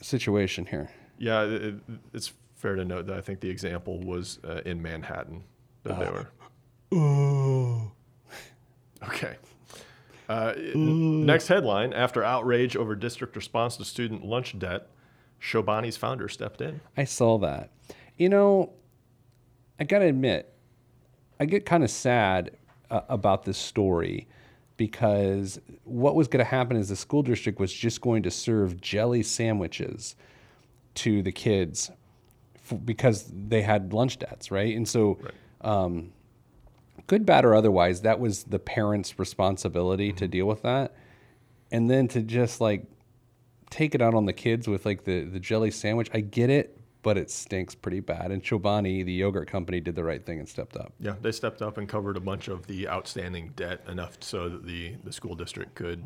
situation 0.00 0.66
here." 0.66 0.90
Yeah, 1.18 1.42
it- 1.44 1.74
it's 2.12 2.32
fair 2.56 2.74
to 2.74 2.84
note 2.84 3.06
that 3.06 3.16
I 3.16 3.20
think 3.20 3.40
the 3.40 3.50
example 3.50 4.00
was 4.00 4.38
uh, 4.44 4.62
in 4.64 4.82
Manhattan 4.82 5.44
that 5.84 5.98
they 6.00 6.10
were. 6.10 6.28
Oh. 6.92 7.90
Okay. 9.08 9.36
Uh, 10.28 10.54
n- 10.56 11.26
next 11.26 11.48
headline: 11.48 11.92
After 11.92 12.24
outrage 12.24 12.76
over 12.76 12.94
district 12.94 13.36
response 13.36 13.76
to 13.76 13.84
student 13.84 14.24
lunch 14.24 14.58
debt, 14.58 14.88
Chobani's 15.40 15.96
founder 15.96 16.28
stepped 16.28 16.60
in. 16.60 16.80
I 16.96 17.04
saw 17.04 17.38
that. 17.38 17.70
You 18.16 18.28
know, 18.30 18.72
I 19.78 19.84
got 19.84 19.98
to 19.98 20.06
admit, 20.06 20.52
I 21.38 21.44
get 21.44 21.66
kind 21.66 21.84
of 21.84 21.90
sad 21.90 22.56
uh, 22.90 23.02
about 23.08 23.44
this 23.44 23.58
story 23.58 24.26
because 24.76 25.60
what 25.84 26.14
was 26.14 26.26
going 26.28 26.44
to 26.44 26.50
happen 26.50 26.76
is 26.76 26.88
the 26.88 26.96
school 26.96 27.22
district 27.22 27.60
was 27.60 27.72
just 27.72 28.00
going 28.00 28.22
to 28.22 28.30
serve 28.30 28.80
jelly 28.80 29.22
sandwiches 29.22 30.16
to 30.94 31.22
the 31.22 31.32
kids 31.32 31.90
f- 32.70 32.78
because 32.84 33.30
they 33.48 33.62
had 33.62 33.92
lunch 33.92 34.18
debts, 34.18 34.50
right? 34.50 34.74
And 34.76 34.88
so, 34.88 35.18
um, 35.64 36.12
good, 37.06 37.26
bad, 37.26 37.44
or 37.44 37.54
otherwise, 37.54 38.02
that 38.02 38.20
was 38.20 38.44
the 38.44 38.58
parents' 38.58 39.18
responsibility 39.18 40.12
to 40.12 40.28
deal 40.28 40.46
with 40.46 40.62
that. 40.62 40.94
And 41.72 41.90
then 41.90 42.06
to 42.08 42.22
just 42.22 42.60
like 42.60 42.86
take 43.74 43.94
it 43.94 44.00
out 44.00 44.14
on 44.14 44.24
the 44.26 44.32
kids 44.32 44.68
with 44.68 44.86
like 44.86 45.04
the, 45.04 45.24
the 45.24 45.40
jelly 45.40 45.70
sandwich. 45.70 46.08
I 46.14 46.20
get 46.20 46.48
it, 46.48 46.78
but 47.02 47.18
it 47.18 47.30
stinks 47.30 47.74
pretty 47.74 48.00
bad. 48.00 48.30
And 48.30 48.42
Chobani, 48.42 49.04
the 49.04 49.12
yogurt 49.12 49.48
company, 49.48 49.80
did 49.80 49.96
the 49.96 50.04
right 50.04 50.24
thing 50.24 50.38
and 50.38 50.48
stepped 50.48 50.76
up. 50.76 50.92
Yeah, 51.00 51.14
they 51.20 51.32
stepped 51.32 51.60
up 51.60 51.76
and 51.76 51.88
covered 51.88 52.16
a 52.16 52.20
bunch 52.20 52.46
of 52.46 52.66
the 52.68 52.88
outstanding 52.88 53.52
debt 53.56 53.80
enough 53.88 54.18
so 54.20 54.48
that 54.48 54.64
the, 54.64 54.94
the 55.02 55.12
school 55.12 55.34
district 55.34 55.74
could 55.74 56.04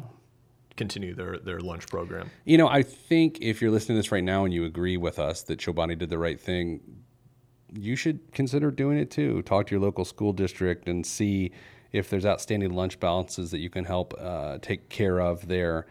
continue 0.77 1.15
their, 1.15 1.39
their 1.39 1.61
lunch 1.61 1.87
program. 1.89 2.31
You 2.47 2.57
know, 2.57 2.69
I 2.69 2.83
think 2.83 3.39
if 3.43 3.61
you're 3.61 3.71
listening 3.71 3.97
to 3.97 4.03
this 4.03 4.13
right 4.13 4.25
now 4.25 4.45
and 4.45 4.55
you 4.55 4.65
agree 4.65 4.97
with 4.97 5.19
us 5.19 5.43
that 5.43 5.59
Chobani 5.59 5.99
did 5.99 6.09
the 6.09 6.19
right 6.19 6.41
thing, 6.41 6.81
you 7.73 7.97
should 7.97 8.33
consider 8.33 8.71
doing 8.71 8.99
it 8.99 9.11
too. 9.11 9.43
Talk 9.43 9.67
to 9.69 9.75
your 9.75 9.81
local 9.81 10.05
school 10.05 10.33
district 10.33 10.89
and 10.89 11.05
see 11.05 11.53
if 11.93 12.11
there's 12.11 12.27
outstanding 12.27 12.73
lunch 12.73 13.01
balances 13.01 13.51
that 13.51 13.59
you 13.59 13.71
can 13.71 13.85
help 13.85 14.15
uh, 14.19 14.59
take 14.59 14.89
care 14.89 15.21
of 15.21 15.49
there. 15.49 15.87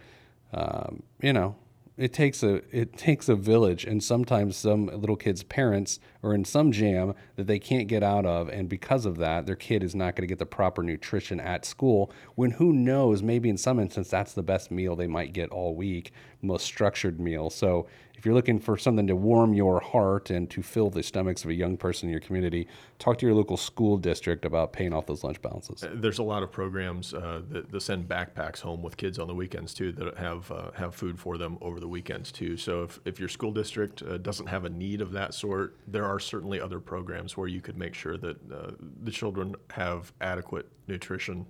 Um, 0.53 1.03
you 1.21 1.33
know, 1.33 1.55
it 1.97 2.13
takes 2.13 2.43
a 2.43 2.61
it 2.71 2.95
takes 2.95 3.27
a 3.27 3.35
village, 3.35 3.83
and 3.83 4.03
sometimes 4.03 4.55
some 4.55 4.85
little 4.85 5.15
kids' 5.15 5.41
parents 5.41 5.99
are 6.23 6.33
in 6.33 6.45
some 6.45 6.71
jam 6.71 7.15
that 7.35 7.47
they 7.47 7.57
can't 7.57 7.87
get 7.87 8.03
out 8.03 8.25
of, 8.25 8.49
and 8.49 8.69
because 8.69 9.05
of 9.05 9.17
that, 9.17 9.47
their 9.47 9.55
kid 9.55 9.83
is 9.83 9.95
not 9.95 10.15
going 10.15 10.21
to 10.21 10.31
get 10.31 10.37
the 10.37 10.45
proper 10.45 10.83
nutrition 10.83 11.39
at 11.39 11.65
school. 11.65 12.11
When 12.35 12.51
who 12.51 12.71
knows, 12.71 13.23
maybe 13.23 13.49
in 13.49 13.57
some 13.57 13.79
instance 13.79 14.09
that's 14.09 14.33
the 14.33 14.43
best 14.43 14.69
meal 14.69 14.95
they 14.95 15.07
might 15.07 15.33
get 15.33 15.49
all 15.49 15.75
week, 15.75 16.11
most 16.43 16.65
structured 16.65 17.19
meal. 17.19 17.49
So 17.49 17.87
if 18.17 18.25
you're 18.25 18.33
looking 18.33 18.59
for 18.59 18.77
something 18.77 19.05
to 19.07 19.15
warm 19.15 19.53
your 19.53 19.79
heart 19.79 20.31
and 20.31 20.49
to 20.49 20.63
fill 20.63 20.89
the 20.89 21.03
stomachs 21.03 21.43
of 21.43 21.51
a 21.51 21.53
young 21.53 21.77
person 21.77 22.09
in 22.09 22.11
your 22.11 22.19
community, 22.19 22.67
talk 22.97 23.19
to 23.19 23.25
your 23.27 23.35
local 23.35 23.57
school 23.57 23.95
district 23.95 24.43
about 24.43 24.73
paying 24.73 24.91
off 24.91 25.05
those 25.05 25.23
lunch 25.23 25.39
balances. 25.41 25.83
There's 25.93 26.17
a 26.17 26.23
lot 26.23 26.41
of 26.41 26.51
programs 26.51 27.13
uh, 27.13 27.41
that, 27.49 27.71
that 27.71 27.81
send 27.81 28.07
backpacks 28.07 28.59
home 28.59 28.81
with 28.81 28.97
kids 28.97 29.19
on 29.19 29.27
the 29.27 29.35
weekends 29.35 29.73
too 29.73 29.91
that 29.93 30.17
have 30.17 30.51
uh, 30.51 30.71
have 30.71 30.95
food 30.95 31.19
for 31.19 31.37
them 31.37 31.57
over 31.61 31.79
the 31.79 31.87
weekends 31.87 32.31
too. 32.31 32.57
So 32.57 32.83
if, 32.83 32.99
if 33.05 33.19
your 33.19 33.29
school 33.29 33.51
district 33.51 34.01
uh, 34.01 34.17
doesn't 34.17 34.47
have 34.47 34.65
a 34.65 34.69
need 34.69 35.01
of 35.01 35.11
that 35.11 35.35
sort, 35.35 35.77
there 35.87 36.05
are 36.05 36.19
certainly 36.19 36.59
other 36.59 36.79
programs 36.79 37.37
where 37.37 37.47
you 37.47 37.61
could 37.61 37.77
make 37.77 37.93
sure 37.93 38.17
that 38.17 38.51
uh, 38.51 38.71
the 39.03 39.11
children 39.11 39.55
have 39.69 40.11
adequate 40.21 40.67
nutrition 40.87 41.45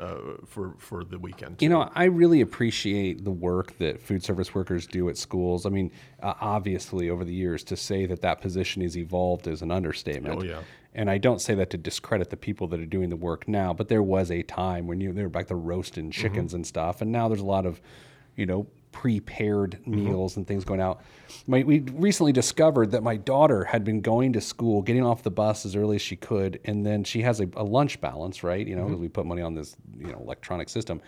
uh, 0.00 0.16
for 0.46 0.74
for 0.78 1.04
the 1.04 1.18
weekend. 1.18 1.60
You 1.60 1.68
know, 1.68 1.90
I 1.94 2.04
really 2.04 2.40
appreciate 2.40 3.24
the 3.24 3.30
work 3.30 3.76
that 3.78 4.00
food 4.00 4.24
service 4.24 4.54
workers 4.54 4.86
do 4.86 5.08
at 5.08 5.16
schools. 5.18 5.66
I 5.66 5.68
mean, 5.68 5.92
uh, 6.22 6.34
obviously, 6.40 7.10
over 7.10 7.24
the 7.24 7.34
years, 7.34 7.62
to 7.64 7.76
say 7.76 8.06
that 8.06 8.22
that 8.22 8.40
position 8.40 8.82
is 8.82 8.96
evolved 8.96 9.46
is 9.46 9.62
an 9.62 9.70
understatement. 9.70 10.40
Oh, 10.40 10.44
yeah. 10.44 10.62
And 10.92 11.08
I 11.08 11.18
don't 11.18 11.40
say 11.40 11.54
that 11.54 11.70
to 11.70 11.78
discredit 11.78 12.30
the 12.30 12.36
people 12.36 12.66
that 12.68 12.80
are 12.80 12.86
doing 12.86 13.10
the 13.10 13.16
work 13.16 13.46
now, 13.46 13.72
but 13.72 13.88
there 13.88 14.02
was 14.02 14.30
a 14.30 14.42
time 14.42 14.88
when 14.88 15.00
you 15.00 15.12
they 15.12 15.22
were 15.22 15.28
back 15.28 15.46
to 15.48 15.54
roasting 15.54 16.10
Mm-hmm. 16.10 16.20
chickens 16.22 16.54
and 16.54 16.66
stuff, 16.66 17.02
and 17.02 17.12
now 17.12 17.28
there's 17.28 17.40
a 17.40 17.46
lot 17.46 17.66
of, 17.66 17.80
you 18.36 18.46
know, 18.46 18.66
prepared 18.92 19.78
Mm-hmm. 19.82 19.94
meals 19.94 20.36
and 20.36 20.46
things 20.46 20.64
going 20.64 20.80
out. 20.80 21.00
My, 21.46 21.62
we 21.62 21.80
recently 21.80 22.32
discovered 22.32 22.90
that 22.90 23.02
my 23.02 23.16
daughter 23.16 23.64
had 23.64 23.84
been 23.84 24.00
going 24.00 24.32
to 24.34 24.40
school, 24.40 24.82
getting 24.82 25.04
off 25.04 25.22
the 25.22 25.30
bus 25.30 25.64
as 25.64 25.74
early 25.76 25.96
as 25.96 26.02
she 26.02 26.16
could, 26.16 26.60
and 26.64 26.84
then 26.84 27.04
she 27.04 27.22
has 27.22 27.40
a, 27.40 27.48
a 27.56 27.64
lunch 27.64 28.00
balance, 28.00 28.42
right? 28.42 28.66
You 28.66 28.76
know, 28.76 28.86
'cause 28.88 28.98
we 28.98 29.08
put 29.08 29.26
money 29.26 29.42
on 29.42 29.54
this, 29.54 29.76
you 29.98 30.08
know, 30.12 30.18
electronic 30.18 30.68
system. 30.68 31.00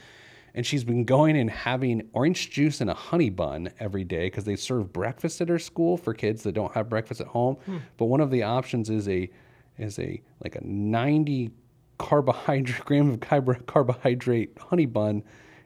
And 0.55 0.67
she's 0.67 0.85
been 0.85 1.05
going 1.05 1.37
and 1.39 1.49
having 1.51 2.09
orange 2.13 2.51
juice 2.51 2.81
and 2.83 2.91
a 2.91 2.95
honey 2.95 3.31
bun 3.31 3.71
every 3.81 4.05
day 4.05 4.27
because 4.27 4.45
they 4.45 4.57
serve 4.57 4.93
breakfast 4.93 5.41
at 5.41 5.49
her 5.49 5.59
school 5.59 5.97
for 5.97 6.13
kids 6.13 6.43
that 6.43 6.53
don't 6.53 6.73
have 6.75 6.89
breakfast 6.91 7.21
at 7.23 7.27
home. 7.29 7.57
But 7.97 8.05
one 8.07 8.21
of 8.21 8.31
the 8.31 8.43
options 8.43 8.91
is 8.91 9.09
a 9.09 9.31
is 9.79 9.99
a 9.99 10.21
like 10.45 10.57
a 10.57 10.61
90 10.63 11.51
carbohydrate 11.99 12.85
gram 12.85 13.11
of 13.11 13.21
carbohydrate 13.67 14.51
honey 14.59 14.87
bun 14.87 15.23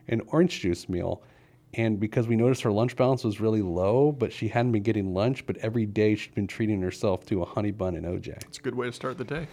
and 0.08 0.22
orange 0.28 0.60
juice 0.60 0.88
meal. 0.88 1.22
And 1.76 2.00
because 2.00 2.26
we 2.26 2.36
noticed 2.36 2.62
her 2.62 2.72
lunch 2.72 2.96
balance 2.96 3.22
was 3.22 3.38
really 3.38 3.60
low, 3.60 4.10
but 4.10 4.32
she 4.32 4.48
hadn't 4.48 4.72
been 4.72 4.82
getting 4.82 5.12
lunch, 5.12 5.44
but 5.46 5.58
every 5.58 5.84
day 5.84 6.14
she'd 6.14 6.34
been 6.34 6.46
treating 6.46 6.80
herself 6.80 7.26
to 7.26 7.42
a 7.42 7.44
honey 7.44 7.70
bun 7.70 7.94
and 7.96 8.06
OJ. 8.06 8.28
it's 8.44 8.58
a 8.58 8.62
good 8.62 8.74
way 8.74 8.86
to 8.86 8.92
start 8.92 9.18
the 9.18 9.24
day. 9.24 9.46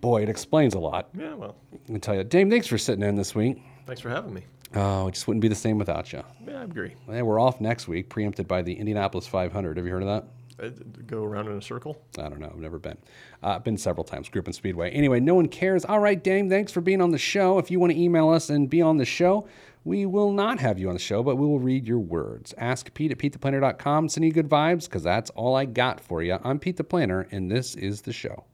Boy, 0.00 0.22
it 0.22 0.28
explains 0.28 0.74
a 0.74 0.78
lot. 0.78 1.08
Yeah, 1.16 1.34
well, 1.34 1.56
I 1.72 1.86
can 1.86 2.00
tell 2.00 2.14
you. 2.14 2.24
Dame, 2.24 2.48
thanks 2.50 2.66
for 2.66 2.78
sitting 2.78 3.02
in 3.02 3.14
this 3.16 3.34
week. 3.34 3.60
thanks 3.86 4.00
for 4.00 4.08
having 4.08 4.32
me. 4.32 4.44
Oh, 4.74 5.08
it 5.08 5.12
just 5.12 5.26
wouldn't 5.26 5.42
be 5.42 5.48
the 5.48 5.54
same 5.54 5.78
without 5.78 6.12
you. 6.12 6.22
Yeah, 6.46 6.60
I 6.60 6.64
agree. 6.64 6.94
Eh, 7.10 7.20
we're 7.20 7.40
off 7.40 7.60
next 7.60 7.88
week, 7.88 8.08
preempted 8.08 8.46
by 8.46 8.62
the 8.62 8.72
Indianapolis 8.72 9.26
500. 9.26 9.76
Have 9.76 9.86
you 9.86 9.92
heard 9.92 10.02
of 10.02 10.08
that? 10.08 10.24
Uh, 10.62 10.70
go 11.06 11.24
around 11.24 11.46
in 11.46 11.56
a 11.56 11.62
circle. 11.62 11.96
I 12.18 12.28
don't 12.28 12.40
know. 12.40 12.50
I've 12.52 12.58
never 12.58 12.78
been. 12.78 12.98
Uh, 13.42 13.56
I've 13.56 13.64
been 13.64 13.78
several 13.78 14.04
times, 14.04 14.28
Group 14.28 14.46
and 14.46 14.54
Speedway. 14.54 14.90
Anyway, 14.90 15.20
no 15.20 15.34
one 15.34 15.48
cares. 15.48 15.84
All 15.84 16.00
right, 16.00 16.22
Dame, 16.22 16.50
thanks 16.50 16.72
for 16.72 16.80
being 16.80 17.00
on 17.00 17.10
the 17.10 17.18
show. 17.18 17.58
If 17.58 17.70
you 17.70 17.78
want 17.78 17.92
to 17.92 17.98
email 17.98 18.28
us 18.28 18.50
and 18.50 18.68
be 18.68 18.82
on 18.82 18.96
the 18.96 19.04
show, 19.04 19.46
we 19.84 20.06
will 20.06 20.32
not 20.32 20.60
have 20.60 20.78
you 20.78 20.88
on 20.88 20.94
the 20.94 21.00
show, 21.00 21.22
but 21.22 21.36
we 21.36 21.46
will 21.46 21.60
read 21.60 21.86
your 21.86 21.98
words. 21.98 22.54
Ask 22.58 22.92
Pete 22.94 23.12
at 23.12 23.18
PeteThePlanner.com. 23.18 24.08
Send 24.08 24.24
you 24.24 24.32
good 24.32 24.48
vibes 24.48 24.84
because 24.84 25.02
that's 25.02 25.30
all 25.30 25.56
I 25.56 25.64
got 25.64 26.00
for 26.00 26.22
you. 26.22 26.38
I'm 26.42 26.58
Pete 26.58 26.76
the 26.76 26.84
Planner, 26.84 27.26
and 27.30 27.50
this 27.50 27.74
is 27.74 28.02
the 28.02 28.12
show. 28.12 28.44